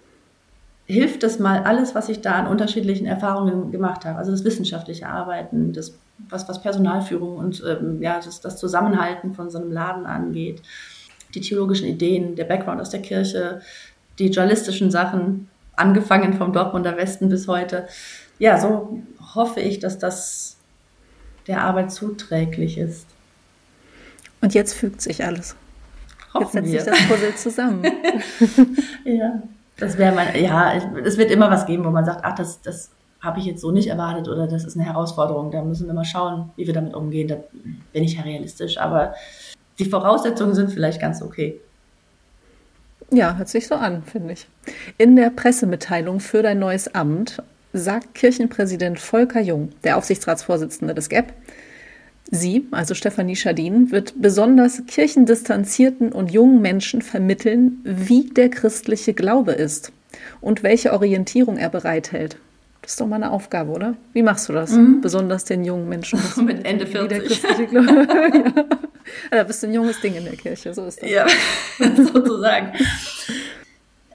hilft 0.87 1.23
das 1.23 1.39
mal 1.39 1.63
alles, 1.63 1.95
was 1.95 2.09
ich 2.09 2.21
da 2.21 2.33
an 2.33 2.47
unterschiedlichen 2.47 3.07
Erfahrungen 3.07 3.71
gemacht 3.71 4.05
habe. 4.05 4.19
Also 4.19 4.31
das 4.31 4.45
wissenschaftliche 4.45 5.09
Arbeiten, 5.09 5.73
das, 5.73 5.95
was, 6.29 6.49
was 6.49 6.61
Personalführung 6.61 7.37
und 7.37 7.63
ähm, 7.67 8.03
ja, 8.03 8.21
das, 8.23 8.41
das 8.41 8.59
Zusammenhalten 8.59 9.35
von 9.35 9.51
so 9.51 9.59
einem 9.59 9.73
Laden 9.73 10.07
angeht, 10.07 10.63
die 11.35 11.41
theologischen 11.41 11.89
Ideen, 11.89 12.37
der 12.37 12.45
Background 12.45 12.81
aus 12.81 12.91
der 12.91 13.01
Kirche, 13.01 13.61
die 14.19 14.27
journalistischen 14.27 14.91
Sachen, 14.91 15.49
angefangen 15.75 16.35
vom 16.35 16.53
Dortmunder 16.53 16.97
Westen 16.97 17.29
bis 17.29 17.49
heute. 17.49 17.87
Ja, 18.39 18.61
so 18.61 19.01
hoffe 19.35 19.61
ich, 19.61 19.79
dass 19.79 19.99
das 19.99 20.57
der 21.47 21.63
Arbeit 21.63 21.91
zuträglich 21.93 22.79
ist. 22.79 23.07
Und 24.41 24.55
jetzt 24.55 24.75
fügt 24.75 25.01
sich 25.01 25.25
alles. 25.25 25.57
Hoffen 26.35 26.65
jetzt 26.65 26.85
setzt 26.85 26.99
sich 26.99 27.09
das 27.09 27.09
Puzzle 27.09 27.35
zusammen. 27.37 27.83
ja. 29.05 29.43
Das 29.79 29.99
wäre 29.99 30.15
mein, 30.15 30.41
ja, 30.41 30.75
es 31.03 31.17
wird 31.17 31.31
immer 31.31 31.51
was 31.51 31.67
geben, 31.67 31.85
wo 31.85 31.91
man 31.91 32.05
sagt, 32.05 32.21
ach, 32.25 32.35
das, 32.35 32.61
das 32.61 32.91
habe 33.21 33.39
ich 33.39 33.47
jetzt 33.47 33.61
so 33.61 33.71
nicht 33.71 33.89
erwartet 33.89 34.29
oder 34.29 34.47
das 34.47 34.65
ist 34.65 34.77
eine 34.77 34.85
Herausforderung. 34.85 35.51
Da 35.51 35.63
müssen 35.63 35.87
wir 35.87 35.95
mal 35.95 36.05
schauen, 36.05 36.51
wie 36.57 36.67
wir 36.67 36.75
damit 36.75 36.95
umgehen. 36.95 37.29
Da 37.29 37.37
bin 37.93 38.03
ich 38.03 38.17
ja 38.17 38.23
realistisch, 38.23 38.79
aber 38.79 39.15
die 39.79 39.85
Voraussetzungen 39.85 40.55
sind 40.55 40.71
vielleicht 40.73 41.01
ganz 41.01 41.23
okay. 41.23 41.61
Ja, 43.11 43.37
hört 43.37 43.49
sich 43.49 43.69
so 43.69 43.75
an, 43.75 44.03
finde 44.03 44.33
ich. 44.33 44.49
In 44.99 45.17
der 45.17 45.31
Pressemitteilung 45.31 46.19
für 46.19 46.43
dein 46.43 46.59
neues 46.59 46.95
Amt 46.95 47.43
sagt 47.73 48.15
Kirchenpräsident 48.15 48.99
Volker 48.99 49.41
Jung, 49.41 49.71
der 49.85 49.97
Aufsichtsratsvorsitzende 49.97 50.95
des 50.95 51.09
GAP, 51.09 51.33
Sie, 52.31 52.67
also 52.71 52.95
Stefanie 52.95 53.37
Schadin, 53.37 53.91
wird 53.91 54.15
besonders 54.17 54.83
kirchendistanzierten 54.87 56.13
und 56.13 56.31
jungen 56.31 56.63
Menschen 56.63 57.03
vermitteln, 57.03 57.81
wie 57.85 58.25
der 58.31 58.49
christliche 58.49 59.13
Glaube 59.13 59.53
ist 59.53 59.93
und 60.41 60.63
welche 60.63 60.93
Orientierung 60.93 61.59
er 61.59 61.69
bereithält. 61.69 62.37
Das 62.83 62.93
ist 62.93 63.01
doch 63.01 63.07
mal 63.07 63.17
eine 63.17 63.31
Aufgabe, 63.31 63.71
oder? 63.71 63.95
Wie 64.13 64.23
machst 64.23 64.49
du 64.49 64.53
das? 64.53 64.73
Mhm. 64.73 65.01
Besonders 65.01 65.45
den 65.45 65.65
jungen 65.65 65.89
Menschen. 65.89 66.19
Mit 66.45 66.65
Ende 66.67 66.87
40. 66.87 67.09
der 67.09 67.21
christliche 67.21 67.67
Glaube. 67.67 68.09
ja. 69.31 69.39
Da 69.39 69.45
bist 69.45 69.63
du 69.63 69.69
ein 69.69 69.75
junges 69.75 70.01
Ding 70.01 70.15
in 70.15 70.25
der 70.25 70.37
Kirche, 70.37 70.75
so 70.75 70.85
ist 70.87 71.01
das. 71.01 71.09
Ja, 71.09 71.27
sozusagen. 71.79 72.73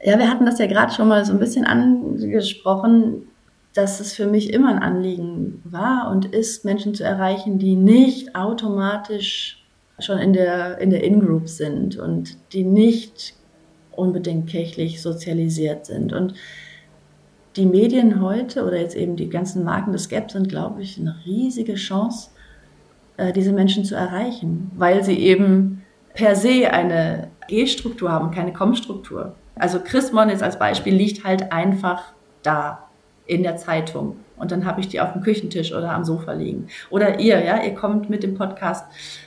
Ja, 0.04 0.20
wir 0.20 0.30
hatten 0.30 0.46
das 0.46 0.60
ja 0.60 0.68
gerade 0.68 0.94
schon 0.94 1.08
mal 1.08 1.24
so 1.24 1.34
ein 1.34 1.40
bisschen 1.40 1.66
angesprochen 1.66 3.28
dass 3.78 4.00
es 4.00 4.14
für 4.14 4.26
mich 4.26 4.52
immer 4.54 4.70
ein 4.70 4.82
Anliegen 4.82 5.62
war 5.64 6.10
und 6.10 6.26
ist, 6.26 6.66
Menschen 6.66 6.96
zu 6.96 7.04
erreichen, 7.04 7.60
die 7.60 7.76
nicht 7.76 8.36
automatisch 8.36 9.64
schon 10.00 10.18
in 10.18 10.34
der, 10.34 10.80
in 10.80 10.90
der 10.90 11.04
In-Group 11.04 11.48
sind 11.48 11.96
und 11.96 12.38
die 12.54 12.64
nicht 12.64 13.36
unbedingt 13.92 14.48
kirchlich 14.48 15.00
sozialisiert 15.00 15.86
sind. 15.86 16.12
Und 16.12 16.34
die 17.56 17.68
Medien 17.68 18.20
heute 18.20 18.66
oder 18.66 18.80
jetzt 18.80 18.96
eben 18.96 19.16
die 19.16 19.30
ganzen 19.30 19.64
Marken 19.64 19.92
des 19.92 20.10
Gap 20.10 20.32
sind, 20.32 20.50
glaube 20.50 20.82
ich, 20.82 21.00
eine 21.00 21.16
riesige 21.26 21.76
Chance, 21.76 22.32
äh, 23.18 23.32
diese 23.32 23.54
Menschen 23.54 23.86
zu 23.86 23.94
erreichen, 23.94 24.72
weil 24.76 25.04
sie 25.04 25.20
eben 25.20 25.84
per 26.16 26.36
se 26.36 26.72
eine 26.72 27.28
G-Struktur 27.48 28.12
haben, 28.12 28.32
keine 28.32 28.54
Com-Struktur. 28.54 29.36
Also 29.54 29.80
Chrismon 29.80 30.30
jetzt 30.30 30.42
als 30.42 30.58
Beispiel 30.58 30.96
liegt 30.96 31.24
halt 31.24 31.52
einfach 31.52 32.14
da 32.42 32.87
in 33.28 33.44
der 33.44 33.58
Zeitung. 33.58 34.18
Und 34.38 34.52
dann 34.52 34.66
habe 34.66 34.80
ich 34.80 34.88
die 34.88 35.02
auf 35.02 35.14
dem 35.14 35.22
Küchentisch 35.22 35.74
oder 35.74 35.92
am 35.92 36.04
Sofa 36.04 36.34
liegen. 36.34 36.68
Oder 36.90 37.20
ihr, 37.20 37.44
ja, 37.44 37.62
ihr 37.62 37.74
kommt 37.74 38.10
mit 38.10 38.24
dem 38.24 38.36
Podcast 38.36 38.86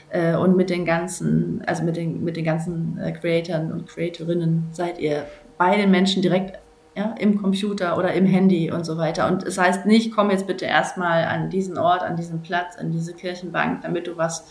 äh, 0.09 0.35
und 0.35 0.57
mit 0.57 0.69
den 0.69 0.85
ganzen, 0.85 1.61
also 1.65 1.83
mit 1.83 1.97
den, 1.97 2.23
mit 2.23 2.37
den 2.37 2.45
ganzen 2.45 2.97
äh, 2.97 3.11
Creatoren 3.11 3.71
und 3.71 3.87
Creatorinnen 3.87 4.69
seid 4.71 4.99
ihr 4.99 5.25
bei 5.57 5.75
den 5.75 5.91
Menschen 5.91 6.21
direkt 6.21 6.59
ja, 6.95 7.15
im 7.19 7.41
Computer 7.41 7.97
oder 7.97 8.13
im 8.13 8.25
Handy 8.25 8.71
und 8.71 8.85
so 8.85 8.97
weiter. 8.97 9.27
Und 9.27 9.43
es 9.43 9.57
heißt 9.57 9.85
nicht, 9.85 10.13
komm 10.13 10.31
jetzt 10.31 10.47
bitte 10.47 10.65
erstmal 10.65 11.25
an 11.25 11.49
diesen 11.49 11.77
Ort, 11.77 12.03
an 12.03 12.15
diesen 12.15 12.41
Platz, 12.41 12.77
an 12.77 12.91
diese 12.91 13.13
Kirchenbank, 13.13 13.81
damit 13.81 14.07
du 14.07 14.17
was 14.17 14.49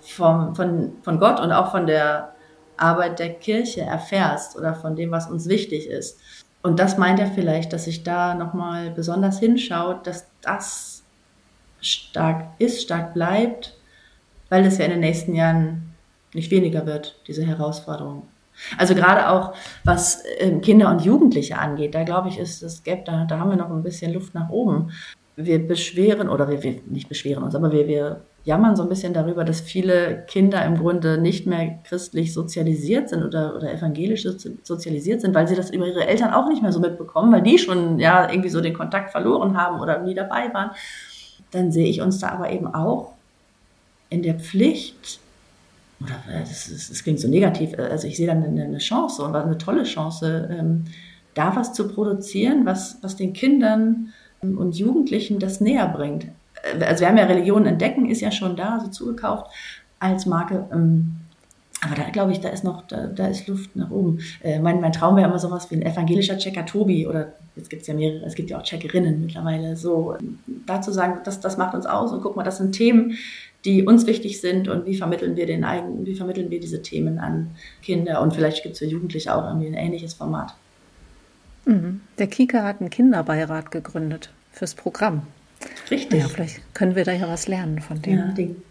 vom, 0.00 0.54
von, 0.54 0.92
von 1.02 1.20
Gott 1.20 1.40
und 1.40 1.52
auch 1.52 1.70
von 1.70 1.86
der 1.86 2.34
Arbeit 2.76 3.18
der 3.18 3.34
Kirche 3.34 3.82
erfährst 3.82 4.56
oder 4.56 4.74
von 4.74 4.96
dem, 4.96 5.10
was 5.10 5.30
uns 5.30 5.48
wichtig 5.48 5.88
ist. 5.88 6.18
Und 6.62 6.78
das 6.78 6.98
meint 6.98 7.18
er 7.18 7.26
vielleicht, 7.26 7.72
dass 7.72 7.84
sich 7.84 8.02
da 8.02 8.34
nochmal 8.34 8.90
besonders 8.90 9.38
hinschaut, 9.40 10.06
dass 10.06 10.26
das 10.42 11.02
stark 11.80 12.48
ist, 12.58 12.82
stark 12.82 13.14
bleibt, 13.14 13.76
weil 14.50 14.66
es 14.66 14.78
ja 14.78 14.84
in 14.84 14.90
den 14.90 15.00
nächsten 15.00 15.34
Jahren 15.34 15.94
nicht 16.34 16.50
weniger 16.50 16.86
wird, 16.86 17.18
diese 17.26 17.44
Herausforderung. 17.44 18.28
Also 18.76 18.94
gerade 18.94 19.30
auch 19.30 19.54
was 19.84 20.22
ähm, 20.38 20.60
Kinder 20.60 20.90
und 20.90 21.02
Jugendliche 21.02 21.58
angeht, 21.58 21.94
da 21.94 22.04
glaube 22.04 22.28
ich, 22.28 22.38
ist 22.38 22.62
das 22.62 22.82
Gap, 22.82 23.06
da, 23.06 23.24
da 23.24 23.38
haben 23.38 23.50
wir 23.50 23.56
noch 23.56 23.70
ein 23.70 23.82
bisschen 23.82 24.12
Luft 24.12 24.34
nach 24.34 24.50
oben. 24.50 24.92
Wir 25.36 25.66
beschweren, 25.66 26.28
oder 26.28 26.48
wir, 26.50 26.62
wir 26.62 26.80
nicht 26.86 27.08
beschweren 27.08 27.42
uns, 27.42 27.54
aber 27.54 27.72
wir, 27.72 27.88
wir 27.88 28.22
jammern 28.44 28.76
so 28.76 28.82
ein 28.82 28.88
bisschen 28.88 29.12
darüber, 29.12 29.44
dass 29.44 29.60
viele 29.60 30.24
Kinder 30.26 30.64
im 30.64 30.78
Grunde 30.78 31.18
nicht 31.18 31.46
mehr 31.46 31.78
christlich 31.84 32.32
sozialisiert 32.32 33.08
sind 33.08 33.22
oder, 33.22 33.54
oder 33.56 33.72
evangelisch 33.72 34.26
sozialisiert 34.62 35.20
sind, 35.20 35.34
weil 35.34 35.46
sie 35.46 35.56
das 35.56 35.70
über 35.70 35.86
ihre 35.86 36.06
Eltern 36.06 36.32
auch 36.32 36.48
nicht 36.48 36.62
mehr 36.62 36.72
so 36.72 36.80
mitbekommen, 36.80 37.32
weil 37.32 37.42
die 37.42 37.58
schon 37.58 37.98
ja 37.98 38.30
irgendwie 38.30 38.48
so 38.48 38.60
den 38.60 38.74
Kontakt 38.74 39.10
verloren 39.10 39.56
haben 39.56 39.80
oder 39.80 40.02
nie 40.02 40.14
dabei 40.14 40.52
waren. 40.54 40.70
Dann 41.50 41.70
sehe 41.70 41.86
ich 41.86 42.00
uns 42.00 42.18
da 42.18 42.28
aber 42.28 42.50
eben 42.50 42.66
auch 42.72 43.12
in 44.08 44.22
der 44.22 44.34
Pflicht, 44.34 45.20
oder 46.00 46.14
äh, 46.28 46.40
das, 46.40 46.68
ist, 46.68 46.90
das 46.90 47.02
klingt 47.02 47.20
so 47.20 47.28
negativ, 47.28 47.74
äh, 47.74 47.82
also 47.82 48.06
ich 48.06 48.16
sehe 48.16 48.26
dann 48.26 48.42
eine, 48.44 48.78
Chance 48.78 49.22
und 49.22 49.36
eine 49.36 49.58
tolle 49.58 49.84
Chance, 49.84 50.48
ähm, 50.50 50.84
da 51.34 51.54
was 51.54 51.74
zu 51.74 51.88
produzieren, 51.88 52.64
was, 52.64 52.98
was 53.02 53.16
den 53.16 53.32
Kindern 53.32 54.12
und 54.42 54.76
Jugendlichen 54.76 55.38
das 55.38 55.60
näher 55.60 55.86
bringt. 55.88 56.26
Äh, 56.62 56.84
also 56.84 57.00
wir 57.00 57.08
haben 57.08 57.16
ja 57.16 57.24
Religion 57.24 57.66
entdecken, 57.66 58.08
ist 58.08 58.20
ja 58.20 58.30
schon 58.30 58.56
da, 58.56 58.80
so 58.80 58.88
zugekauft 58.88 59.50
als 59.98 60.26
Marke. 60.26 60.66
Ähm, 60.72 61.16
aber 61.82 61.94
da 61.94 62.10
glaube 62.10 62.32
ich, 62.32 62.40
da 62.40 62.50
ist 62.50 62.62
noch, 62.62 62.86
da, 62.86 63.06
da 63.06 63.28
ist 63.28 63.46
Luft 63.46 63.74
nach 63.74 63.90
oben. 63.90 64.18
Äh, 64.42 64.58
mein, 64.58 64.80
mein 64.80 64.92
Traum 64.92 65.16
wäre 65.16 65.28
immer 65.28 65.38
sowas 65.38 65.70
wie 65.70 65.76
ein 65.76 65.82
evangelischer 65.82 66.36
Checker 66.36 66.66
Tobi 66.66 67.06
oder 67.06 67.32
jetzt 67.56 67.70
gibt 67.70 67.82
es 67.82 67.88
ja 67.88 67.94
mehrere, 67.94 68.24
es 68.26 68.34
gibt 68.34 68.50
ja 68.50 68.58
auch 68.58 68.62
Checkerinnen 68.62 69.20
mittlerweile. 69.20 69.76
So 69.76 70.16
dazu 70.66 70.92
sagen, 70.92 71.20
das, 71.24 71.40
das 71.40 71.56
macht 71.56 71.74
uns 71.74 71.86
aus 71.86 72.12
und 72.12 72.20
guck 72.20 72.36
mal, 72.36 72.42
das 72.42 72.58
sind 72.58 72.72
Themen, 72.72 73.16
die 73.64 73.84
uns 73.84 74.06
wichtig 74.06 74.40
sind 74.40 74.68
und 74.68 74.86
wie 74.86 74.96
vermitteln 74.96 75.36
wir 75.36 75.46
den 75.46 75.64
eigenen, 75.64 76.04
wie 76.04 76.14
vermitteln 76.14 76.50
wir 76.50 76.60
diese 76.60 76.82
Themen 76.82 77.18
an 77.18 77.50
Kinder 77.82 78.20
und 78.20 78.34
vielleicht 78.34 78.62
gibt 78.62 78.74
es 78.74 78.78
für 78.80 78.86
Jugendliche 78.86 79.34
auch 79.34 79.46
irgendwie 79.46 79.68
ein 79.68 79.74
ähnliches 79.74 80.14
Format. 80.14 80.54
Mhm. 81.64 82.00
Der 82.18 82.26
Kika 82.26 82.62
hat 82.62 82.80
einen 82.80 82.90
Kinderbeirat 82.90 83.70
gegründet 83.70 84.30
fürs 84.52 84.74
Programm. 84.74 85.22
Richtig. 85.90 86.20
Ja, 86.20 86.28
vielleicht 86.28 86.74
können 86.74 86.94
wir 86.94 87.04
da 87.04 87.12
ja 87.12 87.28
was 87.28 87.48
lernen 87.48 87.80
von 87.80 88.00
dem. 88.00 88.18
Ja, 88.18 88.26
den, 88.28 88.62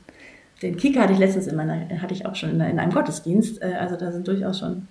den 0.62 0.78
Kika 0.78 1.02
hatte 1.02 1.13
ich 1.13 1.19
letztens 1.19 1.47
in 1.47 1.56
meiner, 1.56 2.02
hatte 2.02 2.13
ich 2.13 2.25
auch 2.25 2.36
schon 2.36 2.52
in, 2.52 2.62
in 2.62 2.80
einem 2.80 2.91
Gottesdienst. 2.91 3.62
Äh, 3.62 3.73
also 3.80 3.95
da 3.95 4.12
sind 4.12 4.28
durchaus 4.28 4.60
schon 4.60 4.88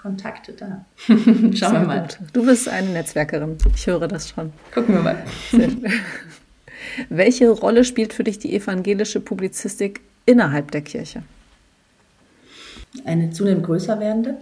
Kontakte 0.00 0.52
da. 0.52 0.84
Schauen 1.06 1.52
Sehr 1.52 1.72
wir 1.72 1.80
mal. 1.80 2.00
Gut. 2.02 2.18
Du 2.32 2.46
bist 2.46 2.68
eine 2.68 2.90
Netzwerkerin. 2.90 3.56
Ich 3.74 3.86
höre 3.86 4.06
das 4.06 4.28
schon. 4.28 4.52
Gucken 4.72 4.94
wir 4.94 5.02
mal. 5.02 5.22
Welche 7.08 7.50
Rolle 7.50 7.84
spielt 7.84 8.12
für 8.12 8.24
dich 8.24 8.38
die 8.38 8.54
evangelische 8.54 9.20
Publizistik 9.20 10.00
innerhalb 10.24 10.70
der 10.70 10.82
Kirche? 10.82 11.22
Eine 13.04 13.30
zunehmend 13.30 13.64
größer 13.64 13.98
werdende, 14.00 14.36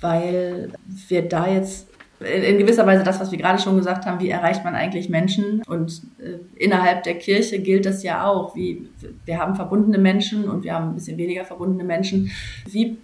weil 0.00 0.72
wir 1.08 1.28
da 1.28 1.46
jetzt 1.48 1.86
in 2.20 2.58
gewisser 2.58 2.86
Weise 2.86 3.04
das, 3.04 3.20
was 3.20 3.30
wir 3.30 3.38
gerade 3.38 3.60
schon 3.60 3.76
gesagt 3.76 4.06
haben, 4.06 4.20
wie 4.20 4.30
erreicht 4.30 4.64
man 4.64 4.74
eigentlich 4.74 5.08
Menschen? 5.08 5.62
Und 5.66 6.02
äh, 6.18 6.38
innerhalb 6.56 7.02
der 7.02 7.16
Kirche 7.18 7.58
gilt 7.58 7.84
das 7.84 8.02
ja 8.02 8.26
auch. 8.26 8.54
Wie, 8.56 8.88
wir 9.24 9.38
haben 9.38 9.54
verbundene 9.54 9.98
Menschen 9.98 10.48
und 10.48 10.64
wir 10.64 10.74
haben 10.74 10.90
ein 10.90 10.94
bisschen 10.94 11.18
weniger 11.18 11.44
verbundene 11.44 11.84
Menschen. 11.84 12.30
Wie 12.66 12.96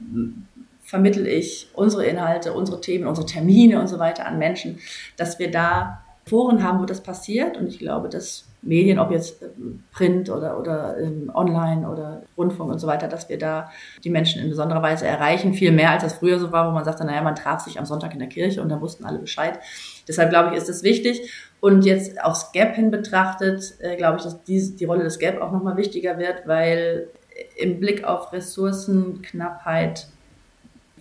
vermittel 0.83 1.27
ich 1.27 1.69
unsere 1.75 2.07
Inhalte, 2.07 2.53
unsere 2.53 2.81
Themen, 2.81 3.07
unsere 3.07 3.27
Termine 3.27 3.81
und 3.81 3.89
so 3.89 3.99
weiter 3.99 4.27
an 4.27 4.39
Menschen, 4.39 4.79
dass 5.17 5.39
wir 5.39 5.51
da 5.51 6.03
Foren 6.25 6.63
haben, 6.63 6.81
wo 6.81 6.85
das 6.85 7.03
passiert. 7.03 7.57
Und 7.57 7.67
ich 7.67 7.79
glaube, 7.79 8.09
dass 8.09 8.45
Medien, 8.63 8.99
ob 8.99 9.11
jetzt 9.11 9.43
ähm, 9.43 9.83
Print 9.93 10.31
oder, 10.31 10.59
oder 10.59 10.97
ähm, 10.99 11.31
online 11.35 11.89
oder 11.89 12.23
Rundfunk 12.37 12.71
und 12.71 12.79
so 12.79 12.87
weiter, 12.87 13.09
dass 13.09 13.29
wir 13.29 13.39
da 13.39 13.71
die 14.05 14.11
Menschen 14.11 14.41
in 14.41 14.49
besonderer 14.49 14.83
Weise 14.83 15.07
erreichen. 15.07 15.53
Viel 15.53 15.73
mehr, 15.73 15.91
als 15.91 16.05
das 16.05 16.15
früher 16.15 16.39
so 16.39 16.53
war, 16.53 16.69
wo 16.69 16.73
man 16.73 16.85
sagte, 16.85 17.05
naja, 17.05 17.23
man 17.23 17.35
traf 17.35 17.61
sich 17.61 17.79
am 17.79 17.87
Sonntag 17.87 18.13
in 18.13 18.21
der 18.21 18.29
Kirche 18.29 18.63
und 18.63 18.69
da 18.69 18.81
wussten 18.81 19.05
alle 19.05 19.19
Bescheid. 19.19 19.59
Deshalb 20.07 20.31
glaube 20.31 20.51
ich, 20.51 20.57
ist 20.57 20.69
es 20.69 20.85
wichtig. 20.85 21.29
Und 21.61 21.85
jetzt 21.85 22.23
aufs 22.23 22.53
Gap 22.53 22.75
hin 22.77 22.91
betrachtet, 22.91 23.75
äh, 23.81 23.97
glaube 23.97 24.19
ich, 24.19 24.23
dass 24.23 24.43
die, 24.45 24.77
die 24.77 24.85
Rolle 24.85 25.03
des 25.03 25.19
Gap 25.19 25.41
auch 25.41 25.51
nochmal 25.51 25.77
wichtiger 25.77 26.19
wird, 26.19 26.47
weil 26.47 27.09
im 27.57 27.81
Blick 27.81 28.05
auf 28.05 28.33
Ressourcenknappheit 28.33 30.07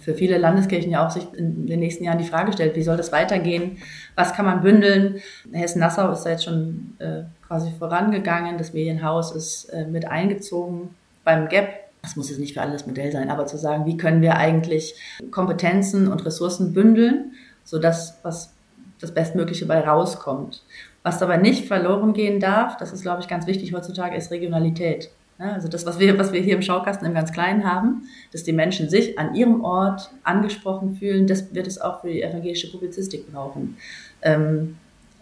für 0.02 0.16
viele 0.16 0.38
Landeskirchen 0.38 0.92
ja 0.92 1.06
auch 1.06 1.12
sich 1.12 1.28
in 1.34 1.68
den 1.68 1.80
nächsten 1.80 2.04
Jahren 2.04 2.18
die 2.18 2.26
Frage 2.26 2.52
stellt, 2.52 2.76
wie 2.76 2.82
soll 2.82 2.98
das 2.98 3.12
weitergehen? 3.12 3.78
Was 4.16 4.34
kann 4.34 4.46
man 4.46 4.62
bündeln? 4.62 5.22
Hessen-Nassau 5.52 6.12
ist 6.12 6.24
da 6.24 6.32
jetzt 6.32 6.44
schon 6.44 6.96
äh, 7.00 7.24
quasi 7.48 7.72
vorangegangen. 7.78 8.58
Das 8.58 8.74
Medienhaus 8.74 9.32
ist 9.32 9.66
äh, 9.66 9.86
mit 9.86 10.08
eingezogen 10.08 10.96
beim 11.24 11.48
GAP. 11.48 11.70
Das 12.02 12.16
muss 12.16 12.30
jetzt 12.30 12.40
nicht 12.40 12.56
für 12.56 12.62
alle 12.62 12.74
das 12.74 12.88
Modell 12.88 13.12
sein, 13.12 13.30
aber 13.30 13.46
zu 13.46 13.58
sagen, 13.58 13.86
wie 13.86 13.96
können 13.96 14.24
wir 14.24 14.36
eigentlich 14.36 14.96
Kompetenzen 15.30 16.08
und 16.08 16.26
Ressourcen 16.26 16.74
bündeln, 16.74 17.34
sodass 17.64 18.18
was 18.24 18.54
das 19.00 19.14
Bestmögliche 19.14 19.68
bei 19.68 19.80
rauskommt. 19.82 20.64
Was 21.04 21.20
dabei 21.20 21.38
nicht 21.38 21.68
verloren 21.68 22.14
gehen 22.14 22.40
darf, 22.40 22.78
das 22.78 22.92
ist, 22.92 23.02
glaube 23.02 23.22
ich, 23.22 23.28
ganz 23.28 23.48
wichtig 23.48 23.74
heutzutage, 23.74 24.16
ist 24.16 24.32
Regionalität. 24.32 25.12
Also 25.42 25.68
das, 25.68 25.86
was 25.86 26.00
wir, 26.00 26.18
was 26.20 26.32
wir 26.32 26.42
hier 26.42 26.56
im 26.56 26.62
Schaukasten 26.62 27.08
im 27.08 27.14
ganz 27.14 27.32
Kleinen 27.32 27.64
haben, 27.64 28.04
dass 28.32 28.44
die 28.44 28.54
Menschen 28.54 28.90
sich 28.90 29.18
an 29.18 29.34
ihrem 29.34 29.64
Ort 29.64 30.12
angesprochen 30.24 30.96
fühlen, 30.96 31.28
das 31.28 31.54
wird 31.54 31.68
es 31.68 31.82
auch 31.82 32.02
für 32.02 32.10
die 32.10 32.22
evangelische 32.22 32.72
Publizistik 32.72 33.32
brauchen. 33.32 33.78
Ähm, 34.22 34.78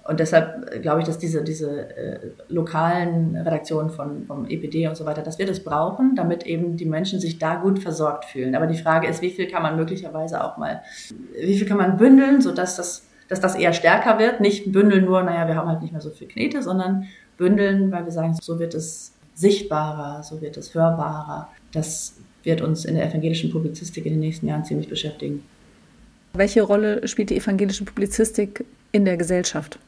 und 0.10 0.20
deshalb 0.20 0.82
glaube 0.82 1.02
ich, 1.02 1.06
dass 1.06 1.20
diese, 1.20 1.44
diese 1.44 1.96
äh, 1.96 2.20
lokalen 2.48 3.36
Redaktionen 3.36 3.92
von, 3.92 4.26
vom 4.26 4.48
EPD 4.48 4.88
und 4.88 4.98
so 4.98 5.06
weiter, 5.06 5.22
dass 5.22 5.38
wir 5.38 5.46
das 5.46 5.64
brauchen, 5.64 6.16
damit 6.16 6.48
eben 6.48 6.78
die 6.78 6.86
Menschen 6.86 7.20
sich 7.20 7.38
da 7.38 7.56
gut 7.56 7.78
versorgt 7.78 8.26
fühlen. 8.26 8.56
Aber 8.56 8.66
die 8.66 8.78
Frage 8.78 9.08
ist, 9.08 9.22
wie 9.22 9.30
viel 9.30 9.48
kann 9.48 9.62
man 9.62 9.76
möglicherweise 9.76 10.44
auch 10.44 10.58
mal, 10.58 10.82
wie 11.40 11.56
viel 11.56 11.68
kann 11.68 11.78
man 11.78 11.98
bündeln, 11.98 12.42
sodass 12.42 12.76
das, 12.76 13.08
dass 13.28 13.40
das 13.40 13.54
eher 13.54 13.72
stärker 13.72 14.18
wird? 14.18 14.42
Nicht 14.42 14.72
bündeln 14.72 15.06
nur, 15.06 15.22
naja, 15.22 15.48
wir 15.48 15.56
haben 15.56 15.70
halt 15.70 15.84
nicht 15.84 15.92
mehr 15.92 16.02
so 16.02 16.10
viel 16.10 16.28
Knete, 16.28 16.64
sondern 16.64 17.06
bündeln, 17.38 17.92
weil 17.92 18.06
wir 18.06 18.12
sagen, 18.12 18.36
so 18.42 18.58
wird 18.58 18.74
es 18.74 19.14
sichtbarer, 19.40 20.22
so 20.22 20.42
wird 20.42 20.58
es 20.58 20.74
hörbarer. 20.74 21.48
Das 21.72 22.16
wird 22.44 22.62
uns 22.62 22.84
in 22.84 22.96
der 22.96 23.08
evangelischen 23.08 23.52
Publizistik 23.52 24.06
in 24.06 24.14
den 24.14 24.20
nächsten 24.20 24.48
Jahren 24.48 24.66
ziemlich 24.66 24.90
beschäftigen. 24.90 25.44
Welche 26.34 26.62
Rolle 26.62 27.08
spielt 27.08 27.30
die 27.30 27.38
evangelische 27.38 27.86
Publizistik 27.86 28.66
in 28.92 29.06
der 29.06 29.18
Gesellschaft? 29.18 29.80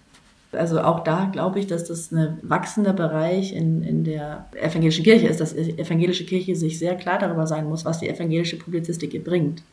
Also 0.53 0.81
auch 0.81 1.03
da 1.03 1.29
glaube 1.31 1.59
ich, 1.59 1.67
dass 1.67 1.85
das 1.85 2.11
ein 2.11 2.37
wachsender 2.41 2.93
Bereich 2.93 3.53
in, 3.53 3.83
in 3.83 4.03
der 4.03 4.45
evangelischen 4.53 5.03
Kirche 5.03 5.27
ist, 5.27 5.39
dass 5.39 5.53
die 5.53 5.77
evangelische 5.77 6.25
Kirche 6.25 6.55
sich 6.55 6.79
sehr 6.79 6.95
klar 6.95 7.19
darüber 7.19 7.47
sein 7.47 7.67
muss, 7.67 7.85
was 7.85 7.99
die 7.99 8.09
evangelische 8.09 8.57
Publizistik 8.57 9.13
ihr 9.13 9.23
bringt. 9.23 9.63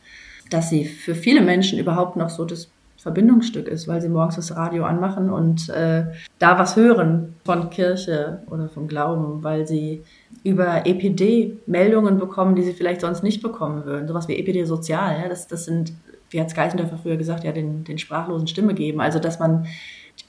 Dass 0.49 0.69
sie 0.69 0.85
für 0.85 1.15
viele 1.15 1.41
Menschen 1.41 1.79
überhaupt 1.79 2.15
noch 2.15 2.29
so 2.29 2.45
das 2.45 2.69
Verbindungsstück 3.01 3.69
ist, 3.69 3.87
weil 3.87 4.01
sie 4.01 4.09
morgens 4.09 4.35
das 4.35 4.55
Radio 4.55 4.83
anmachen 4.83 5.29
und 5.29 5.69
äh, 5.69 6.07
da 6.37 6.59
was 6.59 6.75
hören 6.75 7.35
von 7.45 7.69
Kirche 7.69 8.43
oder 8.49 8.67
vom 8.67 8.89
Glauben, 8.89 9.41
weil 9.41 9.65
sie 9.65 10.03
über 10.43 10.85
EPD 10.85 11.57
Meldungen 11.65 12.19
bekommen, 12.19 12.55
die 12.55 12.63
sie 12.63 12.73
vielleicht 12.73 12.99
sonst 13.01 13.23
nicht 13.23 13.41
bekommen 13.41 13.85
würden. 13.85 14.07
Sowas 14.07 14.27
wie 14.27 14.35
EPD 14.35 14.65
Sozial, 14.65 15.17
ja, 15.21 15.29
das, 15.29 15.47
das 15.47 15.63
sind, 15.63 15.93
wie 16.29 16.41
hat 16.41 16.53
Geisendörfer 16.53 16.97
früher 16.97 17.15
gesagt, 17.15 17.45
ja, 17.45 17.53
den, 17.53 17.85
den 17.85 17.97
sprachlosen 17.97 18.47
Stimme 18.47 18.73
geben. 18.73 18.99
Also, 18.99 19.19
dass 19.19 19.39
man 19.39 19.65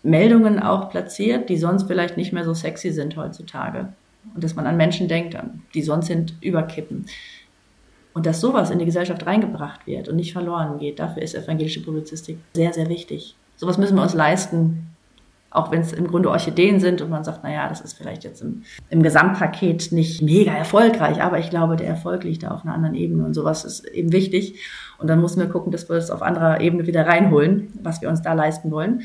Meldungen 0.05 0.61
auch 0.61 0.91
platziert, 0.91 1.49
die 1.49 1.57
sonst 1.57 1.89
vielleicht 1.89 2.17
nicht 2.17 2.33
mehr 2.33 2.45
so 2.45 2.55
sexy 2.55 2.93
sind 2.93 3.17
heutzutage. 3.17 3.93
Und 4.35 4.45
dass 4.45 4.55
man 4.55 4.67
an 4.67 4.77
Menschen 4.77 5.09
denkt, 5.09 5.37
die 5.75 5.83
sonst 5.83 6.07
sind, 6.07 6.35
überkippen. 6.41 7.07
Und 8.13 8.27
dass 8.27 8.41
sowas 8.41 8.71
in 8.71 8.79
die 8.79 8.85
Gesellschaft 8.85 9.25
reingebracht 9.27 9.87
wird 9.87 10.09
und 10.09 10.17
nicht 10.17 10.33
verloren 10.33 10.79
geht, 10.79 10.99
dafür 10.99 11.23
ist 11.23 11.35
evangelische 11.35 11.83
Publizistik 11.83 12.39
sehr, 12.55 12.73
sehr 12.73 12.89
wichtig. 12.89 13.37
Sowas 13.57 13.79
müssen 13.79 13.97
wir 13.97 14.03
uns 14.03 14.15
leisten, 14.15 14.91
auch 15.51 15.71
wenn 15.71 15.81
es 15.81 15.93
im 15.93 16.07
Grunde 16.07 16.31
Orchideen 16.31 16.79
sind 16.81 17.03
und 17.03 17.11
man 17.11 17.25
sagt, 17.25 17.43
naja, 17.43 17.69
das 17.69 17.81
ist 17.81 17.95
vielleicht 17.95 18.25
jetzt 18.25 18.41
im, 18.41 18.63
im 18.89 19.03
Gesamtpaket 19.03 19.91
nicht 19.91 20.23
mega 20.23 20.53
erfolgreich, 20.53 21.21
aber 21.21 21.39
ich 21.39 21.51
glaube, 21.51 21.77
der 21.77 21.89
Erfolg 21.89 22.23
liegt 22.25 22.45
da 22.45 22.53
auf 22.53 22.65
einer 22.65 22.75
anderen 22.75 22.95
Ebene 22.95 23.25
und 23.25 23.35
sowas 23.35 23.65
ist 23.65 23.85
eben 23.87 24.13
wichtig. 24.13 24.61
Und 24.99 25.09
dann 25.09 25.21
müssen 25.21 25.41
wir 25.41 25.49
gucken, 25.49 25.73
dass 25.73 25.89
wir 25.89 25.97
es 25.97 26.11
auf 26.11 26.23
anderer 26.23 26.61
Ebene 26.61 26.87
wieder 26.87 27.07
reinholen, 27.07 27.69
was 27.83 28.01
wir 28.01 28.09
uns 28.09 28.23
da 28.23 28.33
leisten 28.33 28.71
wollen. 28.71 29.03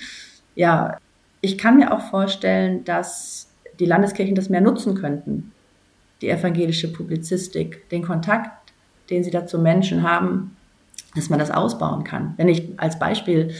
Ja, 0.54 0.98
ich 1.42 1.58
kann 1.58 1.78
mir 1.78 1.92
auch 1.92 2.02
vorstellen, 2.02 2.84
dass 2.86 3.50
die 3.80 3.86
Landeskirchen 3.86 4.36
das 4.36 4.50
mehr 4.50 4.62
nutzen 4.62 4.96
könnten, 4.96 5.52
die 6.22 6.30
evangelische 6.30 6.94
Publizistik, 6.94 7.90
den 7.90 8.04
Kontakt 8.04 8.55
den 9.10 9.24
sie 9.24 9.32
da 9.32 9.46
zu 9.46 9.60
Menschen 9.60 10.04
haben, 10.04 10.56
dass 11.16 11.30
man 11.30 11.40
das 11.40 11.52
ausbauen 11.52 12.04
kann. 12.04 12.34
Wenn 12.38 12.50
ich 12.50 12.74
als 12.78 13.00
Beispiel 13.00 13.52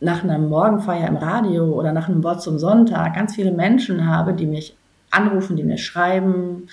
nach 0.00 0.22
einer 0.22 0.38
Morgenfeier 0.38 1.08
im 1.08 1.16
Radio 1.16 1.72
oder 1.72 1.92
nach 1.92 2.08
einem 2.08 2.22
Wort 2.22 2.42
zum 2.42 2.58
Sonntag 2.58 3.14
ganz 3.14 3.34
viele 3.34 3.52
Menschen 3.52 4.06
habe, 4.06 4.32
die 4.32 4.46
mich 4.46 4.76
anrufen, 5.10 5.56
die 5.56 5.64
mir 5.64 5.78
schreiben, 5.78 6.68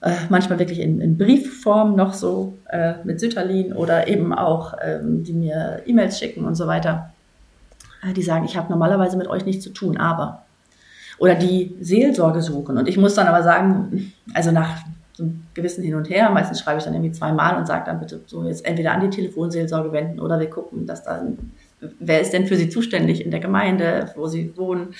äh, 0.00 0.12
manchmal 0.30 0.58
wirklich 0.58 0.80
in, 0.80 1.00
in, 1.00 1.16
Briefform 1.16 1.94
noch 1.94 2.14
so 2.14 2.54
äh, 2.70 2.94
mit 3.04 3.20
Sütterlin 3.20 3.72
oder 3.72 4.08
eben 4.08 4.32
auch, 4.32 4.74
ähm, 4.82 5.22
die 5.22 5.32
mir 5.32 5.82
E-Mails 5.86 6.18
schicken 6.18 6.44
und 6.44 6.54
so 6.54 6.66
weiter, 6.66 7.12
äh, 8.02 8.12
die 8.12 8.22
sagen, 8.22 8.44
ich 8.44 8.56
habe 8.56 8.70
normalerweise 8.70 9.16
mit 9.16 9.28
euch 9.28 9.44
nichts 9.44 9.62
zu 9.64 9.70
tun, 9.70 9.96
aber. 9.96 10.42
Oder 11.18 11.36
die 11.36 11.76
Seelsorge 11.80 12.42
suchen. 12.42 12.78
Und 12.78 12.88
ich 12.88 12.96
muss 12.96 13.14
dann 13.14 13.28
aber 13.28 13.44
sagen, 13.44 14.12
also 14.34 14.50
nach 14.50 14.81
so 15.12 15.24
einem 15.24 15.42
gewissen 15.54 15.82
Hin 15.84 15.94
und 15.94 16.08
Her. 16.10 16.30
Meistens 16.30 16.60
schreibe 16.60 16.78
ich 16.78 16.84
dann 16.84 16.94
irgendwie 16.94 17.12
zweimal 17.12 17.56
und 17.56 17.66
sage 17.66 17.84
dann 17.86 18.00
bitte 18.00 18.20
so 18.26 18.44
jetzt 18.44 18.64
entweder 18.64 18.92
an 18.92 19.00
die 19.00 19.10
Telefonseelsorge 19.10 19.92
wenden 19.92 20.20
oder 20.20 20.40
wir 20.40 20.50
gucken, 20.50 20.86
dass 20.86 21.02
dann, 21.02 21.52
wer 21.98 22.20
ist 22.20 22.32
denn 22.32 22.46
für 22.46 22.56
Sie 22.56 22.68
zuständig 22.68 23.24
in 23.24 23.30
der 23.30 23.40
Gemeinde, 23.40 24.10
wo 24.16 24.26
Sie 24.26 24.56
wohnen. 24.56 24.94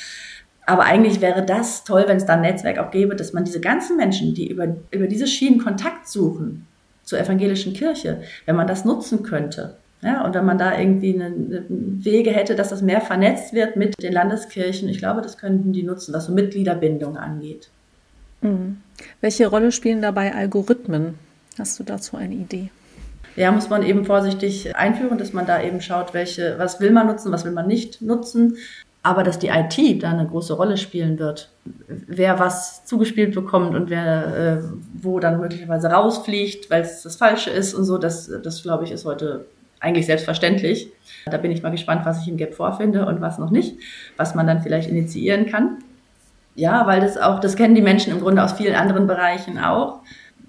Aber 0.64 0.84
eigentlich 0.84 1.20
wäre 1.20 1.44
das 1.44 1.84
toll, 1.84 2.04
wenn 2.06 2.18
es 2.18 2.26
da 2.26 2.34
ein 2.34 2.42
Netzwerk 2.42 2.78
auch 2.78 2.90
gäbe, 2.90 3.16
dass 3.16 3.32
man 3.32 3.44
diese 3.44 3.60
ganzen 3.60 3.96
Menschen, 3.96 4.34
die 4.34 4.48
über, 4.48 4.76
über 4.90 5.06
diese 5.06 5.26
Schienen 5.26 5.58
Kontakt 5.58 6.08
suchen 6.08 6.66
zur 7.02 7.18
evangelischen 7.18 7.72
Kirche, 7.72 8.22
wenn 8.46 8.56
man 8.56 8.66
das 8.66 8.84
nutzen 8.84 9.22
könnte. 9.22 9.76
Ja, 10.02 10.24
und 10.24 10.34
wenn 10.34 10.44
man 10.44 10.58
da 10.58 10.76
irgendwie 10.78 11.14
eine, 11.14 11.64
Wege 11.68 12.32
hätte, 12.32 12.56
dass 12.56 12.70
das 12.70 12.82
mehr 12.82 13.00
vernetzt 13.00 13.52
wird 13.52 13.76
mit 13.76 14.02
den 14.02 14.12
Landeskirchen, 14.12 14.88
ich 14.88 14.98
glaube, 14.98 15.22
das 15.22 15.38
könnten 15.38 15.72
die 15.72 15.84
nutzen, 15.84 16.12
was 16.12 16.26
so 16.26 16.32
Mitgliederbindung 16.32 17.16
angeht. 17.16 17.70
Mhm. 18.42 18.78
Welche 19.20 19.46
Rolle 19.46 19.72
spielen 19.72 20.02
dabei 20.02 20.34
Algorithmen? 20.34 21.18
Hast 21.58 21.78
du 21.78 21.84
dazu 21.84 22.16
eine 22.16 22.34
Idee? 22.34 22.70
Ja, 23.36 23.50
muss 23.50 23.70
man 23.70 23.82
eben 23.82 24.04
vorsichtig 24.04 24.76
einführen, 24.76 25.16
dass 25.16 25.32
man 25.32 25.46
da 25.46 25.62
eben 25.62 25.80
schaut, 25.80 26.12
welche, 26.12 26.58
was 26.58 26.80
will 26.80 26.90
man 26.90 27.06
nutzen, 27.06 27.32
was 27.32 27.44
will 27.44 27.52
man 27.52 27.66
nicht 27.66 28.02
nutzen. 28.02 28.56
Aber 29.02 29.24
dass 29.24 29.38
die 29.38 29.48
IT 29.48 30.02
da 30.02 30.10
eine 30.10 30.26
große 30.26 30.52
Rolle 30.52 30.76
spielen 30.76 31.18
wird, 31.18 31.50
wer 31.88 32.38
was 32.38 32.84
zugespielt 32.84 33.34
bekommt 33.34 33.74
und 33.74 33.90
wer 33.90 34.36
äh, 34.36 34.62
wo 34.94 35.18
dann 35.18 35.40
möglicherweise 35.40 35.88
rausfliegt, 35.88 36.70
weil 36.70 36.82
es 36.82 37.02
das 37.02 37.16
Falsche 37.16 37.50
ist 37.50 37.74
und 37.74 37.84
so, 37.84 37.98
das, 37.98 38.30
das 38.44 38.62
glaube 38.62 38.84
ich, 38.84 38.92
ist 38.92 39.04
heute 39.04 39.46
eigentlich 39.80 40.06
selbstverständlich. 40.06 40.92
Da 41.26 41.36
bin 41.36 41.50
ich 41.50 41.62
mal 41.62 41.70
gespannt, 41.70 42.06
was 42.06 42.22
ich 42.22 42.28
im 42.28 42.36
Gap 42.36 42.54
vorfinde 42.54 43.06
und 43.06 43.20
was 43.20 43.38
noch 43.38 43.50
nicht, 43.50 43.76
was 44.16 44.36
man 44.36 44.46
dann 44.46 44.62
vielleicht 44.62 44.88
initiieren 44.88 45.46
kann. 45.46 45.78
Ja, 46.54 46.86
weil 46.86 47.00
das 47.00 47.16
auch, 47.16 47.40
das 47.40 47.56
kennen 47.56 47.74
die 47.74 47.82
Menschen 47.82 48.12
im 48.12 48.20
Grunde 48.20 48.42
aus 48.42 48.52
vielen 48.52 48.74
anderen 48.74 49.06
Bereichen 49.06 49.58
auch. 49.58 50.00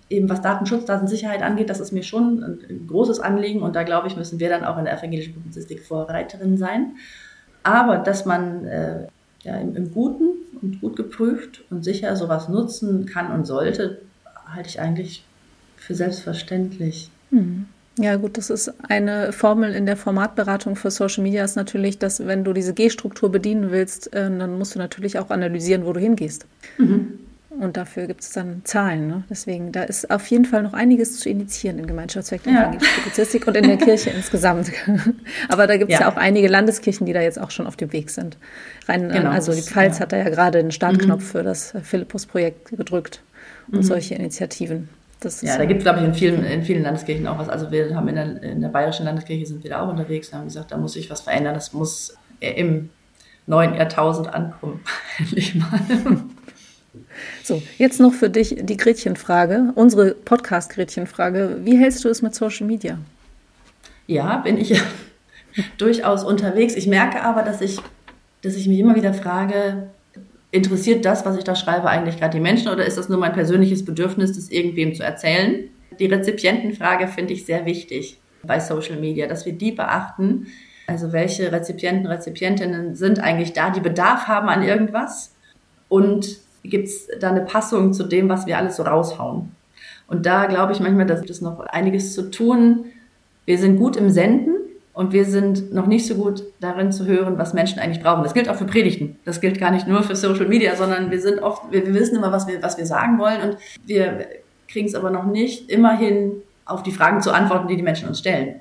Eben 0.09 0.29
was 0.29 0.41
Datenschutz, 0.41 0.85
Datensicherheit 0.85 1.41
angeht, 1.41 1.69
das 1.69 1.79
ist 1.79 1.93
mir 1.93 2.03
schon 2.03 2.43
ein, 2.43 2.87
großes 2.87 3.19
Anliegen 3.19 3.61
und 3.61 3.75
da 3.75 3.83
glaube 3.83 4.07
ich, 4.07 4.15
müssen 4.15 4.39
wir 4.39 4.49
dann 4.49 4.65
auch 4.65 4.77
in 4.77 4.85
der 4.85 4.97
evangelischen 4.97 5.33
Publizistik 5.33 5.81
Vorreiterin 5.81 6.57
sein. 6.57 6.95
Aber 7.63 7.97
dass 7.97 8.25
man 8.25 8.65
äh, 8.65 9.07
ja, 9.43 9.55
im, 9.55 9.75
im 9.75 9.93
Guten 9.93 10.33
und 10.61 10.81
gut 10.81 10.95
geprüft 10.97 11.63
und 11.69 11.83
sicher 11.83 12.15
sowas 12.15 12.49
nutzen 12.49 13.05
kann 13.05 13.31
und 13.31 13.45
sollte, 13.45 14.01
halte 14.45 14.69
ich 14.69 14.79
eigentlich 14.79 15.25
für 15.77 15.95
selbstverständlich. 15.95 17.09
Mhm. 17.31 17.65
Ja, 17.99 18.15
gut, 18.15 18.37
das 18.37 18.49
ist 18.49 18.73
eine 18.89 19.31
Formel 19.33 19.75
in 19.75 19.85
der 19.85 19.97
Formatberatung 19.97 20.75
für 20.75 20.89
Social 20.89 21.21
Media 21.21 21.43
ist 21.43 21.55
natürlich, 21.55 21.99
dass 21.99 22.25
wenn 22.25 22.43
du 22.43 22.51
diese 22.53 22.73
G-Struktur 22.73 23.31
bedienen 23.31 23.69
willst, 23.69 24.11
äh, 24.13 24.35
dann 24.35 24.57
musst 24.57 24.73
du 24.73 24.79
natürlich 24.79 25.19
auch 25.19 25.29
analysieren, 25.29 25.85
wo 25.85 25.93
du 25.93 25.99
hingehst. 25.99 26.47
Mhm. 26.79 27.19
Und 27.59 27.77
dafür 27.77 28.07
gibt 28.07 28.21
es 28.21 28.31
dann 28.31 28.61
Zahlen. 28.63 29.07
Ne? 29.07 29.23
Deswegen, 29.29 29.71
da 29.71 29.83
ist 29.83 30.09
auf 30.09 30.25
jeden 30.27 30.45
Fall 30.45 30.63
noch 30.63 30.73
einiges 30.73 31.19
zu 31.19 31.29
initiieren 31.29 31.77
in 31.77 31.85
Gemeinschaftswerk 31.85 32.43
der 32.43 32.53
ja. 32.53 32.71
Publizistik 32.95 33.45
und 33.45 33.55
in 33.55 33.67
der 33.67 33.77
Kirche 33.77 34.09
insgesamt. 34.15 34.71
Aber 35.49 35.67
da 35.67 35.77
gibt 35.77 35.91
es 35.91 35.99
ja. 35.99 36.07
ja. 36.07 36.11
auch 36.11 36.17
einige 36.17 36.47
Landeskirchen, 36.47 37.05
die 37.05 37.13
da 37.13 37.21
jetzt 37.21 37.39
auch 37.39 37.51
schon 37.51 37.67
auf 37.67 37.75
dem 37.75 37.93
Weg 37.93 38.09
sind. 38.09 38.37
Rein, 38.87 39.09
genau, 39.09 39.29
also 39.29 39.53
die 39.53 39.61
Pfalz 39.61 39.99
ja. 39.99 40.01
hat 40.01 40.13
da 40.13 40.17
ja 40.17 40.29
gerade 40.29 40.63
den 40.63 40.71
Startknopf 40.71 41.21
mhm. 41.21 41.27
für 41.27 41.43
das 41.43 41.75
Philippus-Projekt 41.83 42.75
gedrückt 42.75 43.21
und 43.67 43.79
mhm. 43.79 43.83
solche 43.83 44.15
Initiativen. 44.15 44.89
Ja, 45.41 45.57
da 45.57 45.65
gibt 45.65 45.79
es, 45.79 45.83
glaube 45.83 45.99
ich, 45.99 46.05
in 46.05 46.13
vielen, 46.13 46.45
in 46.45 46.63
vielen 46.63 46.83
Landeskirchen 46.83 47.27
auch 47.27 47.37
was. 47.37 47.49
Also 47.49 47.71
wir 47.71 47.95
haben 47.95 48.07
in 48.07 48.15
der, 48.15 48.43
in 48.43 48.61
der 48.61 48.69
bayerischen 48.69 49.05
Landeskirche 49.05 49.45
sind 49.45 49.63
wir 49.63 49.71
da 49.71 49.81
auch 49.81 49.89
unterwegs 49.89 50.29
und 50.29 50.39
haben 50.39 50.45
gesagt, 50.45 50.71
da 50.71 50.77
muss 50.77 50.93
sich 50.93 51.09
was 51.09 51.21
verändern. 51.21 51.53
Das 51.53 51.73
muss 51.73 52.17
im 52.39 52.89
neuen 53.47 53.75
Jahrtausend 53.75 54.33
ankommen. 54.33 54.81
Endlich 55.17 55.55
mal. 55.55 55.79
So, 57.43 57.61
jetzt 57.77 57.99
noch 57.99 58.13
für 58.13 58.29
dich 58.29 58.55
die 58.59 58.77
Gretchenfrage, 58.77 59.71
unsere 59.75 60.13
Podcast-Gretchenfrage. 60.13 61.59
Wie 61.63 61.77
hältst 61.77 62.03
du 62.05 62.09
es 62.09 62.21
mit 62.21 62.35
Social 62.35 62.67
Media? 62.67 62.97
Ja, 64.07 64.37
bin 64.37 64.57
ich 64.57 64.79
durchaus 65.77 66.23
unterwegs. 66.23 66.75
Ich 66.75 66.87
merke 66.87 67.21
aber, 67.21 67.43
dass 67.43 67.61
ich, 67.61 67.79
dass 68.41 68.55
ich 68.55 68.67
mich 68.67 68.79
immer 68.79 68.95
wieder 68.95 69.13
frage, 69.13 69.89
interessiert 70.53 71.03
das, 71.03 71.25
was 71.25 71.35
ich 71.35 71.43
da 71.43 71.55
schreibe, 71.55 71.89
eigentlich 71.89 72.17
gerade 72.17 72.37
die 72.37 72.41
Menschen 72.41 72.69
oder 72.69 72.85
ist 72.85 72.97
das 72.97 73.09
nur 73.09 73.17
mein 73.17 73.33
persönliches 73.33 73.83
Bedürfnis, 73.83 74.33
das 74.33 74.49
irgendwem 74.49 74.93
zu 74.93 75.03
erzählen? 75.03 75.69
Die 75.99 76.05
Rezipientenfrage 76.05 77.07
finde 77.07 77.33
ich 77.33 77.45
sehr 77.45 77.65
wichtig 77.65 78.19
bei 78.43 78.59
Social 78.59 78.99
Media, 78.99 79.27
dass 79.27 79.47
wir 79.47 79.53
die 79.53 79.71
beachten. 79.71 80.47
Also 80.85 81.11
welche 81.11 81.51
Rezipienten, 81.51 82.05
Rezipientinnen 82.05 82.93
sind 82.93 83.19
eigentlich 83.19 83.53
da, 83.53 83.71
die 83.71 83.79
Bedarf 83.79 84.27
haben 84.27 84.47
an 84.47 84.61
irgendwas? 84.61 85.33
Und 85.89 86.37
gibt 86.63 86.87
es 86.87 87.07
da 87.19 87.29
eine 87.29 87.41
Passung 87.41 87.91
zu 87.91 88.03
dem, 88.03 88.29
was 88.29 88.45
wir 88.45 88.57
alles 88.57 88.75
so 88.75 88.83
raushauen? 88.83 89.51
Und 90.07 90.27
da 90.27 90.45
glaube 90.45 90.73
ich 90.73 90.79
manchmal, 90.79 91.07
dass 91.07 91.27
es 91.27 91.41
noch 91.41 91.61
einiges 91.61 92.13
zu 92.13 92.29
tun. 92.29 92.85
Wir 93.45 93.57
sind 93.57 93.77
gut 93.77 93.95
im 93.95 94.11
Senden, 94.11 94.53
und 94.93 95.11
wir 95.11 95.25
sind 95.25 95.73
noch 95.73 95.87
nicht 95.87 96.05
so 96.05 96.15
gut 96.15 96.43
darin 96.59 96.91
zu 96.91 97.05
hören, 97.05 97.37
was 97.37 97.53
Menschen 97.53 97.79
eigentlich 97.79 98.03
brauchen. 98.03 98.23
Das 98.23 98.35
gilt 98.35 98.47
auch 98.47 98.55
für 98.55 98.65
Predigten. 98.65 99.17
Das 99.25 99.41
gilt 99.41 99.59
gar 99.59 99.71
nicht 99.71 99.87
nur 99.87 100.03
für 100.03 100.15
Social 100.15 100.47
Media, 100.47 100.75
sondern 100.75 101.09
wir 101.09 101.19
sind 101.19 101.41
oft, 101.41 101.71
wir, 101.71 101.85
wir 101.85 101.93
wissen 101.95 102.15
immer, 102.15 102.31
was 102.31 102.47
wir, 102.47 102.61
was 102.61 102.77
wir 102.77 102.85
sagen 102.85 103.17
wollen 103.17 103.41
und 103.41 103.57
wir 103.85 104.27
kriegen 104.67 104.87
es 104.87 104.95
aber 104.95 105.09
noch 105.09 105.25
nicht 105.25 105.69
immerhin 105.69 106.33
auf 106.65 106.83
die 106.83 106.91
Fragen 106.91 107.21
zu 107.21 107.31
antworten, 107.31 107.67
die 107.67 107.75
die 107.75 107.83
Menschen 107.83 108.07
uns 108.07 108.19
stellen. 108.19 108.59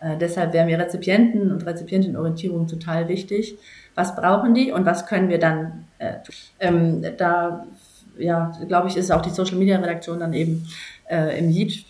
Äh, 0.00 0.18
deshalb 0.18 0.52
wäre 0.52 0.66
mir 0.66 0.78
Rezipienten 0.78 1.50
und 1.50 1.66
Rezipientenorientierung 1.66 2.66
total 2.66 3.08
wichtig. 3.08 3.56
Was 3.94 4.14
brauchen 4.14 4.54
die 4.54 4.72
und 4.72 4.84
was 4.84 5.06
können 5.06 5.30
wir 5.30 5.38
dann 5.38 5.86
äh, 5.98 6.14
ähm, 6.60 7.02
da 7.16 7.66
ja, 8.18 8.52
glaube 8.68 8.88
ich, 8.88 8.96
ist 8.98 9.10
auch 9.10 9.22
die 9.22 9.30
Social 9.30 9.56
Media 9.56 9.78
Redaktion 9.78 10.20
dann 10.20 10.34
eben 10.34 10.66
äh, 11.10 11.38
im 11.38 11.48
Lied, 11.48 11.86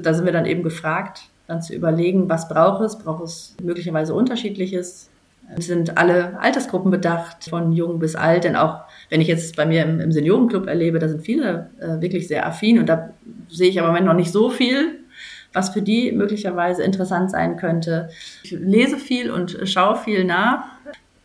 da 0.00 0.14
sind 0.14 0.24
wir 0.24 0.32
dann 0.32 0.46
eben 0.46 0.62
gefragt, 0.62 1.24
dann 1.52 1.62
zu 1.62 1.74
überlegen, 1.74 2.28
was 2.28 2.48
braucht 2.48 2.82
es? 2.82 2.98
Braucht 2.98 3.22
es 3.22 3.56
möglicherweise 3.62 4.14
unterschiedliches? 4.14 5.10
Sind 5.58 5.98
alle 5.98 6.40
Altersgruppen 6.40 6.90
bedacht, 6.90 7.48
von 7.50 7.72
jung 7.72 7.98
bis 7.98 8.16
alt? 8.16 8.44
Denn 8.44 8.56
auch 8.56 8.84
wenn 9.10 9.20
ich 9.20 9.28
jetzt 9.28 9.54
bei 9.56 9.66
mir 9.66 9.82
im, 9.82 10.00
im 10.00 10.12
Seniorenclub 10.12 10.66
erlebe, 10.66 10.98
da 10.98 11.08
sind 11.08 11.22
viele 11.22 11.70
äh, 11.78 12.00
wirklich 12.00 12.26
sehr 12.26 12.46
affin 12.46 12.78
und 12.78 12.88
da 12.88 13.10
sehe 13.48 13.68
ich 13.68 13.76
im 13.76 13.84
Moment 13.84 14.06
noch 14.06 14.14
nicht 14.14 14.32
so 14.32 14.48
viel, 14.48 15.00
was 15.52 15.70
für 15.70 15.82
die 15.82 16.12
möglicherweise 16.12 16.82
interessant 16.82 17.30
sein 17.30 17.56
könnte. 17.56 18.08
Ich 18.42 18.52
lese 18.52 18.96
viel 18.96 19.30
und 19.30 19.58
schaue 19.64 19.96
viel 19.96 20.24
nach. 20.24 20.64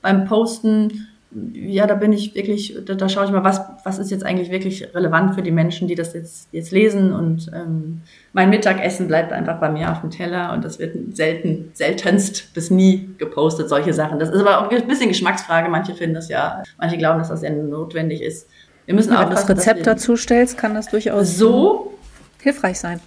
Beim 0.01 0.25
Posten 0.25 1.07
ja, 1.53 1.85
da 1.87 1.95
bin 1.95 2.13
ich 2.13 2.35
wirklich, 2.35 2.77
da, 2.85 2.95
da, 2.95 3.09
schaue 3.09 3.25
ich 3.25 3.31
mal, 3.31 3.43
was, 3.43 3.61
was 3.83 3.99
ist 3.99 4.11
jetzt 4.11 4.25
eigentlich 4.25 4.49
wirklich 4.49 4.93
relevant 4.95 5.35
für 5.35 5.41
die 5.41 5.51
Menschen, 5.51 5.87
die 5.87 5.95
das 5.95 6.13
jetzt, 6.13 6.47
jetzt 6.53 6.71
lesen. 6.71 7.11
Und 7.11 7.51
ähm, 7.53 8.01
mein 8.31 8.49
Mittagessen 8.49 9.07
bleibt 9.07 9.33
einfach 9.33 9.59
bei 9.59 9.69
mir 9.69 9.91
auf 9.91 10.01
dem 10.01 10.09
Teller 10.09 10.53
und 10.53 10.63
das 10.63 10.79
wird 10.79 10.95
selten, 11.15 11.71
seltenst 11.73 12.53
bis 12.53 12.71
nie 12.71 13.09
gepostet, 13.17 13.67
solche 13.67 13.93
Sachen. 13.93 14.19
Das 14.19 14.29
ist 14.29 14.39
aber 14.39 14.61
auch 14.61 14.71
ein 14.71 14.87
bisschen 14.87 15.09
Geschmacksfrage. 15.09 15.69
Manche 15.69 15.95
finden 15.95 16.15
das 16.15 16.29
ja, 16.29 16.63
manche 16.77 16.97
glauben, 16.97 17.19
dass 17.19 17.29
das 17.29 17.41
ja 17.41 17.49
notwendig 17.49 18.21
ist. 18.21 18.47
Wir 18.85 18.95
müssen 18.95 19.13
auch 19.13 19.21
wenn 19.21 19.29
du 19.29 19.35
das 19.35 19.49
Rezept 19.49 19.85
dazu 19.85 20.15
stellst, 20.15 20.57
kann 20.57 20.73
das 20.73 20.87
durchaus 20.87 21.37
so 21.37 21.93
hilfreich 22.41 22.79
sein. 22.79 23.01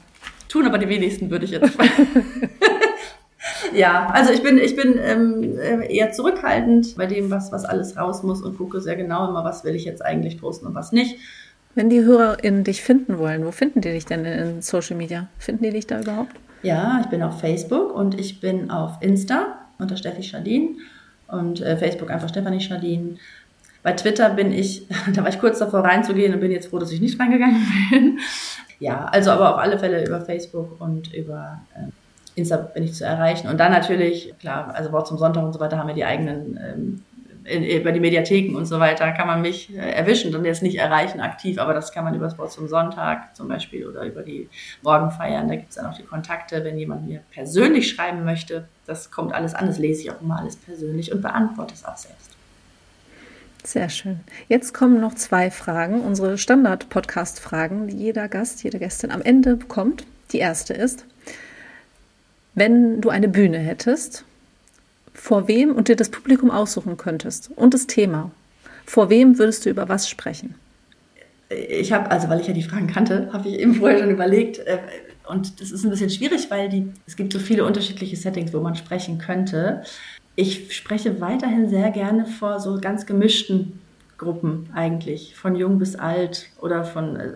Tun 0.50 0.66
aber 0.66 0.76
die 0.76 0.88
wenigsten, 0.88 1.30
würde 1.30 1.46
ich 1.46 1.52
jetzt 1.52 1.70
ja, 3.74 4.08
also 4.12 4.32
ich 4.32 4.42
bin, 4.42 4.58
ich 4.58 4.76
bin 4.76 4.98
ähm, 5.02 5.58
äh, 5.58 5.94
eher 5.94 6.12
zurückhaltend 6.12 6.96
bei 6.96 7.06
dem, 7.06 7.30
was, 7.30 7.52
was 7.52 7.64
alles 7.64 7.96
raus 7.96 8.22
muss 8.22 8.42
und 8.42 8.56
gucke 8.56 8.80
sehr 8.80 8.96
genau 8.96 9.28
immer, 9.28 9.44
was 9.44 9.64
will 9.64 9.74
ich 9.74 9.84
jetzt 9.84 10.04
eigentlich 10.04 10.40
posten 10.40 10.66
und 10.66 10.74
was 10.74 10.92
nicht. 10.92 11.16
Wenn 11.74 11.88
die 11.88 12.02
HörerInnen 12.02 12.64
dich 12.64 12.82
finden 12.82 13.18
wollen, 13.18 13.44
wo 13.44 13.52
finden 13.52 13.80
die 13.80 13.92
dich 13.92 14.06
denn 14.06 14.24
in 14.24 14.62
Social 14.62 14.96
Media? 14.96 15.28
Finden 15.38 15.64
die 15.64 15.70
dich 15.70 15.86
da 15.86 16.00
überhaupt? 16.00 16.34
Ja, 16.62 17.00
ich 17.02 17.06
bin 17.06 17.22
auf 17.22 17.40
Facebook 17.40 17.94
und 17.94 18.18
ich 18.18 18.40
bin 18.40 18.70
auf 18.70 18.92
Insta 19.00 19.58
unter 19.78 19.96
Steffi 19.96 20.22
Schadin 20.22 20.78
und 21.28 21.60
äh, 21.60 21.76
Facebook 21.76 22.10
einfach 22.10 22.28
Stefanie 22.28 22.60
Schadin. 22.60 23.18
Bei 23.82 23.92
Twitter 23.92 24.30
bin 24.30 24.52
ich, 24.52 24.86
da 25.14 25.22
war 25.22 25.28
ich 25.28 25.38
kurz 25.38 25.58
davor 25.58 25.80
reinzugehen 25.80 26.34
und 26.34 26.40
bin 26.40 26.50
jetzt 26.50 26.68
froh, 26.68 26.78
dass 26.78 26.92
ich 26.92 27.00
nicht 27.00 27.18
reingegangen 27.18 27.66
bin. 27.90 28.18
Ja, 28.78 29.04
also 29.06 29.30
aber 29.30 29.54
auf 29.54 29.58
alle 29.58 29.78
Fälle 29.78 30.04
über 30.06 30.20
Facebook 30.20 30.80
und 30.80 31.14
über 31.14 31.60
äh, 31.74 31.90
Insta 32.40 32.56
bin 32.56 32.82
ich 32.82 32.94
zu 32.94 33.04
erreichen. 33.04 33.48
Und 33.48 33.58
dann 33.58 33.72
natürlich, 33.72 34.34
klar, 34.38 34.74
also 34.74 34.92
Wort 34.92 35.06
zum 35.06 35.18
Sonntag 35.18 35.44
und 35.44 35.52
so 35.52 35.60
weiter 35.60 35.78
haben 35.78 35.88
wir 35.88 35.94
die 35.94 36.04
eigenen, 36.04 36.56
ähm, 36.56 37.02
über 37.44 37.92
die 37.92 38.00
Mediatheken 38.00 38.54
und 38.56 38.66
so 38.66 38.78
weiter 38.80 39.10
kann 39.12 39.26
man 39.26 39.40
mich 39.42 39.74
äh, 39.74 39.92
erwischen 39.92 40.34
und 40.34 40.44
jetzt 40.44 40.62
nicht 40.62 40.76
erreichen 40.76 41.20
aktiv, 41.20 41.58
aber 41.58 41.74
das 41.74 41.90
kann 41.90 42.04
man 42.04 42.14
über 42.14 42.26
das 42.26 42.38
Wort 42.38 42.52
zum 42.52 42.68
Sonntag 42.68 43.34
zum 43.34 43.48
Beispiel 43.48 43.86
oder 43.86 44.04
über 44.04 44.22
die 44.22 44.48
Morgenfeiern. 44.82 45.48
Da 45.48 45.56
gibt 45.56 45.70
es 45.70 45.76
dann 45.76 45.86
auch 45.86 45.96
die 45.96 46.02
Kontakte, 46.02 46.62
wenn 46.64 46.78
jemand 46.78 47.08
mir 47.08 47.22
persönlich 47.32 47.88
schreiben 47.88 48.24
möchte. 48.24 48.68
Das 48.86 49.10
kommt 49.10 49.32
alles 49.32 49.54
an, 49.54 49.66
das 49.66 49.78
lese 49.78 50.02
ich 50.02 50.10
auch 50.10 50.20
immer 50.20 50.38
alles 50.38 50.56
persönlich 50.56 51.12
und 51.12 51.22
beantworte 51.22 51.74
es 51.74 51.84
auch 51.84 51.96
selbst. 51.96 52.30
Sehr 53.64 53.88
schön. 53.90 54.20
Jetzt 54.48 54.72
kommen 54.72 55.00
noch 55.00 55.14
zwei 55.14 55.50
Fragen, 55.50 56.00
unsere 56.00 56.38
Standard-Podcast-Fragen, 56.38 57.88
die 57.88 57.96
jeder 57.96 58.28
Gast, 58.28 58.62
jede 58.64 58.78
Gästin 58.78 59.10
am 59.10 59.20
Ende 59.20 59.56
bekommt. 59.56 60.06
Die 60.32 60.38
erste 60.38 60.72
ist, 60.72 61.04
wenn 62.54 63.00
du 63.00 63.10
eine 63.10 63.28
Bühne 63.28 63.58
hättest, 63.58 64.24
vor 65.14 65.48
wem 65.48 65.74
und 65.74 65.88
dir 65.88 65.96
das 65.96 66.08
Publikum 66.08 66.50
aussuchen 66.50 66.96
könntest 66.96 67.50
und 67.56 67.74
das 67.74 67.86
Thema, 67.86 68.30
vor 68.86 69.10
wem 69.10 69.38
würdest 69.38 69.66
du 69.66 69.70
über 69.70 69.88
was 69.88 70.08
sprechen? 70.08 70.54
Ich 71.48 71.92
habe, 71.92 72.10
also 72.10 72.28
weil 72.28 72.40
ich 72.40 72.46
ja 72.46 72.54
die 72.54 72.62
Fragen 72.62 72.86
kannte, 72.86 73.28
habe 73.32 73.48
ich 73.48 73.58
eben 73.58 73.74
vorher 73.74 73.98
schon 73.98 74.10
überlegt. 74.10 74.58
Äh, 74.60 74.78
und 75.28 75.60
das 75.60 75.70
ist 75.70 75.84
ein 75.84 75.90
bisschen 75.90 76.10
schwierig, 76.10 76.50
weil 76.50 76.68
die, 76.68 76.88
es 77.06 77.16
gibt 77.16 77.32
so 77.32 77.38
viele 77.38 77.64
unterschiedliche 77.64 78.16
Settings, 78.16 78.52
wo 78.52 78.60
man 78.60 78.74
sprechen 78.74 79.18
könnte. 79.18 79.82
Ich 80.36 80.74
spreche 80.76 81.20
weiterhin 81.20 81.68
sehr 81.68 81.90
gerne 81.90 82.26
vor 82.26 82.60
so 82.60 82.80
ganz 82.80 83.04
gemischten 83.06 83.80
Gruppen 84.16 84.68
eigentlich, 84.74 85.34
von 85.34 85.56
jung 85.56 85.78
bis 85.78 85.96
alt 85.96 86.48
oder 86.60 86.84
von 86.84 87.16
äh, 87.16 87.30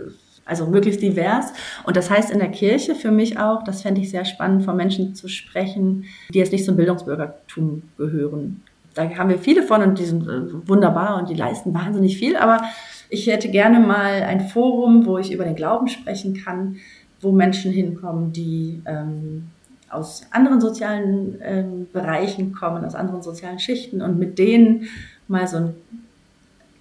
also 0.45 0.67
möglichst 0.67 1.03
divers. 1.03 1.53
Und 1.85 1.97
das 1.97 2.11
heißt 2.11 2.31
in 2.31 2.39
der 2.39 2.51
Kirche 2.51 2.95
für 2.95 3.11
mich 3.11 3.39
auch, 3.39 3.63
das 3.63 3.83
fände 3.83 4.01
ich 4.01 4.11
sehr 4.11 4.25
spannend, 4.25 4.65
von 4.65 4.77
Menschen 4.77 5.15
zu 5.15 5.29
sprechen, 5.29 6.05
die 6.33 6.39
jetzt 6.39 6.53
nicht 6.53 6.65
zum 6.65 6.77
Bildungsbürgertum 6.77 7.83
gehören. 7.97 8.63
Da 8.95 9.09
haben 9.17 9.29
wir 9.29 9.39
viele 9.39 9.63
von 9.63 9.83
und 9.83 9.99
die 9.99 10.05
sind 10.05 10.27
äh, 10.27 10.69
wunderbar 10.69 11.19
und 11.19 11.29
die 11.29 11.35
leisten 11.35 11.75
wahnsinnig 11.75 12.17
viel. 12.17 12.37
Aber 12.37 12.63
ich 13.09 13.27
hätte 13.27 13.51
gerne 13.51 13.81
mal 13.81 14.23
ein 14.23 14.41
Forum, 14.41 15.07
wo 15.07 15.19
ich 15.19 15.33
über 15.33 15.45
den 15.45 15.57
Glauben 15.57 15.89
sprechen 15.89 16.35
kann, 16.35 16.77
wo 17.21 17.33
Menschen 17.33 17.73
hinkommen, 17.73 18.33
die 18.33 18.83
ähm, 18.87 19.49
aus 19.91 20.23
anderen 20.31 20.61
sozialen 20.61 21.39
ähm, 21.43 21.87
Bereichen 21.93 22.53
kommen, 22.53 22.85
aus 22.85 22.95
anderen 22.95 23.23
sozialen 23.23 23.59
Schichten 23.59 24.03
und 24.03 24.19
mit 24.19 24.39
denen 24.39 24.89
mal 25.27 25.47
so 25.49 25.57
ein 25.57 25.75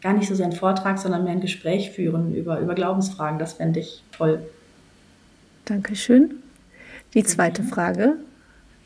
gar 0.03 0.13
nicht 0.13 0.27
so 0.27 0.35
sehr 0.35 0.45
einen 0.45 0.53
Vortrag, 0.53 0.99
sondern 0.99 1.23
mehr 1.23 1.31
ein 1.31 1.41
Gespräch 1.41 1.91
führen 1.91 2.35
über, 2.35 2.59
über 2.59 2.75
Glaubensfragen. 2.75 3.39
Das 3.39 3.53
fände 3.53 3.79
ich 3.79 4.03
toll. 4.15 4.45
Dankeschön. 5.65 6.35
Die 7.13 7.23
zweite 7.23 7.63
Frage, 7.63 8.17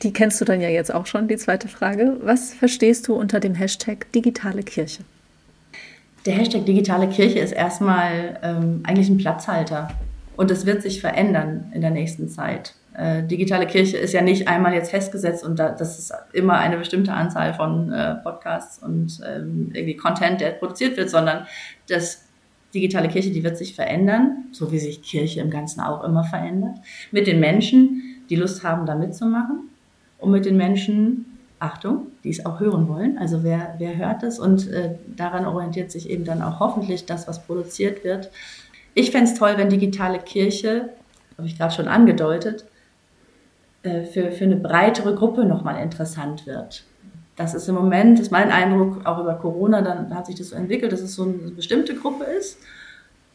die 0.03 0.13
kennst 0.13 0.39
du 0.39 0.45
dann 0.45 0.61
ja 0.61 0.70
jetzt 0.70 0.93
auch 0.93 1.07
schon, 1.07 1.28
die 1.28 1.38
zweite 1.38 1.68
Frage. 1.68 2.18
Was 2.22 2.53
verstehst 2.53 3.07
du 3.07 3.15
unter 3.15 3.39
dem 3.39 3.55
Hashtag 3.55 4.11
digitale 4.11 4.61
Kirche? 4.61 5.03
Der 6.26 6.36
Hashtag 6.36 6.65
digitale 6.65 7.09
Kirche 7.09 7.39
ist 7.39 7.53
erstmal 7.53 8.39
ähm, 8.43 8.82
eigentlich 8.84 9.09
ein 9.09 9.18
Platzhalter. 9.18 9.89
Und 10.38 10.51
es 10.51 10.65
wird 10.65 10.81
sich 10.81 11.01
verändern 11.01 11.71
in 11.73 11.81
der 11.81 11.89
nächsten 11.89 12.29
Zeit. 12.29 12.75
Äh, 12.93 13.23
digitale 13.23 13.67
Kirche 13.67 13.97
ist 13.97 14.13
ja 14.13 14.21
nicht 14.21 14.47
einmal 14.47 14.73
jetzt 14.73 14.91
festgesetzt 14.91 15.43
und 15.43 15.59
da, 15.59 15.69
das 15.69 15.99
ist 15.99 16.13
immer 16.33 16.53
eine 16.53 16.77
bestimmte 16.77 17.11
Anzahl 17.13 17.53
von 17.53 17.91
äh, 17.91 18.15
Podcasts 18.15 18.81
und 18.81 19.19
ähm, 19.27 19.71
irgendwie 19.73 19.95
Content, 19.95 20.39
der 20.39 20.51
produziert 20.51 20.95
wird, 20.95 21.09
sondern 21.09 21.45
das 21.89 22.23
digitale 22.73 23.07
Kirche, 23.07 23.31
die 23.31 23.43
wird 23.43 23.57
sich 23.57 23.75
verändern, 23.75 24.45
so 24.51 24.71
wie 24.71 24.79
sich 24.79 25.01
Kirche 25.01 25.41
im 25.41 25.49
Ganzen 25.49 25.81
auch 25.81 26.03
immer 26.03 26.23
verändert, 26.23 26.77
mit 27.11 27.27
den 27.27 27.39
Menschen, 27.39 28.23
die 28.29 28.35
Lust 28.35 28.63
haben, 28.63 28.85
da 28.85 28.95
mitzumachen 28.95 29.69
und 30.19 30.31
mit 30.31 30.45
den 30.45 30.57
Menschen, 30.57 31.38
Achtung, 31.59 32.07
die 32.23 32.29
es 32.29 32.45
auch 32.45 32.59
hören 32.59 32.88
wollen. 32.88 33.17
Also 33.17 33.43
wer, 33.43 33.75
wer 33.79 33.97
hört 33.97 34.21
es 34.21 34.38
und 34.38 34.67
äh, 34.69 34.95
daran 35.15 35.45
orientiert 35.47 35.91
sich 35.91 36.09
eben 36.09 36.23
dann 36.23 36.43
auch 36.43 36.59
hoffentlich 36.59 37.05
das, 37.05 37.27
was 37.27 37.43
produziert 37.43 38.03
wird. 38.03 38.29
Ich 38.97 39.11
fände 39.11 39.29
es 39.29 39.37
toll, 39.37 39.53
wenn 39.57 39.69
digitale 39.69 40.17
Kirche, 40.17 40.89
habe 41.37 41.47
ich 41.47 41.55
gerade 41.55 41.71
schon 41.71 41.87
angedeutet, 41.87 42.65
äh, 43.83 44.05
für, 44.05 44.31
für 44.31 44.45
eine 44.45 44.55
breitere 44.55 45.13
Gruppe 45.13 45.45
nochmal 45.45 45.83
interessant 45.83 46.47
wird. 46.47 46.83
Das 47.35 47.53
ist 47.53 47.69
im 47.69 47.75
Moment, 47.75 48.19
ist 48.19 48.31
mein 48.31 48.49
Eindruck, 48.49 49.05
auch 49.05 49.19
über 49.19 49.35
Corona, 49.35 49.83
dann 49.83 50.15
hat 50.15 50.25
sich 50.25 50.33
das 50.33 50.49
so 50.49 50.55
entwickelt, 50.55 50.91
dass 50.91 51.01
es 51.01 51.13
so 51.13 51.25
eine 51.25 51.51
bestimmte 51.51 51.93
Gruppe 51.93 52.23
ist. 52.23 52.57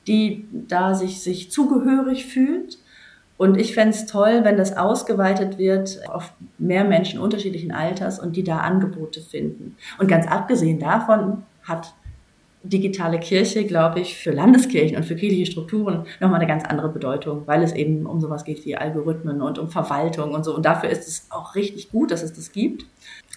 die 0.08 0.48
da 0.66 0.94
sich, 0.94 1.22
sich 1.22 1.52
zugehörig 1.52 2.26
fühlt. 2.26 2.78
Und 3.36 3.56
ich 3.56 3.72
fände 3.72 3.94
es 3.94 4.06
toll, 4.06 4.40
wenn 4.42 4.56
das 4.56 4.76
ausgeweitet 4.76 5.58
wird 5.58 6.00
auf 6.08 6.32
mehr 6.58 6.82
Menschen 6.82 7.20
unterschiedlichen 7.20 7.70
Alters 7.70 8.18
und 8.18 8.34
die 8.34 8.42
da 8.42 8.58
Angebote 8.58 9.20
finden. 9.20 9.76
Und 10.00 10.08
ganz 10.08 10.26
abgesehen 10.26 10.80
davon 10.80 11.44
hat 11.62 11.94
digitale 12.64 13.18
Kirche, 13.18 13.64
glaube 13.64 14.00
ich, 14.00 14.16
für 14.16 14.30
Landeskirchen 14.30 14.96
und 14.96 15.04
für 15.04 15.16
kirchliche 15.16 15.50
Strukturen 15.50 16.06
nochmal 16.20 16.40
eine 16.40 16.46
ganz 16.46 16.64
andere 16.64 16.88
Bedeutung, 16.88 17.42
weil 17.46 17.62
es 17.62 17.72
eben 17.72 18.06
um 18.06 18.20
sowas 18.20 18.44
geht 18.44 18.64
wie 18.64 18.76
Algorithmen 18.76 19.42
und 19.42 19.58
um 19.58 19.68
Verwaltung 19.68 20.32
und 20.32 20.44
so. 20.44 20.54
Und 20.54 20.64
dafür 20.64 20.90
ist 20.90 21.08
es 21.08 21.26
auch 21.30 21.54
richtig 21.54 21.90
gut, 21.90 22.10
dass 22.10 22.22
es 22.22 22.32
das 22.32 22.52
gibt. 22.52 22.86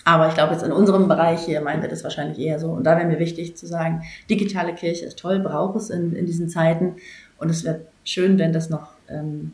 Aber 0.03 0.28
ich 0.28 0.36
glaube, 0.36 0.53
jetzt 0.53 0.63
in 0.63 0.71
unserem 0.71 1.07
Bereich 1.07 1.41
hier 1.41 1.61
meinen 1.61 1.82
wir 1.82 1.89
das 1.89 2.03
wahrscheinlich 2.03 2.38
eher 2.38 2.59
so. 2.59 2.69
Und 2.69 2.84
da 2.84 2.95
wäre 2.97 3.07
mir 3.07 3.17
wichtig 3.17 3.57
zu 3.57 3.65
sagen, 3.65 4.03
digitale 4.30 4.76
Kirche 4.76 5.05
ist 5.05 5.17
toll, 5.17 5.39
braucht 5.39 5.76
es 5.78 5.89
in, 5.89 6.15
in 6.15 6.28
diesen 6.28 6.47
Zeiten. 6.47 6.97
Und 7.39 7.49
es 7.49 7.63
wäre 7.63 7.82
schön, 8.03 8.38
wenn 8.38 8.53
das 8.53 8.69
noch 8.69 8.89
ähm, 9.09 9.53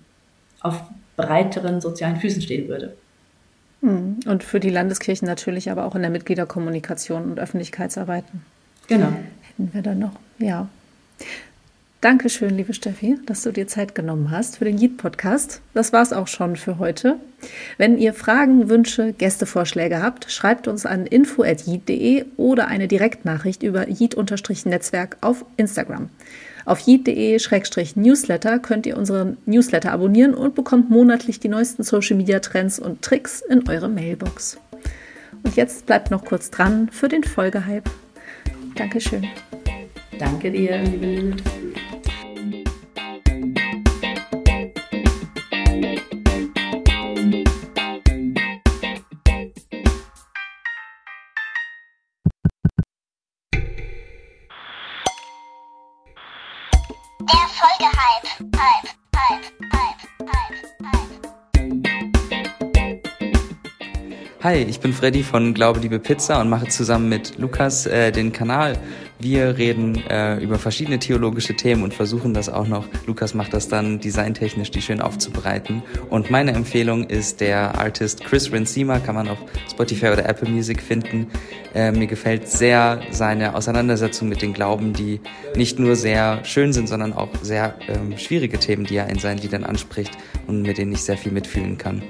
auf 0.59 0.83
breiteren 1.15 1.79
sozialen 1.79 2.17
Füßen 2.17 2.41
stehen 2.41 2.67
würde. 2.67 2.95
Hm. 3.79 4.19
Und 4.27 4.43
für 4.43 4.59
die 4.59 4.69
Landeskirchen 4.69 5.25
natürlich 5.25 5.71
aber 5.71 5.85
auch 5.85 5.95
in 5.95 6.01
der 6.01 6.11
Mitgliederkommunikation 6.11 7.31
und 7.31 7.39
Öffentlichkeitsarbeiten. 7.39 8.41
Genau 8.87 9.13
hätten 9.61 9.73
wir 9.73 9.81
dann 9.81 9.99
noch? 9.99 10.13
Ja. 10.39 10.67
Dankeschön, 12.01 12.57
liebe 12.57 12.73
Steffi, 12.73 13.19
dass 13.27 13.43
du 13.43 13.51
dir 13.51 13.67
Zeit 13.67 13.93
genommen 13.93 14.31
hast 14.31 14.57
für 14.57 14.65
den 14.65 14.79
Yeet-Podcast. 14.79 15.61
Das 15.75 15.93
war 15.93 16.01
es 16.01 16.13
auch 16.13 16.27
schon 16.27 16.55
für 16.55 16.79
heute. 16.79 17.17
Wenn 17.77 17.99
ihr 17.99 18.15
Fragen, 18.15 18.69
Wünsche, 18.69 19.13
Gästevorschläge 19.13 20.01
habt, 20.01 20.31
schreibt 20.31 20.67
uns 20.67 20.87
an 20.87 21.05
info.yeet.de 21.05 22.25
oder 22.37 22.69
eine 22.69 22.87
Direktnachricht 22.87 23.61
über 23.61 23.87
Yeet-Netzwerk 23.87 25.17
auf 25.21 25.45
Instagram. 25.57 26.09
Auf 26.65 26.79
yeet.de-newsletter 26.79 28.57
könnt 28.57 28.87
ihr 28.87 28.97
unseren 28.97 29.37
Newsletter 29.45 29.91
abonnieren 29.91 30.33
und 30.33 30.55
bekommt 30.55 30.89
monatlich 30.89 31.39
die 31.39 31.49
neuesten 31.49 31.83
Social-Media-Trends 31.83 32.79
und 32.79 33.03
Tricks 33.03 33.41
in 33.47 33.69
eure 33.69 33.89
Mailbox. 33.89 34.57
Und 35.43 35.55
jetzt 35.55 35.85
bleibt 35.85 36.09
noch 36.09 36.25
kurz 36.25 36.49
dran 36.49 36.89
für 36.91 37.09
den 37.09 37.23
Folgehype. 37.23 37.89
Dankeschön. 38.75 39.27
Danke 40.17 40.51
dir, 40.51 40.77
liebe 40.83 41.05
Lilith. 41.05 41.43
Hi, 64.43 64.55
ich 64.55 64.79
bin 64.79 64.91
Freddy 64.91 65.23
von 65.23 65.53
Glaube 65.53 65.79
Liebe 65.79 65.99
Pizza 65.99 66.41
und 66.41 66.49
mache 66.49 66.67
zusammen 66.67 67.09
mit 67.09 67.37
Lukas 67.37 67.85
äh, 67.85 68.11
den 68.11 68.31
Kanal 68.31 68.77
wir 69.21 69.57
reden 69.57 70.03
äh, 70.09 70.37
über 70.37 70.57
verschiedene 70.57 70.97
theologische 70.97 71.55
Themen 71.55 71.83
und 71.83 71.93
versuchen 71.93 72.33
das 72.33 72.49
auch 72.49 72.67
noch, 72.67 72.87
Lukas 73.05 73.33
macht 73.33 73.53
das 73.53 73.67
dann 73.67 73.99
designtechnisch, 73.99 74.71
die 74.71 74.81
schön 74.81 74.99
aufzubereiten. 74.99 75.83
Und 76.09 76.31
meine 76.31 76.53
Empfehlung 76.53 77.03
ist 77.03 77.39
der 77.39 77.77
Artist 77.79 78.23
Chris 78.23 78.51
Rensima, 78.51 78.99
kann 78.99 79.15
man 79.15 79.27
auf 79.27 79.37
Spotify 79.69 80.07
oder 80.07 80.27
Apple 80.27 80.49
Music 80.49 80.81
finden. 80.81 81.27
Äh, 81.75 81.91
mir 81.91 82.07
gefällt 82.07 82.47
sehr 82.47 83.01
seine 83.11 83.55
Auseinandersetzung 83.55 84.27
mit 84.27 84.41
den 84.41 84.53
Glauben, 84.53 84.93
die 84.93 85.21
nicht 85.55 85.77
nur 85.77 85.95
sehr 85.95 86.43
schön 86.43 86.73
sind, 86.73 86.87
sondern 86.87 87.13
auch 87.13 87.29
sehr 87.43 87.75
ähm, 87.87 88.17
schwierige 88.17 88.57
Themen, 88.57 88.85
die 88.85 88.95
er 88.95 89.07
in 89.09 89.19
seinen 89.19 89.37
Liedern 89.37 89.63
anspricht 89.63 90.17
und 90.47 90.63
mit 90.63 90.77
denen 90.77 90.93
ich 90.93 91.03
sehr 91.03 91.17
viel 91.17 91.31
mitfühlen 91.31 91.77
kann. 91.77 92.01